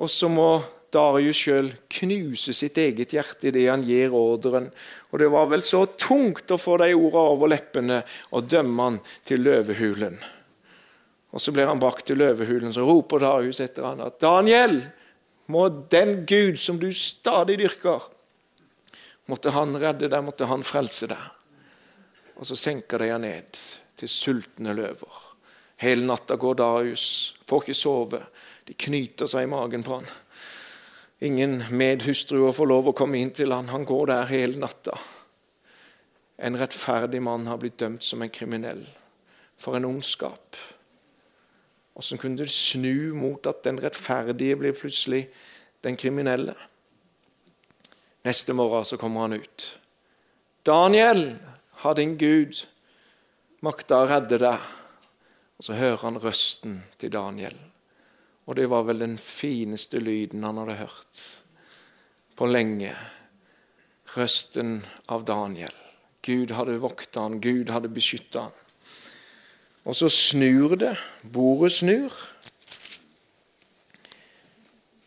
Og 0.00 0.10
så 0.10 0.30
må 0.32 0.50
Darius 0.90 1.38
sjøl 1.38 1.70
knuse 2.00 2.54
sitt 2.56 2.78
eget 2.82 3.14
hjerte 3.14 3.52
idet 3.52 3.68
han 3.70 3.86
gir 3.86 4.14
ordren. 4.16 4.66
Og 5.12 5.22
det 5.22 5.30
var 5.30 5.46
vel 5.52 5.62
så 5.62 5.84
tungt 5.94 6.50
å 6.50 6.58
få 6.58 6.80
de 6.82 6.90
ordene 6.96 7.36
over 7.36 7.54
leppene 7.54 8.02
og 8.34 8.50
dømme 8.50 8.88
han 8.88 9.00
til 9.28 9.46
løvehulen. 9.46 10.18
Og 11.30 11.40
Så 11.40 11.52
blir 11.54 11.68
han 11.70 11.78
brakt 11.78 12.06
til 12.06 12.18
løvehulen, 12.18 12.72
så 12.74 12.84
roper 12.86 13.22
Darius 13.22 13.60
etter 13.62 13.86
han 13.86 14.02
at 14.02 14.18
Daniel, 14.22 14.80
må 15.50 15.68
den 15.90 16.24
Gud 16.26 16.58
som 16.62 16.78
du 16.78 16.90
stadig 16.94 17.58
dyrker, 17.58 18.02
måtte 19.30 19.52
han 19.54 19.74
redde 19.78 20.10
deg, 20.10 20.24
måtte 20.26 20.46
han 20.50 20.66
frelse 20.66 21.10
deg. 21.10 21.22
Og 22.38 22.46
Så 22.46 22.58
senker 22.58 22.98
de 23.02 23.10
han 23.12 23.26
ned 23.26 23.58
til 24.00 24.10
sultne 24.10 24.74
løver. 24.74 25.26
Hele 25.80 26.04
natta 26.06 26.36
går 26.36 26.58
Darius, 26.60 27.36
får 27.48 27.64
ikke 27.64 27.78
sove. 27.78 28.20
De 28.68 28.76
knyter 28.76 29.30
seg 29.30 29.46
i 29.46 29.50
magen 29.50 29.84
på 29.86 29.98
han. 29.98 30.08
Ingen 31.24 31.58
medhustruer 31.76 32.52
får 32.56 32.68
lov 32.68 32.90
å 32.90 32.96
komme 32.96 33.20
inn 33.20 33.32
til 33.36 33.52
han. 33.52 33.68
Han 33.72 33.86
går 33.88 34.10
der 34.12 34.30
hele 34.30 34.60
natta. 34.60 34.96
En 36.40 36.56
rettferdig 36.56 37.20
mann 37.20 37.48
har 37.50 37.60
blitt 37.60 37.78
dømt 37.80 38.04
som 38.04 38.22
en 38.24 38.32
kriminell. 38.32 38.86
For 39.60 39.76
en 39.76 39.88
ondskap. 39.88 40.56
Hvordan 42.00 42.18
kunne 42.18 42.38
du 42.38 42.48
snu 42.48 43.12
mot 43.12 43.46
at 43.46 43.64
den 43.64 43.76
rettferdige 43.82 44.56
blir 44.56 44.72
plutselig 44.72 45.26
den 45.84 45.98
kriminelle? 46.00 46.54
Neste 48.24 48.54
morgen 48.56 48.84
så 48.84 48.96
kommer 48.96 49.20
han 49.20 49.32
ut. 49.32 49.78
'Daniel, 50.64 51.36
har 51.72 51.94
din 51.94 52.16
Gud 52.16 52.66
makta 53.60 54.00
å 54.00 54.08
redde 54.08 54.38
deg?' 54.38 54.68
Og 55.58 55.64
Så 55.64 55.76
hører 55.76 55.96
han 55.96 56.16
røsten 56.16 56.82
til 56.98 57.12
Daniel. 57.12 57.56
Og 58.46 58.56
det 58.56 58.70
var 58.70 58.82
vel 58.88 59.04
den 59.04 59.18
fineste 59.18 60.00
lyden 60.00 60.44
han 60.44 60.56
hadde 60.56 60.78
hørt 60.80 61.20
på 62.36 62.46
lenge. 62.48 62.94
Røsten 64.16 64.80
av 65.08 65.24
Daniel. 65.28 65.76
Gud 66.22 66.50
hadde 66.56 66.80
vokta 66.80 67.20
han, 67.20 67.40
Gud 67.40 67.68
hadde 67.68 67.92
beskytta 67.92 68.48
han. 68.48 68.59
Og 69.84 69.96
så 69.96 70.08
snur 70.08 70.76
det. 70.80 70.96
Bordet 71.32 71.72
snur. 71.72 72.12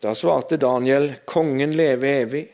Da 0.02 0.12
svarte 0.14 0.56
Daniel, 0.60 1.14
kongen 1.24 1.72
leve 1.72 2.10
evig. 2.20 2.44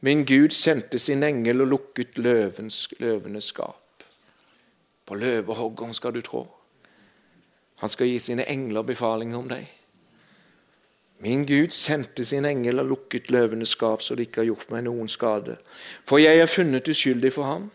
Min 0.00 0.24
Gud 0.24 0.54
sendte 0.56 0.98
sin 0.98 1.22
engel 1.22 1.60
og 1.60 1.72
lukket 1.74 2.18
løvens, 2.18 2.88
løvenes 2.98 3.50
skap. 3.52 4.04
På 5.06 5.18
løvehoggeren 5.18 5.94
skal 5.94 6.14
du 6.14 6.20
trå. 6.24 6.46
Han 7.82 7.88
skal 7.88 8.06
gi 8.06 8.18
sine 8.18 8.46
engler 8.48 8.86
befaling 8.86 9.34
om 9.36 9.48
deg. 9.50 9.66
Min 11.20 11.44
Gud 11.48 11.74
sendte 11.76 12.24
sin 12.24 12.46
engel 12.48 12.80
og 12.80 12.92
lukket 12.94 13.28
løvenes 13.30 13.74
skap, 13.76 14.00
så 14.00 14.14
det 14.14 14.28
ikke 14.28 14.40
har 14.40 14.52
gjort 14.52 14.70
meg 14.72 14.86
noen 14.86 15.08
skade. 15.08 15.58
For 16.08 16.22
jeg 16.22 16.40
er 16.40 16.48
funnet 16.48 16.88
uskyldig 16.88 17.32
for 17.34 17.48
ham, 17.48 17.66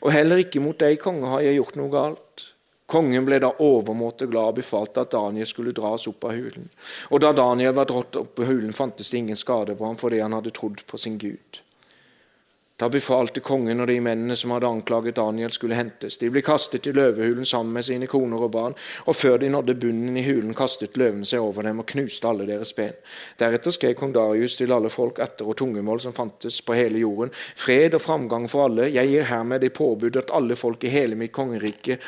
og 0.00 0.12
heller 0.14 0.42
ikke 0.42 0.62
mot 0.62 0.78
deg, 0.80 0.98
konge, 1.02 1.28
har 1.30 1.44
jeg 1.44 1.60
gjort 1.60 1.78
noe 1.78 1.92
galt. 1.92 2.46
Kongen 2.90 3.24
ble 3.24 3.38
da 3.38 3.52
overmåte 3.62 4.26
glad 4.26 4.52
og 4.52 4.60
befalte 4.60 5.04
at 5.04 5.14
Daniel 5.14 5.46
skulle 5.46 5.74
dras 5.76 6.08
opp 6.10 6.26
av 6.26 6.34
hulen. 6.34 6.66
Og 7.14 7.22
da 7.22 7.30
Daniel 7.36 7.76
var 7.76 7.86
dratt 7.86 8.18
opp 8.18 8.42
av 8.42 8.50
hulen, 8.50 8.74
fantes 8.74 9.12
det 9.12 9.22
ingen 9.22 9.38
skade 9.38 9.78
på 9.78 9.86
ham 9.86 9.98
fordi 10.00 10.18
han 10.24 10.34
hadde 10.34 10.50
trodd 10.56 10.82
på 10.86 10.98
sin 10.98 11.18
Gud. 11.18 11.62
Da 12.80 12.88
befalte 12.88 13.42
kongen 13.44 13.82
og 13.82 13.90
de 13.90 13.98
mennene 14.00 14.34
som 14.40 14.54
hadde 14.54 14.68
anklaget 14.70 15.18
Daniel, 15.18 15.52
skulle 15.52 15.76
hentes. 15.76 16.16
De 16.16 16.30
ble 16.32 16.40
kastet 16.40 16.88
i 16.88 16.94
løvehulen 16.96 17.44
sammen 17.44 17.76
med 17.76 17.84
sine 17.84 18.08
koner 18.08 18.46
og 18.46 18.54
barn, 18.54 18.76
og 19.04 19.18
før 19.18 19.36
de 19.42 19.50
nådde 19.52 19.76
bunnen 19.82 20.16
i 20.16 20.24
hulen, 20.24 20.54
kastet 20.56 20.96
løvene 20.96 21.28
seg 21.28 21.44
over 21.44 21.68
dem 21.68 21.82
og 21.82 21.88
knuste 21.92 22.30
alle 22.30 22.48
deres 22.48 22.72
ben. 22.76 22.96
Deretter 23.38 23.76
skrev 23.76 23.98
kong 24.00 24.16
Darius 24.16 24.56
til 24.56 24.72
alle 24.72 24.88
folk 24.88 25.20
etter 25.20 25.52
og 25.52 25.58
tungemål 25.60 26.00
som 26.06 26.16
fantes 26.16 26.62
på 26.64 26.78
hele 26.78 27.04
jorden, 27.04 27.34
fred 27.36 27.98
og 27.98 28.04
framgang 28.06 28.48
for 28.48 28.70
alle. 28.70 28.88
Jeg 28.88 29.12
gir 29.12 29.28
hermed 29.28 29.60
det 29.60 29.74
påbud 29.76 30.16
at 30.16 30.32
alle 30.32 30.56
folk 30.56 30.88
i 30.88 30.94
hele 30.96 31.20
mitt 31.20 31.36
kongerike 31.36 32.00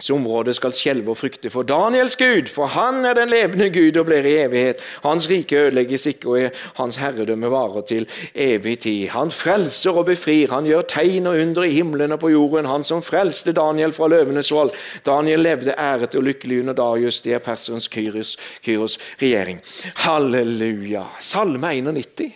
så 0.00 0.14
området 0.16 0.56
skal 0.56 0.72
skjelve 0.76 1.12
og 1.12 1.18
frykte 1.20 1.50
for 1.52 1.66
Daniels 1.68 2.16
Gud, 2.16 2.48
for 2.52 2.70
han 2.72 3.04
er 3.04 3.16
den 3.18 3.30
levende 3.32 3.68
Gud 3.72 3.98
og 4.00 4.06
blir 4.08 4.26
i 4.26 4.36
evighet. 4.44 4.80
Hans 5.04 5.28
rike 5.30 5.58
ødelegges 5.66 6.06
ikke, 6.10 6.30
og 6.30 6.56
hans 6.80 6.96
herredømme 7.00 7.50
varer 7.52 7.84
til 7.88 8.08
evig 8.34 8.78
tid. 8.86 9.08
Han 9.14 9.30
frelser 9.34 10.00
og 10.00 10.08
befrir, 10.08 10.54
han 10.54 10.68
gjør 10.68 10.88
tegn 10.88 11.28
og 11.30 11.38
under 11.42 11.68
i 11.68 11.74
himmelen 11.76 12.16
og 12.16 12.22
på 12.24 12.32
jorden. 12.32 12.68
Han 12.70 12.84
som 12.86 13.04
frelste 13.04 13.52
Daniel 13.56 13.92
fra 13.92 14.08
løvenes 14.08 14.52
vold. 14.52 14.74
Daniel 15.06 15.44
levde 15.44 15.76
æret 15.78 16.14
og 16.14 16.26
lykkelig 16.26 16.60
under 16.64 16.76
Darius, 16.80 17.20
det 17.20 17.36
er 17.36 17.44
perserens 17.44 17.88
Kyros, 17.88 18.36
Kyros 18.64 18.98
regjering. 19.20 19.60
Halleluja. 20.04 21.04
Salme 21.20 21.74
91. 21.76 22.32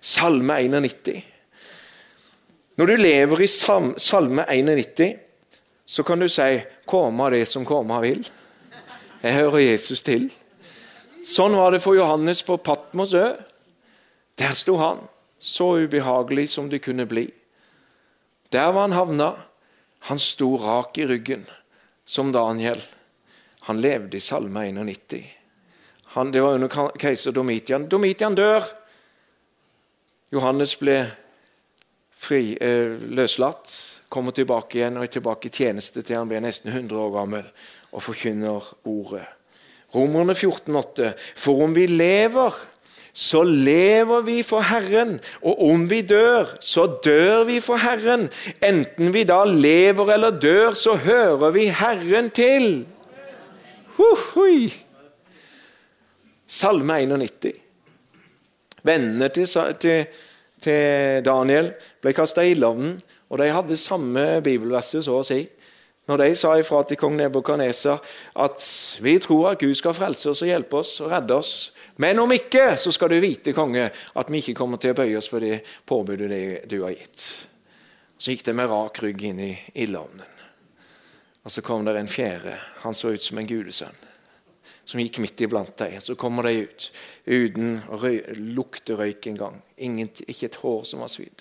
Salme 0.00 0.60
91. 0.60 1.22
Når 2.76 2.86
du 2.86 2.96
lever 2.96 3.40
i 3.44 3.46
Salme 3.46 4.44
91 4.48 5.31
så 5.86 6.02
kan 6.02 6.18
du 6.18 6.28
si 6.28 6.62
'Komme 6.86 7.30
det 7.30 7.46
som 7.48 7.64
komme 7.64 8.00
vil'. 8.00 8.30
Jeg 9.22 9.34
hører 9.34 9.58
Jesus 9.58 10.02
til. 10.02 10.32
Sånn 11.24 11.54
var 11.56 11.70
det 11.70 11.82
for 11.82 11.94
Johannes 11.94 12.42
på 12.42 12.56
Patmos 12.56 13.14
ø. 13.14 13.36
Der 14.38 14.54
sto 14.54 14.76
han, 14.76 14.98
så 15.38 15.78
ubehagelig 15.78 16.48
som 16.48 16.70
det 16.70 16.82
kunne 16.82 17.06
bli. 17.06 17.30
Der 18.52 18.72
var 18.72 18.80
han 18.80 18.92
havna. 18.92 19.36
Han 19.98 20.18
sto 20.18 20.56
rak 20.56 20.98
i 20.98 21.06
ryggen, 21.06 21.46
som 22.04 22.32
Daniel. 22.32 22.82
Han 23.60 23.80
levde 23.80 24.16
i 24.16 24.20
Salme 24.20 24.66
91. 24.72 25.22
Han, 26.04 26.32
det 26.32 26.42
var 26.42 26.54
under 26.54 26.98
keiser 26.98 27.32
Domitian. 27.32 27.86
Domitian 27.88 28.34
dør. 28.34 28.66
Johannes 30.32 30.74
ble 30.80 31.06
fri, 32.22 32.56
eh, 32.60 32.98
løslatt 33.10 33.72
kommer 34.12 34.34
tilbake 34.36 34.78
igjen 34.78 34.98
og 34.98 35.06
er 35.06 35.14
tilbake 35.16 35.48
i 35.48 35.54
tjeneste 35.54 36.04
til 36.04 36.20
han 36.20 36.28
blir 36.30 36.42
nesten 36.44 36.70
100 36.72 36.98
år 37.00 37.14
gammel 37.16 37.46
og 37.92 38.04
forkynner 38.04 38.68
ordet. 38.88 39.24
Romerne 39.92 40.34
14,8.: 40.34 41.12
For 41.36 41.64
om 41.64 41.74
vi 41.76 41.86
lever, 41.86 42.54
så 43.12 43.42
lever 43.44 44.22
vi 44.24 44.38
for 44.42 44.64
Herren, 44.64 45.18
og 45.42 45.60
om 45.68 45.84
vi 45.90 46.00
dør, 46.00 46.54
så 46.60 46.86
dør 47.04 47.44
vi 47.44 47.58
for 47.60 47.76
Herren. 47.76 48.30
Enten 48.64 49.12
vi 49.12 49.24
da 49.28 49.42
lever 49.44 50.14
eller 50.14 50.38
dør, 50.40 50.72
så 50.72 50.96
hører 50.96 51.50
vi 51.50 51.66
Herren 51.68 52.30
til. 52.30 52.86
Huhui. 53.98 54.72
Salme 56.48 57.02
91. 57.02 57.52
Vennene 58.82 59.28
til, 59.28 59.46
til, 59.80 60.06
til 60.62 61.24
Daniel 61.26 61.72
ble 62.02 62.14
kasta 62.16 62.44
i 62.46 62.54
ildovnen. 62.54 63.00
Og 63.32 63.40
de 63.40 63.48
hadde 63.52 63.80
samme 63.80 64.24
bibelverset, 64.44 65.04
så 65.06 65.18
å 65.18 65.26
si. 65.26 65.44
Når 66.10 66.18
de 66.18 66.32
sa 66.34 66.56
ifra 66.58 66.80
til 66.84 66.98
kong 66.98 67.14
Nebukadneser 67.16 68.00
at 68.42 68.64
vi 69.04 69.14
tror 69.22 69.52
at 69.52 69.60
Gud 69.62 69.76
skal 69.78 69.94
frelse 69.94 70.32
oss 70.32 70.42
og 70.42 70.50
hjelpe 70.50 70.80
oss 70.80 70.96
og 71.00 71.12
redde 71.14 71.36
oss, 71.38 71.52
men 72.02 72.18
om 72.18 72.34
ikke, 72.34 72.74
så 72.80 72.90
skal 72.92 73.12
du 73.12 73.20
vite, 73.22 73.54
konge, 73.54 73.86
at 73.88 74.32
vi 74.32 74.42
ikke 74.42 74.56
kommer 74.58 74.82
til 74.82 74.92
å 74.92 74.98
bøye 74.98 75.16
oss 75.20 75.30
for 75.30 75.44
det 75.44 75.62
påbudet 75.86 76.66
du 76.68 76.78
har 76.82 76.96
gitt. 76.96 77.24
Så 78.18 78.34
gikk 78.34 78.44
de 78.48 78.56
med 78.58 78.70
rak 78.70 78.98
rygg 79.02 79.22
inn 79.30 79.42
i 79.42 79.52
ildovnen. 79.84 80.26
Og 81.42 81.50
så 81.50 81.62
kom 81.66 81.86
det 81.86 81.96
en 81.98 82.10
fjerde. 82.10 82.54
Han 82.84 82.94
så 82.94 83.14
ut 83.14 83.22
som 83.22 83.38
en 83.38 83.48
gudesønn. 83.48 84.11
Som 84.92 85.00
gikk 85.00 85.22
midt 85.24 85.40
iblant 85.40 85.72
dem. 85.80 86.00
Så 86.04 86.18
kommer 86.20 86.44
de 86.44 86.66
ut 86.66 86.88
uten 87.24 87.78
å 87.88 88.00
lukte 88.36 88.98
røyk 88.98 89.30
engang. 89.30 89.62
Ikke 89.80 90.50
et 90.50 90.58
hår 90.60 90.82
som 90.84 91.00
var 91.00 91.08
svidd. 91.08 91.40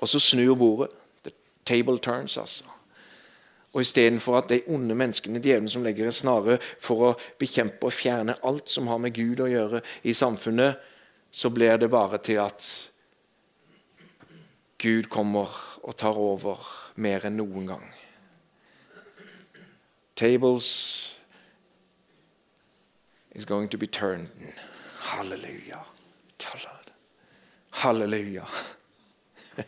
Og 0.00 0.08
så 0.08 0.20
snur 0.20 0.52
bordet. 0.60 0.92
The 1.24 1.32
table 1.64 1.96
turns, 1.96 2.36
altså. 2.36 2.68
Og 3.72 3.80
Istedenfor 3.80 4.36
at 4.36 4.50
de 4.50 4.60
onde 4.68 4.94
menneskene, 4.98 5.40
djevelen 5.40 5.70
som 5.70 5.84
legger 5.86 6.10
en 6.10 6.12
snare 6.12 6.58
for 6.82 7.06
å 7.06 7.10
bekjempe 7.40 7.86
og 7.88 7.94
fjerne 7.94 8.34
alt 8.44 8.68
som 8.68 8.90
har 8.90 9.00
med 9.00 9.14
Gud 9.14 9.40
å 9.40 9.48
gjøre 9.48 9.80
i 10.02 10.12
samfunnet, 10.12 10.76
så 11.30 11.48
blir 11.54 11.78
det 11.78 11.88
bare 11.88 12.18
til 12.18 12.42
at 12.42 12.66
Gud 14.80 15.06
kommer 15.12 15.54
og 15.86 15.96
tar 15.96 16.18
over 16.18 16.66
mer 17.00 17.24
enn 17.28 17.38
noen 17.38 17.70
gang. 17.70 17.86
Tables 20.18 20.66
is 23.40 23.46
going 23.46 23.68
to 23.68 23.78
be 23.78 23.86
turned. 23.86 24.28
Halleluja. 25.00 25.78
Halleluja. 27.70 28.46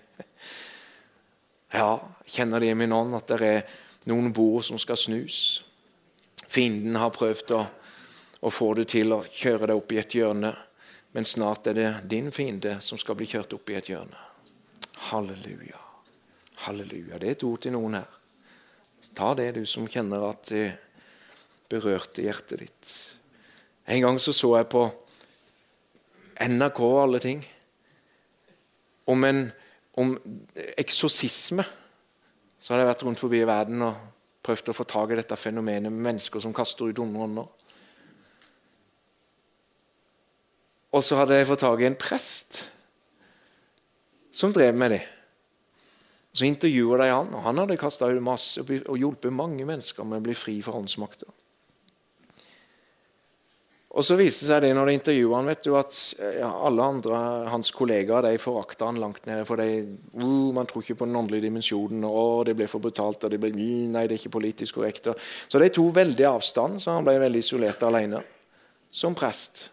Ja, 1.75 2.01
kjenner 2.27 2.61
det 2.61 2.67
i 2.67 2.75
min 2.77 2.93
ånd 2.93 3.15
at 3.17 3.31
det 3.33 3.47
er 3.49 3.63
noen 4.05 4.29
bord 4.37 4.61
som 4.67 4.77
skal 4.77 4.99
snus. 5.01 5.63
Fienden 6.45 6.99
har 7.01 7.15
prøvd 7.15 7.55
å, 7.57 7.61
å 8.45 8.51
få 8.53 8.69
det 8.77 8.91
til 8.93 9.15
å 9.17 9.23
kjøre 9.25 9.71
deg 9.71 9.81
opp 9.81 9.95
i 9.97 10.01
et 10.03 10.17
hjørne. 10.19 10.51
Men 11.17 11.25
snart 11.25 11.71
er 11.73 11.79
det 11.79 11.87
din 12.13 12.29
fiende 12.29 12.75
som 12.85 13.01
skal 13.01 13.17
bli 13.17 13.31
kjørt 13.31 13.57
opp 13.57 13.73
i 13.73 13.79
et 13.79 13.89
hjørne. 13.89 14.21
Halleluja. 15.09 15.81
Halleluja. 16.67 17.17
Det 17.17 17.31
er 17.31 17.39
et 17.39 17.47
ord 17.49 17.65
til 17.65 17.73
noen 17.79 17.97
her. 18.03 18.21
Ta 19.17 19.33
det, 19.41 19.49
du 19.57 19.65
som 19.65 19.89
kjenner 19.89 20.29
at 20.29 20.53
det 20.53 20.67
berørte 21.73 22.29
hjertet 22.29 22.67
ditt. 22.67 22.95
En 23.89 24.03
gang 24.03 24.21
så, 24.21 24.33
så 24.33 24.57
jeg 24.57 24.69
på 24.71 24.85
NRK 26.43 26.81
og 26.81 27.03
alle 27.03 27.21
ting 27.23 27.43
om, 29.07 29.25
en, 29.25 29.45
om 29.99 30.15
eksorsisme. 30.79 31.65
Så 32.61 32.73
hadde 32.73 32.85
jeg 32.85 32.93
vært 32.93 33.05
rundt 33.07 33.23
forbi 33.23 33.41
i 33.43 33.49
verden 33.49 33.83
og 33.87 33.99
prøvd 34.43 34.71
å 34.71 34.77
få 34.77 34.87
tak 34.89 35.13
i 35.13 35.19
dette 35.19 35.39
fenomenet 35.39 35.91
med 35.91 36.07
mennesker 36.11 36.43
som 36.43 36.55
kaster 36.55 36.91
ut 36.91 37.03
onde 37.03 37.27
ånder. 37.27 37.51
Og 40.93 41.03
så 41.05 41.17
hadde 41.19 41.39
jeg 41.39 41.49
fått 41.49 41.65
tak 41.65 41.81
i 41.81 41.89
en 41.89 41.99
prest 41.99 42.63
som 44.33 44.53
drev 44.53 44.77
med 44.77 44.97
det. 44.97 45.03
Så 46.33 46.47
intervjua 46.49 46.99
de 47.03 47.11
han, 47.13 47.33
og 47.37 47.45
han 47.45 47.61
hadde 47.61 47.77
kasta 47.81 48.09
ut 48.09 48.25
masse 48.25 48.61
og 48.63 48.97
hjulpet 48.97 49.35
mange 49.37 49.67
mennesker 49.69 50.07
med 50.09 50.23
å 50.23 50.27
bli 50.29 50.37
fri 50.37 50.55
for 50.65 50.79
åndsmakter. 50.81 51.29
Og 53.93 54.05
så 54.07 54.17
viste 54.17 54.47
seg 54.49 54.63
det 54.65 54.71
når 54.73 54.89
de 54.89 54.95
intervjuet 54.97 55.37
han, 55.37 55.49
vet 55.51 55.67
du, 55.67 55.75
at 55.77 55.97
ja, 56.39 56.49
alle 56.65 56.85
andre 56.95 57.19
hans 57.53 57.69
kollegaer 57.77 58.25
de 58.25 58.39
forakta 58.41 58.89
han 58.89 59.01
langt 59.03 59.27
nede. 59.29 59.45
For 59.49 59.61
de, 59.61 59.83
uh, 60.17 60.49
man 60.57 60.69
tror 60.69 60.81
ikke 60.81 60.97
på 61.03 61.09
den 61.11 61.19
åndelige 61.21 61.45
dimensjonen. 61.45 62.07
og 62.09 62.47
det 62.49 62.57
ble 62.57 62.71
for 62.73 62.81
brutalt. 62.81 63.25
og 63.25 63.35
det 63.35 63.41
ble, 63.43 63.53
nei, 63.53 64.07
det 64.07 64.17
er 64.17 64.23
ikke 64.23 64.39
politisk 64.39 64.81
korrekt. 64.81 65.11
Så 65.49 65.61
de 65.61 65.69
tok 65.69 65.93
veldig 66.01 66.29
avstand, 66.31 66.81
så 66.81 66.97
han 66.97 67.05
ble 67.05 67.19
veldig 67.21 67.45
isolert 67.45 67.85
alene 67.85 68.23
som 68.93 69.17
prest. 69.17 69.69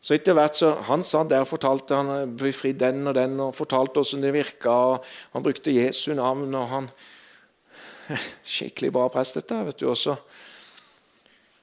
Så 0.00 0.14
etter 0.14 0.36
hvert 0.36 0.54
så, 0.54 0.74
Han 0.86 1.02
satt 1.02 1.32
der 1.32 1.42
og 1.42 1.50
fortalte 1.50 1.96
han 1.96 2.36
befridd 2.38 2.78
den 2.78 3.08
og 3.08 3.16
den, 3.16 3.40
og 3.40 3.56
fortalte 3.56 4.02
hvordan 4.02 4.22
det 4.22 4.36
virka. 4.36 5.00
Han 5.32 5.42
brukte 5.42 5.72
Jesu 5.72 6.12
navn. 6.14 6.54
og 6.54 6.68
han, 6.68 6.90
Skikkelig 8.44 8.92
bra 8.92 9.08
prest, 9.08 9.40
dette. 9.40 9.64
vet 9.66 9.80
du, 9.80 9.88
også. 9.88 10.16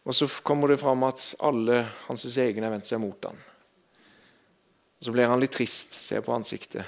Og 0.04 0.16
så 0.16 0.28
kommer 0.44 0.68
det 0.68 0.82
fram 0.82 1.04
at 1.08 1.22
alle 1.40 1.86
hans 2.10 2.26
egne 2.28 2.66
har 2.66 2.74
vendt 2.74 2.90
seg 2.90 3.00
mot 3.00 3.24
ham. 3.24 3.38
Så 5.00 5.12
blir 5.12 5.28
han 5.32 5.40
litt 5.40 5.56
trist, 5.56 5.96
ser 5.96 6.24
på 6.24 6.36
ansiktet. 6.36 6.84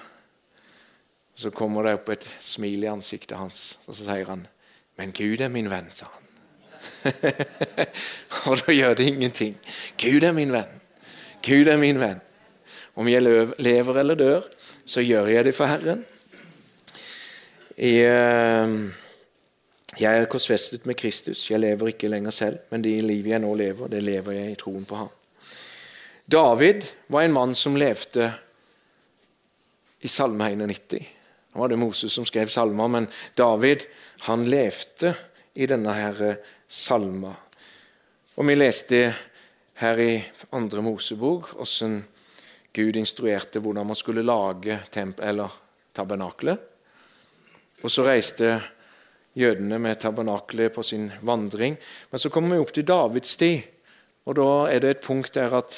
Og 1.36 1.40
Så 1.40 1.52
kommer 1.52 1.84
det 1.84 1.98
opp 1.98 2.10
et 2.12 2.28
smil 2.40 2.84
i 2.84 2.92
ansiktet 2.92 3.38
hans, 3.38 3.78
og 3.88 3.96
så 3.96 4.06
sier 4.06 4.26
han, 4.26 4.48
'Men 4.98 5.12
Gud 5.12 5.42
er 5.42 5.50
min 5.50 5.70
venn', 5.70 5.92
sa 5.92 6.06
han. 6.06 6.24
og 8.48 8.58
da 8.58 8.72
gjør 8.72 8.94
det 8.96 9.08
ingenting. 9.08 9.58
Gud 9.98 10.24
er 10.24 10.32
min 10.32 10.52
venn. 10.52 10.82
Gud 11.44 11.68
er 11.68 11.78
min 11.78 12.00
venn. 12.00 12.22
Om 12.96 13.08
jeg 13.08 13.22
lever 13.60 14.00
eller 14.00 14.16
dør, 14.16 14.42
så 14.86 15.02
gjør 15.02 15.28
jeg 15.28 15.46
det 15.46 15.56
for 15.56 15.66
Herren. 15.66 16.06
I... 17.78 18.00
eh, 18.00 19.05
jeg 20.00 20.22
er 20.22 20.28
korsfestet 20.32 20.86
med 20.86 20.98
Kristus. 21.00 21.46
Jeg 21.50 21.62
lever 21.64 21.94
ikke 21.94 22.10
lenger 22.12 22.34
selv, 22.36 22.58
men 22.72 22.84
det 22.84 22.98
livet 23.04 23.32
jeg 23.32 23.44
nå 23.44 23.54
lever, 23.56 23.92
det 23.92 24.02
lever 24.04 24.36
jeg 24.36 24.52
i 24.52 24.58
troen 24.60 24.86
på 24.88 25.00
ham. 25.00 25.12
David 26.26 26.88
var 27.08 27.24
en 27.24 27.36
mann 27.36 27.56
som 27.56 27.78
levde 27.78 28.32
i 30.02 30.10
Salme 30.10 30.50
91. 30.52 31.00
Nå 31.54 31.62
var 31.62 31.72
det 31.72 31.80
Moses 31.80 32.14
som 32.14 32.26
skrev 32.28 32.50
salmer, 32.52 32.90
men 32.92 33.08
David 33.38 33.86
han 34.28 34.44
levde 34.50 35.14
i 35.56 35.68
denne 35.70 35.94
her 35.96 36.22
salma. 36.68 37.32
Og 38.36 38.50
vi 38.50 38.58
leste 38.58 39.00
her 39.80 40.02
i 40.02 40.12
andre 40.56 40.84
Mosebok 40.84 41.54
hvordan 41.56 42.02
Gud 42.76 42.98
instruerte 43.00 43.62
hvordan 43.64 43.88
man 43.88 43.96
skulle 43.96 44.26
lage 44.26 44.82
tabernaklet. 44.92 46.60
Og 47.84 47.92
så 47.92 48.04
reiste 48.04 48.58
jødene 49.36 49.80
med 49.80 50.00
tabernaklet 50.00 50.74
på 50.74 50.84
sin 50.84 51.10
vandring. 51.22 51.78
Men 52.12 52.22
så 52.22 52.32
kommer 52.32 52.56
vi 52.56 52.64
opp 52.64 52.74
til 52.76 52.88
Davids 52.88 53.36
tid, 53.40 53.68
og 54.26 54.40
da 54.40 54.50
er 54.72 54.82
det 54.82 54.96
et 54.96 55.06
punkt 55.06 55.36
der 55.36 55.54
at, 55.54 55.78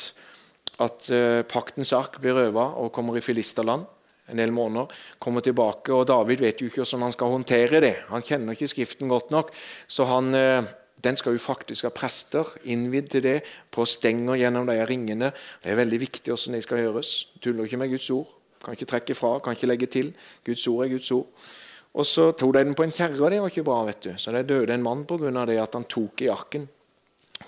at 0.80 1.12
uh, 1.12 1.44
paktens 1.50 1.92
ark 1.98 2.20
blir 2.22 2.38
røva 2.38 2.70
og 2.80 2.94
kommer 2.96 3.18
i 3.18 3.26
filisterland 3.26 3.86
en 4.28 4.40
del 4.40 4.52
måneder. 4.52 4.92
Kommer 5.24 5.44
tilbake, 5.44 5.94
og 5.94 6.08
David 6.08 6.44
vet 6.44 6.62
jo 6.62 6.68
ikke 6.68 6.84
hvordan 6.84 7.08
han 7.08 7.16
skal 7.16 7.32
håndtere 7.32 7.82
det. 7.84 7.94
Han 8.10 8.26
kjenner 8.26 8.56
ikke 8.56 8.68
Skriften 8.68 9.10
godt 9.10 9.32
nok. 9.32 9.56
så 9.88 10.06
han... 10.06 10.36
Uh, 10.36 10.76
den 11.04 11.16
skal 11.16 11.36
jo 11.36 11.38
faktisk 11.38 11.86
ha 11.86 11.92
prester 11.94 12.48
innvidd 12.66 13.12
til 13.14 13.22
det, 13.24 13.36
på 13.70 13.86
stenger 13.86 14.40
gjennom 14.42 14.66
de 14.66 14.80
ringene. 14.90 15.30
Det 15.62 15.72
er 15.72 15.78
veldig 15.78 16.00
viktig 16.02 16.34
hvordan 16.34 16.58
det 16.58 16.64
skal 16.66 16.82
gjøres. 16.82 17.12
Tuller 17.42 17.68
ikke 17.68 17.78
med 17.78 17.92
Guds 17.94 18.10
ord. 18.10 18.32
Kan 18.64 18.74
ikke 18.74 18.90
trekke 18.90 19.16
fra, 19.16 19.36
kan 19.40 19.54
ikke 19.54 19.70
legge 19.70 19.86
til. 19.94 20.10
Guds 20.46 20.66
ord 20.68 20.86
er 20.86 20.96
Guds 20.96 21.12
ord. 21.14 21.28
Og 21.98 22.06
Så 22.06 22.32
tok 22.38 22.54
de 22.54 22.64
den 22.64 22.76
på 22.78 22.86
en 22.86 22.94
kjerre, 22.94 23.18
og 23.18 23.32
det 23.32 23.42
var 23.42 23.50
ikke 23.52 23.66
bra. 23.66 23.84
vet 23.86 24.02
du. 24.02 24.12
Så 24.18 24.32
det 24.32 24.48
døde 24.48 24.74
en 24.74 24.84
mann 24.84 25.06
pga. 25.06 25.46
det 25.46 25.62
at 25.62 25.74
han 25.74 25.84
tok 25.84 26.22
i 26.22 26.30
arken. 26.30 26.68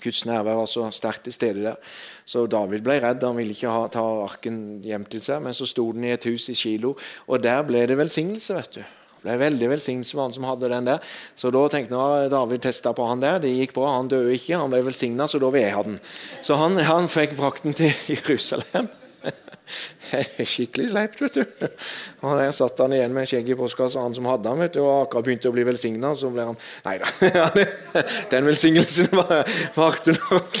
Guds 0.02 0.24
nærvær 0.26 0.54
var 0.60 0.66
så 0.70 0.86
sterkt 0.94 1.24
til 1.24 1.32
stede 1.32 1.62
der. 1.62 1.76
Så 2.24 2.46
David 2.46 2.82
ble 2.82 3.00
redd. 3.02 3.22
Han 3.22 3.36
ville 3.36 3.54
ikke 3.54 3.70
ha, 3.70 3.88
ta 3.88 4.02
arken 4.24 4.82
hjem 4.82 5.04
til 5.10 5.20
seg. 5.20 5.42
Men 5.42 5.54
så 5.54 5.66
sto 5.66 5.92
den 5.92 6.04
i 6.04 6.14
et 6.14 6.24
hus 6.24 6.48
i 6.48 6.54
Kilo, 6.54 6.96
og 7.26 7.42
der 7.42 7.62
ble 7.66 7.86
det 7.86 7.98
velsignelse. 7.98 8.54
vet 8.54 8.78
du. 8.78 8.80
Det 9.20 9.26
ble 9.28 9.36
veldig 9.36 9.68
velsignelse 9.68 10.14
for 10.16 10.22
han 10.24 10.32
som 10.32 10.46
hadde 10.48 10.70
den 10.72 10.86
der. 10.88 11.02
Så 11.36 11.50
da 11.52 11.66
tenkte 11.68 11.98
jeg 11.98 12.30
David 12.32 12.62
testa 12.64 12.94
på 12.96 13.06
han 13.06 13.20
der. 13.20 13.38
Det 13.42 13.50
gikk 13.52 13.74
bra. 13.76 13.96
Han 13.98 14.08
døde 14.08 14.32
ikke. 14.32 14.56
Han 14.56 14.72
ble 14.72 14.82
velsigna, 14.86 15.26
så 15.28 15.38
da 15.42 15.50
vil 15.52 15.66
jeg 15.66 15.76
ha 15.76 15.82
den. 15.84 16.00
Så 16.40 16.56
han, 16.56 16.78
han 16.88 17.10
fikk 17.12 17.36
brakt 17.36 17.66
den 17.66 17.76
til 17.76 17.92
Jerusalem. 18.14 18.88
Skikkelig 20.50 20.90
sleipt, 20.90 21.20
vet 21.22 21.38
du. 21.38 21.66
Og 22.24 22.38
Der 22.40 22.50
satt 22.56 22.80
han 22.82 22.94
igjen 22.96 23.14
med 23.14 23.28
skjegget 23.30 23.54
i 23.54 23.58
postkassa, 23.58 24.02
han 24.04 24.16
som 24.16 24.28
hadde 24.30 24.50
han, 24.50 24.62
vet 24.64 24.74
du, 24.76 24.82
og 24.84 25.06
akkurat 25.06 25.28
begynte 25.28 25.50
å 25.50 25.54
bli 25.54 25.66
velsigna. 25.68 26.14
Så 26.18 26.32
ble 26.34 26.48
han 26.50 26.58
Nei 26.86 26.96
da. 27.02 27.06
Den 28.32 28.48
velsignelsen 28.48 29.10
varte 29.76 30.16
nok. 30.18 30.52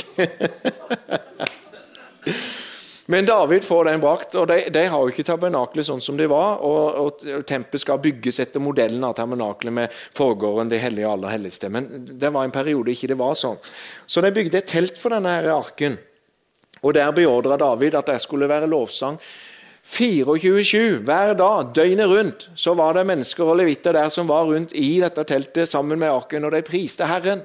Men 3.10 3.26
David 3.26 3.64
får 3.66 3.88
den 3.88 4.00
brakt, 4.00 4.34
og 4.38 4.44
de, 4.46 4.60
de 4.70 4.82
har 4.86 5.00
jo 5.02 5.10
ikke 5.10 5.24
tabernaklet 5.26 5.88
sånn 5.88 6.02
som 6.04 6.14
det 6.14 6.28
var. 6.30 6.60
Og, 6.62 7.24
og 7.26 7.42
Tempelet 7.48 7.82
skal 7.82 7.98
bygges 7.98 8.38
etter 8.44 8.62
modellen 8.62 9.02
av 9.02 9.16
tabernaklet 9.18 9.74
med 9.74 9.96
forgården, 10.14 10.70
det 10.70 10.78
hellige 10.78 11.10
aller 11.10 11.34
helligste. 11.34 11.72
Men 11.74 11.88
det 12.06 12.30
var 12.30 12.46
en 12.46 12.54
periode 12.54 12.94
ikke 12.94 13.10
det 13.10 13.18
var 13.18 13.34
sånn. 13.34 13.58
Så 14.06 14.22
de 14.22 14.30
bygde 14.36 14.62
et 14.62 14.70
telt 14.70 15.00
for 15.00 15.10
denne 15.10 15.32
her 15.40 15.50
arken. 15.56 15.98
Og 16.82 16.94
Der 16.94 17.10
beordra 17.12 17.56
David 17.56 17.96
at 17.96 18.06
det 18.06 18.20
skulle 18.20 18.48
være 18.48 18.68
lovsang 18.70 19.18
24-7 19.84 21.00
hver 21.04 21.34
dag, 21.34 21.70
døgnet 21.74 22.08
rundt. 22.08 22.50
Så 22.54 22.74
var 22.74 22.92
det 22.92 23.06
mennesker 23.06 23.44
og 23.44 23.56
levitter 23.56 23.92
der 23.92 24.08
som 24.08 24.28
var 24.28 24.44
rundt 24.44 24.72
i 24.74 25.00
dette 25.00 25.24
teltet 25.24 25.68
sammen 25.68 25.98
med 25.98 26.08
arken, 26.08 26.44
og 26.44 26.52
de 26.52 26.62
priste 26.62 27.06
Herren. 27.06 27.42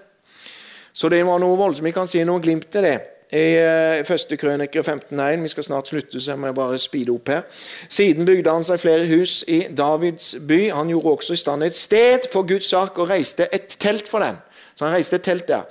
Så 0.94 1.10
det 1.10 1.26
var 1.26 1.40
noe 1.40 1.58
voldsomt. 1.58 1.86
Vi 1.86 1.96
kan 1.96 2.08
si 2.08 2.24
noe 2.24 2.40
glimt 2.44 2.70
til 2.72 2.86
det 2.86 3.00
i 3.36 3.58
eh, 3.58 4.06
første 4.06 4.38
krøniker 4.38 4.86
15.1. 4.86 5.42
Vi 5.42 5.52
skal 5.52 5.64
snart 5.64 5.90
slutte, 5.90 6.22
så 6.22 6.32
jeg 6.32 6.40
må 6.40 6.54
bare 6.56 6.78
speede 6.80 7.12
opp 7.12 7.32
her. 7.34 7.42
Siden 7.90 8.28
bygde 8.28 8.52
han 8.52 8.64
seg 8.64 8.80
flere 8.80 9.08
hus 9.10 9.42
i 9.48 9.66
Davids 9.76 10.36
by. 10.48 10.70
Han 10.72 10.94
gjorde 10.94 11.18
også 11.18 11.34
i 11.34 11.42
stand 11.42 11.66
et 11.66 11.76
sted 11.76 12.30
for 12.32 12.48
Guds 12.48 12.70
sak 12.70 13.00
og 13.00 13.10
reiste 13.10 13.50
et 13.52 13.78
telt 13.80 14.08
for 14.08 14.24
den. 14.24 14.38
Så 14.76 14.86
han 14.86 14.96
reiste 14.96 15.18
et 15.20 15.26
telt 15.26 15.48
der. 15.50 15.66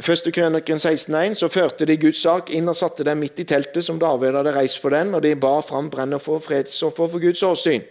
Første 0.00 0.30
krøniken 0.30 0.78
16.1 0.78 1.34
så 1.40 1.48
førte 1.50 1.86
de 1.88 1.96
Guds 1.98 2.20
sak 2.22 2.52
inn 2.54 2.70
og 2.70 2.76
satte 2.78 3.06
dem 3.06 3.18
midt 3.18 3.40
i 3.42 3.46
teltet 3.48 3.82
som 3.84 3.98
David 3.98 4.36
hadde 4.38 4.54
reist 4.54 4.78
for 4.78 4.94
den, 4.94 5.10
og 5.14 5.24
de 5.24 5.34
bar 5.34 5.64
fram 5.66 5.90
brenner 5.90 6.22
for 6.22 6.38
fredsoffer 6.38 7.10
for 7.10 7.22
Guds 7.22 7.42
åsyn. 7.42 7.82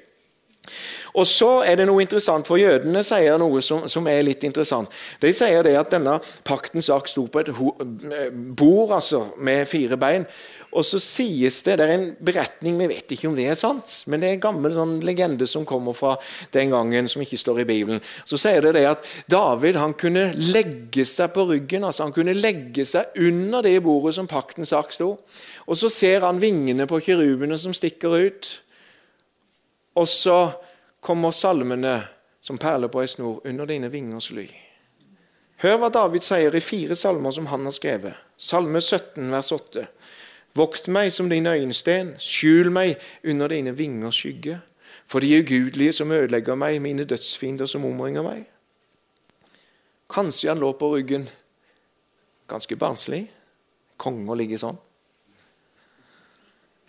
Og 1.18 1.28
så 1.28 1.50
er 1.66 1.80
det 1.80 1.88
noe 1.88 2.04
interessant, 2.04 2.48
for 2.48 2.60
jødene 2.62 3.02
sier 3.06 3.40
noe 3.42 3.62
som, 3.64 3.88
som 3.90 4.08
er 4.12 4.22
litt 4.28 4.44
interessant. 4.46 4.92
De 5.24 5.32
sier 5.34 5.64
det 5.66 5.74
at 5.80 5.92
denne 5.94 6.18
paktens 6.48 6.90
ark 6.94 7.10
sto 7.10 7.26
på 7.32 7.42
et 7.42 7.52
bord 7.52 8.94
altså, 9.00 9.24
med 9.38 9.66
fire 9.68 9.98
bein. 10.00 10.28
Og 10.78 10.86
så 10.86 11.00
sies 11.02 11.56
det, 11.66 11.78
det 11.80 11.86
er 11.88 11.94
en 11.96 12.10
beretning, 12.22 12.76
vi 12.78 12.90
vet 12.92 13.14
ikke 13.14 13.32
om 13.32 13.38
det 13.38 13.48
er 13.50 13.58
sant, 13.58 14.04
men 14.06 14.22
det 14.22 14.28
er 14.30 14.36
en 14.36 14.44
gammel 14.44 14.76
sånn 14.76 14.94
legende 15.06 15.48
som 15.50 15.66
kommer 15.66 15.96
fra 15.98 16.14
den 16.54 16.70
gangen, 16.74 17.10
som 17.10 17.24
ikke 17.24 17.40
står 17.42 17.64
i 17.64 17.68
Bibelen. 17.70 18.04
Så 18.30 18.38
sier 18.42 18.62
det 18.62 18.76
det 18.78 18.84
at 18.92 19.08
David 19.32 19.80
han 19.82 19.96
kunne 19.98 20.28
legge 20.38 21.08
seg 21.10 21.34
på 21.34 21.48
ryggen, 21.50 21.88
altså 21.88 22.06
han 22.06 22.14
kunne 22.14 22.38
legge 22.38 22.86
seg 22.86 23.18
under 23.18 23.66
det 23.66 23.80
bordet 23.86 24.14
som 24.20 24.30
paktens 24.30 24.76
ark 24.78 24.94
sto. 24.94 25.16
Og 25.66 25.82
så 25.82 25.90
ser 25.94 26.28
han 26.28 26.44
vingene 26.44 26.86
på 26.90 27.02
kirubene 27.10 27.58
som 27.58 27.74
stikker 27.74 28.14
ut. 28.28 28.52
Og 29.98 30.06
så 30.06 30.38
kommer 31.02 31.34
salmene 31.34 31.98
som 32.44 32.62
perler 32.62 32.92
på 32.94 33.02
ei 33.02 33.10
snor 33.10 33.42
under 33.50 33.66
dine 33.66 33.90
vingers 33.90 34.30
ly. 34.36 34.46
Hør 35.64 35.80
hva 35.82 35.90
David 35.90 36.22
sier 36.22 36.54
i 36.54 36.62
fire 36.62 36.96
salmer 36.96 37.34
som 37.34 37.50
han 37.50 37.66
har 37.66 37.74
skrevet. 37.74 38.26
Salme 38.38 38.78
17, 38.78 39.26
vers 39.34 39.50
8. 39.56 39.88
Vokt 40.58 40.88
meg 40.90 41.12
som 41.14 41.30
din 41.30 41.46
øyensten, 41.46 42.16
skjul 42.20 42.72
meg 42.74 42.98
under 43.24 43.52
dine 43.54 43.76
vingers 43.78 44.18
skygge. 44.24 44.60
For 45.08 45.24
de 45.24 45.38
ugudelige 45.40 45.94
som 45.94 46.12
ødelegger 46.12 46.56
meg, 46.56 46.82
mine 46.82 47.06
dødsfiender 47.06 47.70
som 47.70 47.86
omringer 47.86 48.26
meg. 48.26 48.48
Kanskje 50.10 50.50
han 50.50 50.60
lå 50.60 50.72
på 50.80 50.90
ryggen 50.96 51.28
ganske 52.48 52.76
barnslig, 52.76 53.28
Konger 53.98 54.38
ligger 54.38 54.60
sånn. 54.62 54.78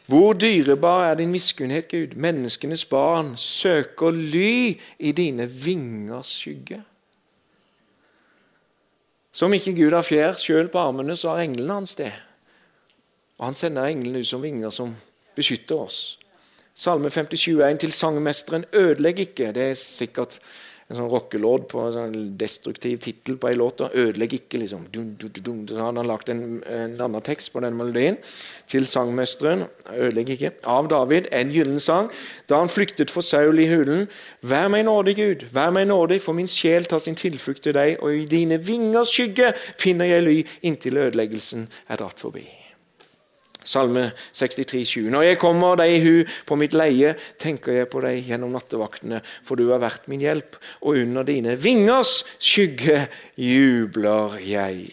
Hvor 0.08 0.34
dyrebar 0.36 1.06
er 1.10 1.18
din 1.20 1.32
miskunnhet, 1.32 1.88
Gud? 1.88 2.14
Menneskenes 2.16 2.84
barn 2.88 3.34
søker 3.36 4.12
ly 4.12 4.78
i 5.00 5.12
dine 5.12 5.44
vingers 5.48 6.30
skygge. 6.40 6.82
Som 9.32 9.52
ikke 9.56 9.74
Gud 9.76 9.96
har 9.96 10.04
fjær 10.04 10.38
sjøl 10.40 10.70
på 10.72 10.80
armene, 10.80 11.16
så 11.16 11.34
har 11.34 11.44
englene 11.44 11.80
hans 11.80 11.96
det. 11.96 12.12
Og 13.38 13.46
han 13.46 13.54
sender 13.58 13.86
englene 13.86 14.22
ut 14.22 14.26
som 14.26 14.42
vinger 14.42 14.70
som 14.74 14.94
beskytter 15.38 15.78
oss. 15.78 16.18
Salme 16.78 17.10
57 17.10 17.60
er 17.60 17.76
til 17.76 17.92
sangmesteren 17.92 18.64
'Ødelegg 18.72 19.18
ikke'. 19.18 19.52
Det 19.52 19.62
er 19.70 19.74
sikkert 19.74 20.38
en 20.88 20.96
sånn 20.96 21.10
rockelåt 21.10 21.66
på 21.68 21.80
en 21.84 21.92
sånn 21.92 22.36
destruktiv 22.40 23.00
tittel 23.04 23.36
på 23.36 23.48
ei 23.48 23.54
låt. 23.54 23.80
'Ødelegg 23.80 24.32
ikke', 24.32 24.58
liksom. 24.58 24.86
Dun, 24.94 25.14
dun, 25.20 25.30
dun, 25.44 25.68
Så 25.68 25.74
hadde 25.74 25.96
han 25.96 26.06
lagt 26.06 26.28
en, 26.28 26.62
en, 26.66 27.00
annen 27.00 27.22
tekst 27.22 27.52
på 27.52 27.60
den 27.60 27.76
melodien 27.76 28.16
til 28.66 28.86
sangmesteren. 28.86 29.64
'Ødelegg 29.86 30.30
ikke'. 30.30 30.52
Av 30.64 30.88
David, 30.88 31.26
en 31.32 31.50
gyllen 31.50 31.80
sang. 31.80 32.10
Da 32.48 32.58
han 32.58 32.68
flyktet 32.68 33.10
for 33.10 33.20
Saul 33.20 33.58
i 33.58 33.66
hulen. 33.66 34.08
Vær 34.42 34.68
meg 34.68 34.84
nådig, 34.84 35.16
Gud, 35.16 35.44
vær 35.52 35.70
meg 35.70 35.86
nådig, 35.86 36.22
for 36.22 36.32
min 36.32 36.48
sjel 36.48 36.84
tar 36.84 36.98
sin 36.98 37.14
tilflukt 37.14 37.62
til 37.62 37.74
deg, 37.74 37.98
og 38.02 38.14
i 38.14 38.24
dine 38.24 38.58
vingers 38.58 39.08
skygge 39.08 39.52
finner 39.78 40.04
jeg 40.06 40.22
ly 40.22 40.46
inntil 40.62 40.96
ødeleggelsen 40.96 41.68
er 41.88 41.96
dratt 41.96 42.20
forbi. 42.20 42.57
Salme 43.68 44.06
63, 44.32 44.84
7. 44.84 45.10
Når 45.12 45.26
jeg 45.26 45.40
kommer 45.42 45.76
deg 45.76 45.92
i 45.92 46.00
hu 46.00 46.14
på 46.48 46.56
mitt 46.56 46.76
leie, 46.76 47.12
tenker 47.40 47.76
jeg 47.76 47.90
på 47.92 48.00
deg 48.00 48.24
gjennom 48.30 48.54
nattevaktene, 48.56 49.20
for 49.44 49.60
du 49.60 49.66
har 49.68 49.82
vært 49.82 50.08
min 50.08 50.24
hjelp, 50.24 50.56
og 50.80 51.02
under 51.02 51.26
dine 51.28 51.58
vingers 51.60 52.22
skygge 52.40 53.04
jubler 53.36 54.38
jeg. 54.40 54.88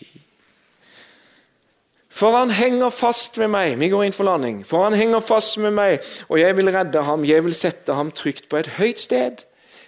For 2.16 2.36
han 2.36 2.54
henger 2.56 2.94
fast 2.96 3.40
ved 3.40 3.50
meg. 3.52 3.74
Vi 3.80 3.90
går 3.92 4.06
inn 4.08 4.16
for 4.16 4.28
landing. 4.28 4.62
For 4.68 4.86
han 4.88 4.96
henger 4.96 5.24
fast 5.24 5.58
med 5.60 5.76
meg, 5.76 6.04
og 6.30 6.40
jeg 6.40 6.56
vil 6.56 6.72
redde 6.72 7.04
ham. 7.04 7.26
Jeg 7.28 7.44
vil 7.44 7.56
sette 7.56 7.96
ham 7.96 8.12
trygt 8.16 8.48
på 8.52 8.60
et 8.60 8.72
høyt 8.78 9.04
sted, 9.04 9.44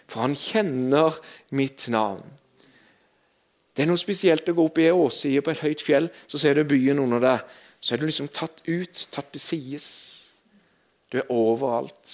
for 0.08 0.24
han 0.24 0.36
kjenner 0.36 1.20
mitt 1.56 1.88
navn. 1.92 2.24
Det 3.76 3.84
er 3.84 3.92
noe 3.92 4.00
spesielt 4.00 4.48
å 4.50 4.56
gå 4.58 4.64
opp 4.68 4.80
i 4.82 4.88
ei 4.90 4.96
åsside 4.96 5.44
på 5.44 5.54
et 5.54 5.64
høyt 5.64 5.84
fjell, 5.86 6.12
så 6.28 6.40
ser 6.42 6.58
du 6.58 6.68
byen 6.68 7.00
under 7.04 7.24
deg 7.24 7.57
så 7.80 7.94
er 7.94 8.02
du 8.02 8.08
liksom 8.08 8.30
tatt 8.34 8.64
ut, 8.68 9.08
tatt 9.12 9.32
til 9.34 9.42
sides. 9.42 9.88
Du 11.12 11.20
er 11.20 11.32
overalt. 11.32 12.14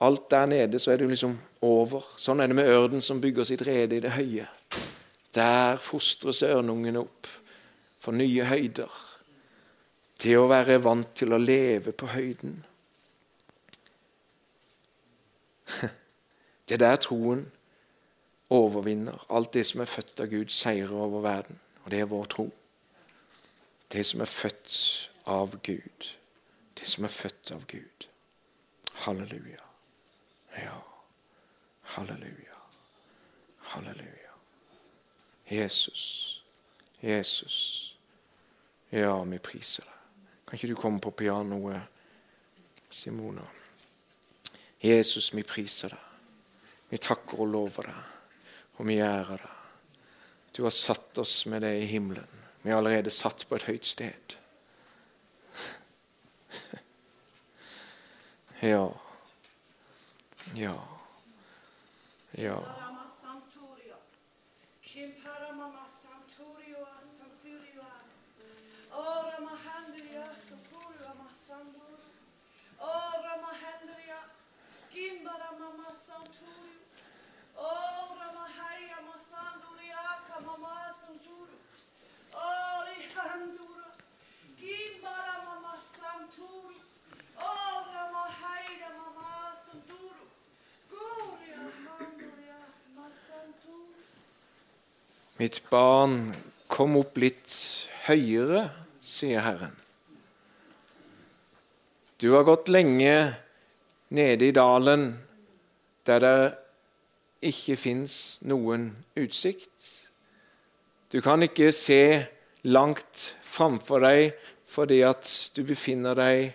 Alt 0.00 0.30
der 0.30 0.46
nede, 0.46 0.78
så 0.78 0.90
er 0.92 0.96
du 0.96 1.06
liksom 1.08 1.38
over. 1.62 2.04
Sånn 2.16 2.40
er 2.40 2.50
det 2.50 2.56
med 2.56 2.68
ørden 2.72 3.04
som 3.04 3.20
bygger 3.20 3.44
sitt 3.48 3.62
rede 3.66 3.96
i 3.98 4.02
det 4.02 4.14
høye. 4.16 4.48
Der 5.36 5.78
fostres 5.80 6.42
ørnungen 6.42 6.96
opp 7.00 7.28
for 8.00 8.16
nye 8.16 8.44
høyder. 8.48 8.90
Til 10.20 10.40
å 10.40 10.48
være 10.50 10.80
vant 10.84 11.14
til 11.16 11.32
å 11.32 11.40
leve 11.40 11.92
på 11.96 12.10
høyden. 12.12 12.58
Det 16.70 16.76
er 16.76 16.82
der 16.84 17.00
troen 17.02 17.40
overvinner. 18.50 19.24
Alt 19.30 19.54
det 19.54 19.64
som 19.66 19.80
er 19.82 19.88
født 19.90 20.20
av 20.22 20.28
Gud, 20.30 20.52
seirer 20.54 20.92
over 20.94 21.24
verden. 21.24 21.58
Og 21.82 21.90
det 21.90 21.98
er 21.98 22.10
vår 22.10 22.28
tro. 22.30 22.44
Det 23.92 24.04
som 24.06 24.20
er 24.20 24.30
født 24.30 25.10
av 25.26 25.56
Gud. 25.62 26.06
Det 26.78 26.86
som 26.86 27.04
er 27.04 27.14
født 27.14 27.50
av 27.50 27.66
Gud. 27.66 28.06
Halleluja. 28.92 29.64
Ja. 30.56 30.78
Halleluja. 31.82 32.58
Halleluja. 33.58 34.34
Jesus. 35.48 36.42
Jesus. 37.00 37.96
Ja, 38.90 39.24
vi 39.24 39.38
priser 39.38 39.86
deg. 39.86 39.96
Kan 40.46 40.58
ikke 40.58 40.70
du 40.70 40.78
komme 40.78 41.00
på 41.02 41.10
pianoet, 41.14 41.82
Simona? 42.90 43.44
Jesus, 44.82 45.30
vi 45.34 45.42
priser 45.46 45.94
deg. 45.94 46.06
Vi 46.90 46.98
takker 46.98 47.42
og 47.44 47.52
lover 47.52 47.86
deg, 47.86 48.14
og 48.78 48.86
vi 48.88 48.98
ærer 48.98 49.38
deg. 49.38 49.56
Du 50.56 50.64
har 50.66 50.74
satt 50.74 51.18
oss 51.22 51.44
med 51.46 51.62
deg 51.62 51.84
i 51.84 51.90
himmelen. 51.90 52.39
Vi 52.62 52.70
er 52.70 52.76
allerede 52.76 53.10
satt 53.10 53.46
på 53.48 53.54
et 53.54 53.62
høyt 53.70 53.86
sted. 53.86 54.36
Ja. 58.62 58.88
Ja. 60.56 60.74
Ja. 62.36 62.58
Mitt 95.40 95.62
barn, 95.70 96.34
kom 96.68 96.98
opp 97.00 97.14
litt 97.16 97.48
høyere, 98.04 98.66
sier 99.00 99.40
Herren. 99.40 99.72
Du 102.20 102.34
har 102.34 102.44
gått 102.44 102.68
lenge 102.68 103.14
nede 104.12 104.50
i 104.50 104.52
dalen 104.52 105.06
der 106.04 106.20
det 106.20 106.34
ikke 107.54 107.78
fins 107.80 108.14
noen 108.44 108.90
utsikt. 109.16 109.86
Du 111.08 111.22
kan 111.24 111.40
ikke 111.46 111.70
se 111.72 112.02
langt 112.68 113.30
framfor 113.40 114.04
deg 114.04 114.34
fordi 114.68 114.98
at 115.08 115.24
du 115.56 115.62
befinner 115.64 116.20
deg 116.20 116.50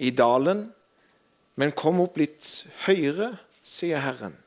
i 0.00 0.14
dalen. 0.16 0.62
Men 1.60 1.76
kom 1.76 2.00
opp 2.06 2.16
litt 2.16 2.64
høyere, 2.86 3.34
sier 3.60 4.00
Herren. 4.00 4.40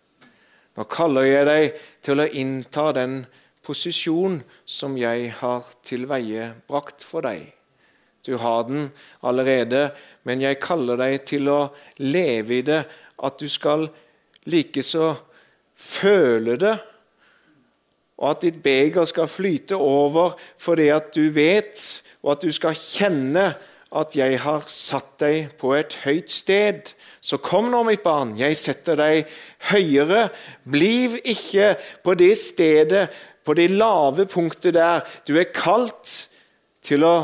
Nå 0.73 0.89
kaller 0.89 1.29
jeg 1.29 1.45
deg 1.51 1.85
til 2.07 2.23
å 2.23 2.27
innta 2.33 2.89
den 2.97 3.21
posisjon 3.69 4.41
som 4.65 4.97
jeg 4.97 5.29
har 5.39 5.69
tilveiebrakt 5.85 7.05
for 7.05 7.27
deg. 7.27 7.51
Du 8.25 8.35
har 8.41 8.65
den 8.67 8.89
allerede, 9.21 9.91
men 10.27 10.41
jeg 10.43 10.59
kaller 10.61 10.99
deg 10.99 11.21
til 11.29 11.47
å 11.53 11.59
leve 12.01 12.59
i 12.59 12.65
det, 12.65 12.83
at 13.19 13.39
du 13.39 13.47
skal 13.51 13.87
likeså 14.49 15.13
føle 15.79 16.57
det, 16.59 16.75
og 18.19 18.33
at 18.33 18.43
ditt 18.43 18.59
beger 18.63 19.07
skal 19.07 19.29
flyte 19.31 19.77
over 19.79 20.33
fordi 20.59 20.89
at 20.91 21.13
du 21.15 21.29
vet, 21.31 21.79
og 22.19 22.33
at 22.35 22.43
du 22.43 22.51
skal 22.51 22.75
kjenne 22.75 23.53
at 23.89 24.13
jeg 24.13 24.37
har 24.43 24.65
satt 24.69 25.15
deg 25.23 25.53
på 25.57 25.71
et 25.73 25.95
høyt 26.03 26.29
sted. 26.29 26.91
Så 27.25 27.39
kom 27.41 27.71
nå, 27.71 27.81
mitt 27.87 28.03
barn, 28.05 28.35
jeg 28.37 28.57
setter 28.59 28.99
deg 28.99 29.31
høyere. 29.71 30.27
Bliv 30.69 31.17
ikke 31.23 31.73
på 32.05 32.13
det 32.19 32.35
stedet 32.37 33.07
på 33.49 33.55
det 33.57 33.71
lave 33.73 34.27
punktet 34.29 34.75
der 34.77 35.01
du 35.25 35.33
er 35.41 35.49
kalt 35.49 36.29
til 36.85 37.01
å 37.01 37.15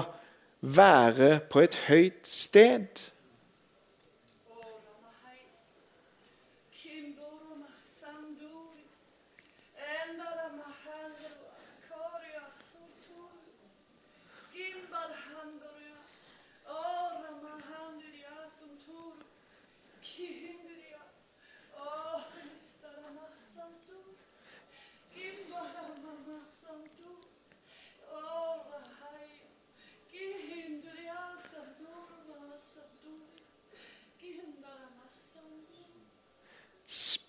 være 0.65 1.36
på 1.53 1.61
et 1.61 1.76
høyt 1.86 2.26
sted. 2.26 2.88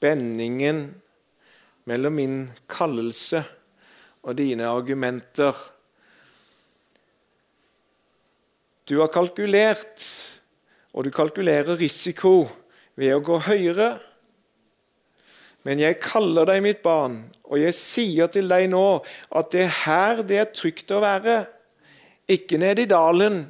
Spenningen 0.07 0.95
mellom 1.91 2.15
min 2.15 2.35
kallelse 2.71 3.41
og 4.23 4.37
dine 4.39 4.69
argumenter. 4.71 5.57
Du 8.87 9.01
har 9.01 9.11
kalkulert, 9.11 10.05
og 10.95 11.05
du 11.05 11.11
kalkulerer 11.11 11.75
risiko 11.81 12.47
ved 12.95 13.17
å 13.17 13.25
gå 13.25 13.41
høyere. 13.49 13.89
Men 15.67 15.83
jeg 15.83 15.99
kaller 15.99 16.47
deg 16.47 16.63
mitt 16.63 16.85
barn, 16.87 17.25
og 17.43 17.59
jeg 17.59 17.75
sier 17.75 18.31
til 18.31 18.47
deg 18.47 18.69
nå 18.71 18.87
at 19.35 19.51
det 19.51 19.65
er 19.67 19.77
her 19.83 20.23
det 20.23 20.39
er 20.39 20.53
trygt 20.55 20.95
å 20.95 21.03
være. 21.03 21.41
Ikke 22.31 22.63
nede 22.63 22.87
i 22.87 22.91
dalen, 22.95 23.43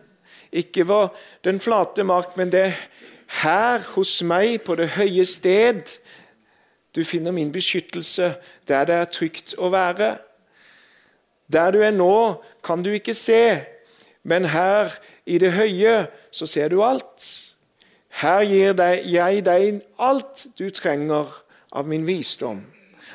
ikke 0.48 0.88
på 0.88 1.04
den 1.44 1.60
flate 1.60 2.06
mark, 2.08 2.32
men 2.40 2.48
det 2.48 2.68
er 2.70 2.80
her 3.44 3.84
hos 3.92 4.22
meg 4.24 4.62
på 4.64 4.80
det 4.80 4.94
høye 4.96 5.28
sted 5.28 5.98
du 6.96 7.04
finner 7.04 7.32
min 7.32 7.52
beskyttelse, 7.52 8.34
der 8.68 8.84
det 8.88 8.94
er 8.94 9.10
trygt 9.12 9.54
å 9.58 9.68
være. 9.68 10.16
Der 11.52 11.70
du 11.70 11.82
er 11.84 11.92
nå, 11.92 12.42
kan 12.64 12.82
du 12.82 12.90
ikke 12.96 13.14
se, 13.14 13.60
men 14.24 14.48
her 14.50 14.96
i 15.28 15.36
det 15.38 15.52
høye 15.54 16.06
så 16.34 16.48
ser 16.48 16.72
du 16.72 16.80
alt. 16.82 17.26
Her 18.16 18.40
gir 18.48 18.72
jeg 19.04 19.44
deg 19.44 19.82
alt 20.00 20.46
du 20.58 20.70
trenger 20.72 21.36
av 21.70 21.86
min 21.86 22.06
visdom, 22.08 22.64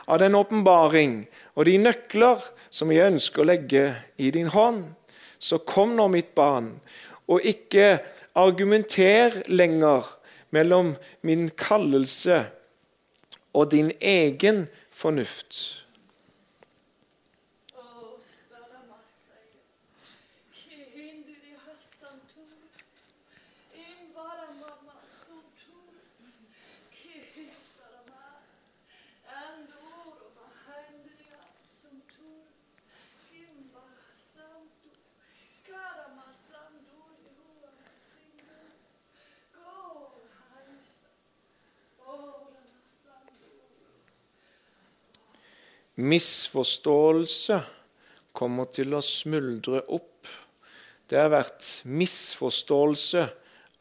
av 0.06 0.22
den 0.22 0.38
åpenbaring 0.38 1.26
og 1.56 1.66
de 1.66 1.76
nøkler 1.82 2.46
som 2.70 2.94
jeg 2.94 3.10
ønsker 3.10 3.42
å 3.42 3.50
legge 3.50 3.86
i 4.22 4.30
din 4.32 4.54
hånd. 4.54 4.86
Så 5.42 5.64
kom 5.66 5.96
nå, 5.98 6.06
mitt 6.14 6.36
barn, 6.38 6.76
og 7.26 7.42
ikke 7.42 7.98
argumenter 8.38 9.42
lenger 9.50 10.06
mellom 10.54 10.94
min 11.26 11.50
kallelse 11.58 12.44
og 12.46 12.61
din 13.66 13.96
egen 14.00 14.70
fornuft. 14.90 15.81
Misforståelse 46.02 47.62
kommer 48.36 48.70
til 48.74 48.96
å 48.96 49.02
smuldre 49.04 49.84
opp. 49.92 50.28
Det 51.10 51.20
har 51.20 51.32
vært 51.34 51.68
misforståelse 51.86 53.26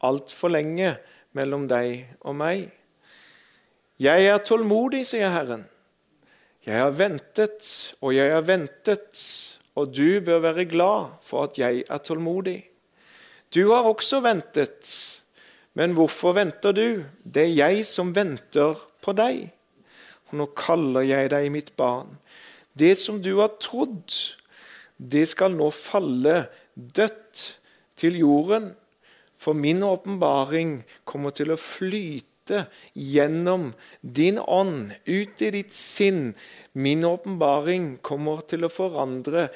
altfor 0.07 0.53
lenge 0.53 0.95
mellom 1.37 1.67
deg 1.71 2.05
og 2.27 2.35
meg. 2.41 2.65
Jeg 4.01 4.27
er 4.27 4.41
tålmodig, 4.43 5.05
sier 5.07 5.31
Herren. 5.31 5.63
Jeg 6.65 6.77
har 6.77 6.93
ventet 6.93 7.67
og 8.01 8.13
jeg 8.13 8.33
har 8.33 8.43
ventet, 8.45 9.21
og 9.77 9.93
du 9.95 10.19
bør 10.25 10.43
være 10.43 10.67
glad 10.69 11.15
for 11.25 11.47
at 11.47 11.57
jeg 11.57 11.85
er 11.87 12.03
tålmodig. 12.05 12.59
Du 13.53 13.71
har 13.71 13.87
også 13.87 14.21
ventet, 14.23 14.91
men 15.73 15.95
hvorfor 15.95 16.35
venter 16.37 16.75
du? 16.75 17.03
Det 17.23 17.47
er 17.47 17.55
jeg 17.55 17.85
som 17.87 18.13
venter 18.15 18.77
på 19.01 19.15
deg. 19.17 19.49
Og 20.31 20.39
nå 20.39 20.47
kaller 20.55 21.03
jeg 21.05 21.31
deg 21.33 21.49
mitt 21.51 21.73
barn. 21.79 22.15
Det 22.73 22.95
som 22.97 23.19
du 23.19 23.35
har 23.41 23.57
trodd, 23.59 24.15
det 24.95 25.25
skal 25.27 25.55
nå 25.57 25.67
falle 25.75 26.45
dødt 26.75 27.41
til 27.99 28.19
jorden. 28.21 28.71
For 29.41 29.57
min 29.57 29.83
åpenbaring 29.83 30.81
kommer 31.03 31.33
til 31.35 31.51
å 31.51 31.59
flyte 31.59 32.65
gjennom 32.95 33.71
din 34.01 34.39
ånd, 34.39 34.93
ut 35.05 35.41
i 35.43 35.49
ditt 35.51 35.75
sinn. 35.75 36.31
Min 36.73 37.03
åpenbaring 37.07 37.97
kommer 38.05 38.45
til 38.47 38.63
å 38.63 38.71
forandre 38.71 39.49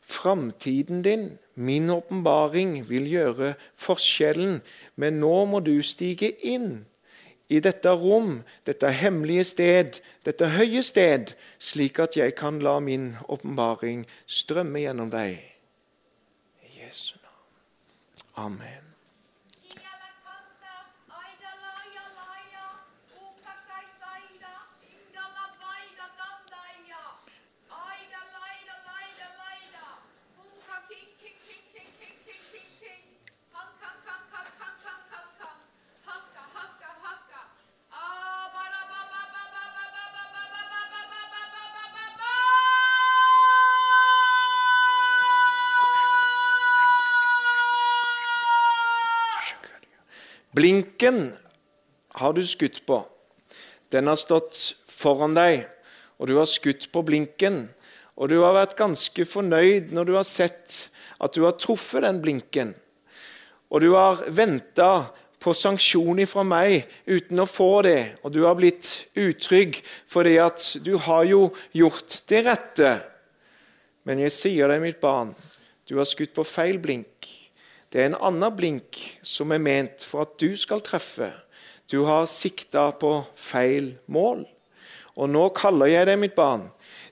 framtiden 0.00 1.02
din. 1.04 1.26
Min 1.54 1.90
åpenbaring 1.92 2.78
vil 2.88 3.10
gjøre 3.10 3.52
forskjellen, 3.76 4.62
men 4.96 5.20
nå 5.20 5.34
må 5.50 5.60
du 5.60 5.74
stige 5.84 6.32
inn 6.40 6.86
i 7.52 7.60
dette 7.60 7.90
rom, 7.92 8.38
dette 8.66 8.88
hemmelige 8.96 9.44
sted, 9.44 9.98
dette 10.24 10.52
høye 10.56 10.82
sted, 10.86 11.34
slik 11.60 12.00
at 12.00 12.16
jeg 12.16 12.36
kan 12.38 12.62
la 12.64 12.78
min 12.80 13.12
åpenbaring 13.28 14.06
strømme 14.26 14.84
gjennom 14.86 15.12
deg. 15.12 15.36
I 16.64 16.72
Jesu 16.80 17.18
navn. 17.20 17.52
Amen. 18.46 18.81
Blinken 50.52 51.32
har 52.20 52.32
du 52.36 52.42
skutt 52.46 52.82
på. 52.86 52.98
Den 53.92 54.08
har 54.08 54.18
stått 54.20 54.74
foran 54.88 55.36
deg, 55.36 55.64
og 56.20 56.28
du 56.28 56.36
har 56.36 56.48
skutt 56.48 56.90
på 56.92 57.02
blinken. 57.04 57.66
Og 58.20 58.28
du 58.28 58.38
har 58.42 58.52
vært 58.56 58.76
ganske 58.76 59.24
fornøyd 59.24 59.94
når 59.96 60.08
du 60.08 60.14
har 60.18 60.28
sett 60.28 60.76
at 61.22 61.32
du 61.32 61.46
har 61.46 61.56
truffet 61.56 62.04
den 62.04 62.20
blinken. 62.20 62.74
Og 63.72 63.80
du 63.80 63.94
har 63.94 64.20
venta 64.28 65.08
på 65.42 65.54
sanksjon 65.56 66.20
fra 66.28 66.44
meg 66.46 66.84
uten 67.08 67.40
å 67.42 67.48
få 67.48 67.70
det, 67.86 68.00
og 68.22 68.34
du 68.34 68.42
har 68.44 68.54
blitt 68.58 69.08
utrygg 69.18 69.80
fordi 70.10 70.36
at 70.38 70.66
du 70.84 70.94
har 71.00 71.24
jo 71.26 71.46
gjort 71.74 72.20
det 72.30 72.44
rette. 72.46 72.92
Men 74.04 74.20
jeg 74.22 74.34
sier 74.36 74.70
deg, 74.70 74.82
mitt 74.84 75.00
barn, 75.02 75.32
du 75.88 75.96
har 75.98 76.08
skutt 76.08 76.34
på 76.36 76.44
feil 76.46 76.78
blink. 76.82 77.21
Det 77.92 78.00
er 78.00 78.08
en 78.08 78.20
annen 78.24 78.54
blink 78.56 78.96
som 79.26 79.52
er 79.52 79.60
ment 79.60 80.06
for 80.08 80.24
at 80.24 80.38
du 80.40 80.54
skal 80.56 80.80
treffe. 80.80 81.28
Du 81.92 82.06
har 82.08 82.24
sikta 82.30 82.86
på 82.96 83.18
feil 83.36 83.92
mål. 84.08 84.46
Og 85.20 85.28
nå 85.28 85.42
kaller 85.52 85.90
jeg 85.92 86.08
deg, 86.08 86.16
mitt 86.22 86.32
barn, 86.32 86.70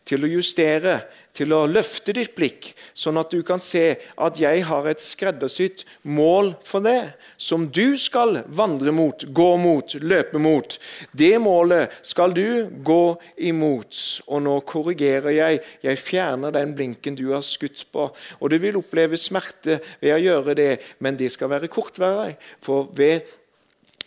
til 0.08 0.24
å 0.24 0.30
justere, 0.30 1.02
til 1.36 1.54
å 1.54 1.64
løfte 1.70 2.14
ditt 2.16 2.34
blikk, 2.36 2.72
sånn 2.96 3.20
at 3.20 3.32
du 3.32 3.42
kan 3.46 3.62
se 3.62 3.84
at 4.20 4.40
jeg 4.40 4.64
har 4.66 4.88
et 4.90 5.02
skreddersydd 5.02 5.84
mål 6.10 6.52
for 6.66 6.84
deg, 6.84 7.12
som 7.40 7.68
du 7.70 7.96
skal 8.00 8.42
vandre 8.46 8.92
mot, 8.94 9.24
gå 9.24 9.50
mot, 9.60 9.94
løpe 10.02 10.40
mot. 10.42 10.76
Det 11.12 11.32
målet 11.42 11.94
skal 12.06 12.34
du 12.36 12.68
gå 12.84 13.04
imot. 13.50 14.00
Og 14.30 14.42
nå 14.44 14.56
korrigerer 14.68 15.34
jeg. 15.34 15.60
Jeg 15.84 16.02
fjerner 16.02 16.54
den 16.54 16.74
blinken 16.76 17.18
du 17.18 17.30
har 17.32 17.44
skutt 17.46 17.86
på. 17.92 18.10
Og 18.40 18.52
du 18.52 18.58
vil 18.62 18.78
oppleve 18.80 19.18
smerte 19.20 19.80
ved 20.02 20.16
å 20.16 20.22
gjøre 20.22 20.56
det, 20.58 20.70
men 21.00 21.18
det 21.20 21.30
skal 21.34 21.52
være 21.54 21.70
kortvarig. 21.72 22.36
For 22.64 22.90
ved 22.96 23.28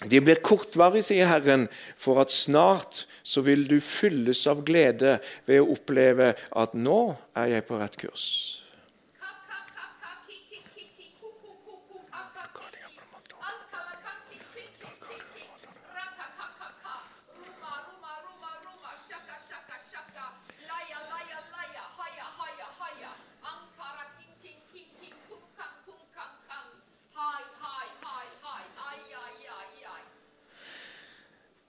det 0.09 0.23
blir 0.25 0.41
kortvarig, 0.43 1.03
sier 1.05 1.29
Herren, 1.29 1.67
for 1.99 2.21
at 2.23 2.33
snart 2.33 3.03
så 3.23 3.43
vil 3.45 3.67
du 3.69 3.79
fylles 3.83 4.43
av 4.51 4.63
glede 4.67 5.17
ved 5.47 5.61
å 5.61 5.71
oppleve 5.75 6.33
at 6.59 6.75
nå 6.75 7.15
er 7.39 7.55
jeg 7.55 7.67
på 7.69 7.79
rett 7.79 7.97
kurs. 7.99 8.27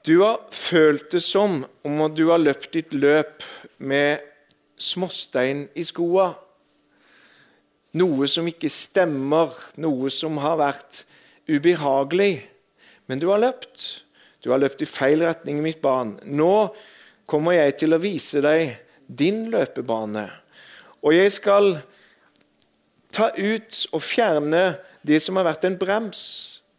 Du 0.04 0.18
har 0.20 0.42
følt 0.52 1.06
det 1.14 1.22
som 1.24 1.62
om 1.64 2.00
at 2.04 2.12
du 2.12 2.26
har 2.28 2.42
løpt 2.42 2.74
ditt 2.76 2.92
løp 2.92 3.44
med 3.80 4.20
småstein 4.76 5.62
i 5.72 5.84
skoa. 5.86 6.26
Noe 7.96 8.28
som 8.28 8.44
ikke 8.50 8.68
stemmer, 8.68 9.54
noe 9.80 10.10
som 10.12 10.36
har 10.42 10.58
vært 10.60 11.04
ubehagelig. 11.48 12.42
Men 13.08 13.22
du 13.22 13.30
har 13.30 13.40
løpt. 13.40 14.04
Du 14.44 14.50
har 14.52 14.60
løpt 14.60 14.84
i 14.84 14.88
feil 14.88 15.24
retning, 15.24 15.62
mitt 15.64 15.80
barn. 15.80 16.18
Nå 16.28 16.74
kommer 17.24 17.56
jeg 17.56 17.78
til 17.80 17.96
å 17.96 18.02
vise 18.02 18.44
deg 18.44 18.74
din 19.08 19.46
løpebane. 19.54 20.26
Og 21.00 21.16
jeg 21.16 21.32
skal 21.32 21.78
ta 23.14 23.30
ut 23.32 23.80
og 23.94 24.04
fjerne 24.04 24.66
det 25.00 25.22
som 25.24 25.40
har 25.40 25.48
vært 25.48 25.64
en 25.64 25.78
brems. 25.80 26.24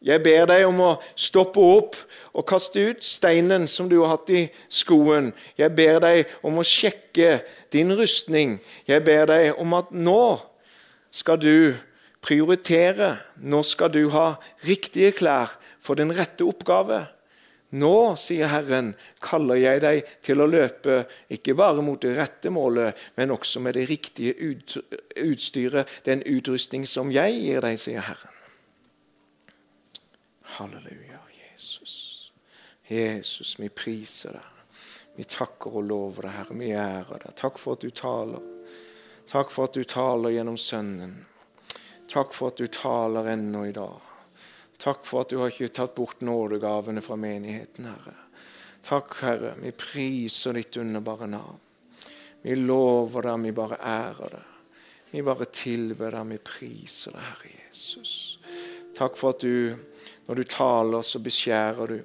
Jeg 0.06 0.22
ber 0.22 0.46
deg 0.52 0.68
om 0.68 0.82
å 0.86 0.92
stoppe 1.18 1.62
opp 1.62 1.96
og 2.36 2.46
kaste 2.46 2.84
ut 2.92 3.06
steinen 3.06 3.66
som 3.72 3.88
du 3.90 3.98
har 4.04 4.14
hatt 4.14 4.30
i 4.30 4.44
skoen. 4.70 5.32
Jeg 5.58 5.74
ber 5.74 5.98
deg 6.04 6.36
om 6.46 6.60
å 6.62 6.68
sjekke 6.68 7.40
din 7.74 7.94
rustning. 7.98 8.60
Jeg 8.86 9.02
ber 9.08 9.26
deg 9.32 9.62
om 9.62 9.74
at 9.78 9.90
nå 9.90 10.38
skal 11.16 11.42
du 11.42 11.74
prioritere. 12.26 13.16
Nå 13.42 13.64
skal 13.66 13.94
du 13.96 14.04
ha 14.14 14.36
riktige 14.68 15.16
klær 15.18 15.58
for 15.82 15.98
den 15.98 16.14
rette 16.14 16.46
oppgave. 16.46 17.02
Nå, 17.76 18.14
sier 18.22 18.48
Herren, 18.54 18.94
kaller 19.26 19.58
jeg 19.60 19.82
deg 19.84 20.14
til 20.24 20.40
å 20.40 20.48
løpe 20.48 21.02
ikke 21.34 21.58
bare 21.58 21.82
mot 21.84 22.00
det 22.00 22.14
rette 22.16 22.54
målet, 22.54 22.94
men 23.18 23.34
også 23.36 23.60
med 23.60 23.76
det 23.76 23.90
riktige 23.90 24.54
utstyret, 25.26 26.00
den 26.06 26.22
utrustning 26.30 26.86
som 26.88 27.12
jeg 27.12 27.36
gir 27.42 27.66
deg, 27.66 27.82
sier 27.82 28.06
Herren. 28.06 28.35
Halleluja, 30.58 31.20
Jesus. 31.54 32.32
Jesus, 32.88 33.60
vi 33.60 33.70
priser 33.70 34.38
deg. 34.38 34.52
Vi 35.16 35.24
takker 35.28 35.74
og 35.80 35.84
lover 35.84 36.28
deg, 36.28 36.36
Herre. 36.38 36.56
Vi 36.60 36.70
ærer 36.72 37.24
deg. 37.26 37.34
Takk 37.36 37.60
for 37.60 37.76
at 37.76 37.84
du 37.84 37.92
taler. 37.92 38.44
Takk 39.28 39.52
for 39.52 39.68
at 39.68 39.76
du 39.76 39.84
taler 39.84 40.32
gjennom 40.32 40.56
Sønnen. 40.56 41.18
Takk 42.08 42.32
for 42.38 42.54
at 42.54 42.62
du 42.62 42.70
taler 42.72 43.28
ennå 43.34 43.66
i 43.68 43.74
dag. 43.76 44.00
Takk 44.80 45.04
for 45.04 45.26
at 45.26 45.34
du 45.34 45.42
har 45.42 45.52
ikke 45.52 45.74
tatt 45.76 45.96
bort 45.98 46.24
nådegavene 46.24 47.04
fra 47.04 47.18
menigheten, 47.20 47.90
Herre. 47.92 48.16
Takk, 48.86 49.16
Herre. 49.26 49.56
Vi 49.60 49.74
priser 49.76 50.56
ditt 50.56 50.78
underbare 50.80 51.28
navn. 51.32 51.60
Vi 52.46 52.56
lover 52.56 53.28
deg, 53.28 53.44
vi 53.44 53.56
bare 53.60 53.82
ærer 53.82 54.38
deg. 54.38 54.56
Vi 55.12 55.24
bare 55.26 55.52
tilber 55.52 56.16
deg, 56.16 56.32
vi 56.32 56.40
priser 56.48 57.16
deg, 57.16 57.28
Herre 57.34 57.54
Jesus. 57.66 58.16
Takk 58.96 59.18
for 59.20 59.36
at 59.36 59.44
du 59.44 59.76
når 60.26 60.40
du 60.40 60.44
taler, 60.50 61.02
så 61.06 61.22
beskjærer 61.22 61.92
du 61.92 62.00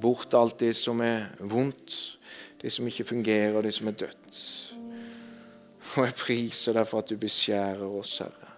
bort 0.00 0.34
alt 0.38 0.60
det 0.60 0.74
som 0.76 1.00
er 1.02 1.32
vondt, 1.40 2.18
det 2.62 2.70
som 2.74 2.86
ikke 2.86 3.06
fungerer, 3.08 3.62
det 3.62 3.74
som 3.74 3.90
er 3.90 3.96
dødt. 3.98 4.38
Og 5.96 6.04
jeg 6.04 6.14
priser 6.18 6.76
deg 6.76 6.86
for 6.86 7.02
at 7.02 7.10
du 7.10 7.16
beskjærer 7.18 7.82
oss, 7.86 8.18
Herre, 8.22 8.52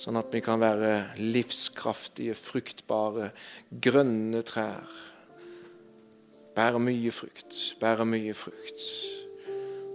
sånn 0.00 0.16
at 0.20 0.32
vi 0.32 0.40
kan 0.44 0.60
være 0.62 1.18
livskraftige, 1.18 2.36
fruktbare, 2.38 3.32
grønne 3.68 4.40
trær. 4.46 4.86
Bære 6.56 6.80
mye 6.82 7.12
frukt, 7.14 7.58
bære 7.82 8.06
mye 8.08 8.34
frukt. 8.34 8.86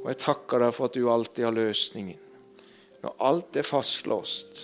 Og 0.04 0.12
jeg 0.12 0.20
takker 0.22 0.64
deg 0.64 0.76
for 0.76 0.92
at 0.92 1.00
du 1.00 1.08
alltid 1.12 1.48
har 1.48 1.56
løsningen. 1.56 2.20
Når 3.04 3.18
alt 3.26 3.58
er 3.60 3.68
fastlåst, 3.68 4.62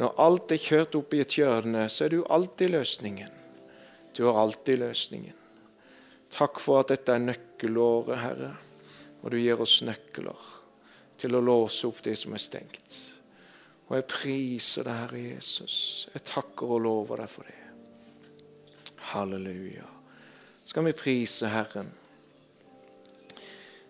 når 0.00 0.16
alt 0.24 0.54
er 0.54 0.62
kjørt 0.62 0.96
opp 0.96 1.12
i 1.12 1.20
et 1.20 1.36
hjørne, 1.36 1.84
så 1.92 2.06
er 2.06 2.14
du 2.14 2.22
alltid 2.24 2.72
løsningen. 2.72 3.36
Du 4.16 4.24
har 4.24 4.40
alltid 4.40 4.80
løsningen. 4.80 5.36
Takk 6.32 6.60
for 6.62 6.80
at 6.80 6.94
dette 6.94 7.12
er 7.12 7.20
nøkkelåret, 7.20 8.16
Herre, 8.22 8.54
og 9.20 9.34
du 9.34 9.36
gir 9.36 9.60
oss 9.60 9.80
nøkler 9.84 10.48
til 11.20 11.36
å 11.36 11.44
låse 11.44 11.84
opp 11.90 12.00
det 12.06 12.16
som 12.16 12.32
er 12.32 12.40
stengt. 12.40 12.98
Og 13.90 13.98
jeg 13.98 14.08
priser 14.08 14.86
deg, 14.86 15.00
Herre 15.02 15.22
Jesus. 15.34 15.76
Jeg 16.14 16.24
takker 16.30 16.76
og 16.78 16.84
lover 16.86 17.24
deg 17.24 17.32
for 17.32 17.50
det. 17.50 17.56
Halleluja. 19.10 19.88
Skal 20.64 20.86
vi 20.86 20.96
prise 20.96 21.50
Herren? 21.50 21.90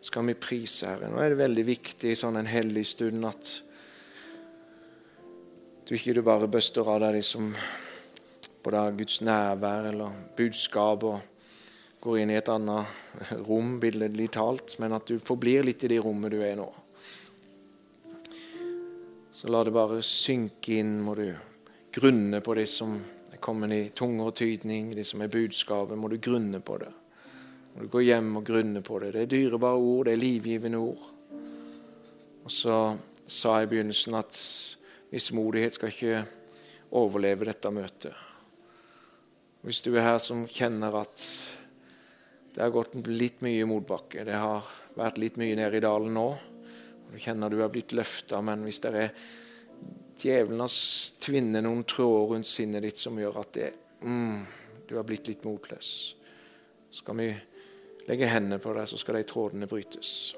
Skal 0.01 0.27
vi 0.27 0.35
prise 0.41 0.89
Herren? 0.89 1.13
Nå 1.13 1.23
er 1.23 1.35
det 1.35 1.43
veldig 1.43 1.67
viktig 1.69 2.15
i 2.15 2.19
sånn 2.19 2.41
en 2.41 2.49
hellig 2.49 2.87
stund 2.89 3.29
at 3.29 3.59
du 5.91 5.97
ikke 5.97 6.13
du 6.15 6.21
bare 6.23 6.47
bøster 6.47 6.87
av 6.87 7.01
deg 7.03 7.17
de 7.17 7.21
som 7.27 7.49
både 8.63 8.79
har 8.79 8.93
Guds 8.95 9.17
nærvær 9.27 9.89
eller 9.89 10.21
budskap 10.39 11.03
og 11.03 11.17
går 12.05 12.21
inn 12.21 12.31
i 12.31 12.37
et 12.39 12.51
annet 12.53 13.33
rom, 13.49 13.73
billedlig 13.83 14.29
talt, 14.37 14.77
men 14.79 14.95
at 14.95 15.11
du 15.11 15.19
forblir 15.19 15.67
litt 15.67 15.83
i 15.83 15.91
det 15.91 15.99
rommet 16.05 16.31
du 16.31 16.39
er 16.47 16.55
nå. 16.61 16.69
Så 19.35 19.51
la 19.51 19.65
det 19.67 19.75
bare 19.75 19.99
synke 20.07 20.79
inn, 20.79 21.01
må 21.03 21.19
du 21.19 21.27
grunne 21.99 22.39
på 22.39 22.55
det 22.55 22.69
som 22.71 22.95
er 23.35 23.43
kommet 23.43 23.75
i 23.75 23.83
tungere 23.91 24.39
tydning, 24.45 24.95
det 24.95 25.09
som 25.11 25.27
er 25.27 25.35
budskapet, 25.35 25.99
må 25.99 26.07
du 26.07 26.21
grunne 26.23 26.63
på 26.63 26.79
det. 26.87 26.95
Må 27.75 27.83
du 27.83 27.91
gå 27.91 28.07
hjem 28.07 28.37
og 28.39 28.47
grunne 28.47 28.87
på 28.87 29.03
det. 29.03 29.17
Det 29.19 29.27
er 29.27 29.35
dyrebare 29.35 29.83
ord, 29.83 30.07
det 30.07 30.15
er 30.15 30.23
livgivende 30.23 30.87
ord. 30.87 31.07
Og 32.45 32.53
så 32.63 32.83
sa 33.27 33.59
jeg 33.59 33.67
i 33.67 33.75
begynnelsen 33.75 34.23
at 34.23 34.45
Mismodighet 35.11 35.75
skal 35.75 35.91
ikke 35.91 36.21
overleve 36.95 37.49
dette 37.49 37.73
møtet. 37.75 38.15
Hvis 39.67 39.83
du 39.85 39.91
er 39.93 40.07
her 40.07 40.21
som 40.23 40.47
kjenner 40.49 40.95
at 41.03 41.25
det 42.55 42.63
har 42.63 42.73
gått 42.75 42.95
litt 43.11 43.43
mye 43.45 43.67
motbakke, 43.69 44.25
det 44.27 44.39
har 44.39 44.67
vært 44.97 45.21
litt 45.21 45.37
mye 45.41 45.59
nede 45.59 45.79
i 45.79 45.85
dalen 45.85 46.15
nå, 46.17 46.29
og 46.31 47.13
du 47.13 47.19
kjenner 47.21 47.51
du 47.51 47.61
har 47.61 47.71
blitt 47.73 47.95
løfta, 47.97 48.41
men 48.43 48.65
hvis 48.67 48.81
det 48.87 48.95
er 48.97 49.13
djevelen 50.21 50.63
har 50.63 50.73
tvinnet 51.25 51.65
noen 51.65 51.85
tråder 51.89 52.35
rundt 52.35 52.49
sinnet 52.49 52.85
ditt 52.87 53.01
som 53.01 53.19
gjør 53.19 53.41
at 53.43 53.55
det, 53.57 53.71
mm, 54.03 54.41
du 54.89 54.97
har 54.99 55.07
blitt 55.09 55.31
litt 55.31 55.47
motløs, 55.47 55.93
skal 56.91 57.21
vi 57.21 57.31
legge 58.09 58.31
hendene 58.31 58.59
på 58.63 58.75
deg, 58.75 58.89
så 58.91 58.99
skal 59.01 59.21
de 59.21 59.29
trådene 59.29 59.71
brytes. 59.71 60.35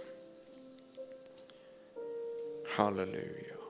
Halleluja. 2.76 3.61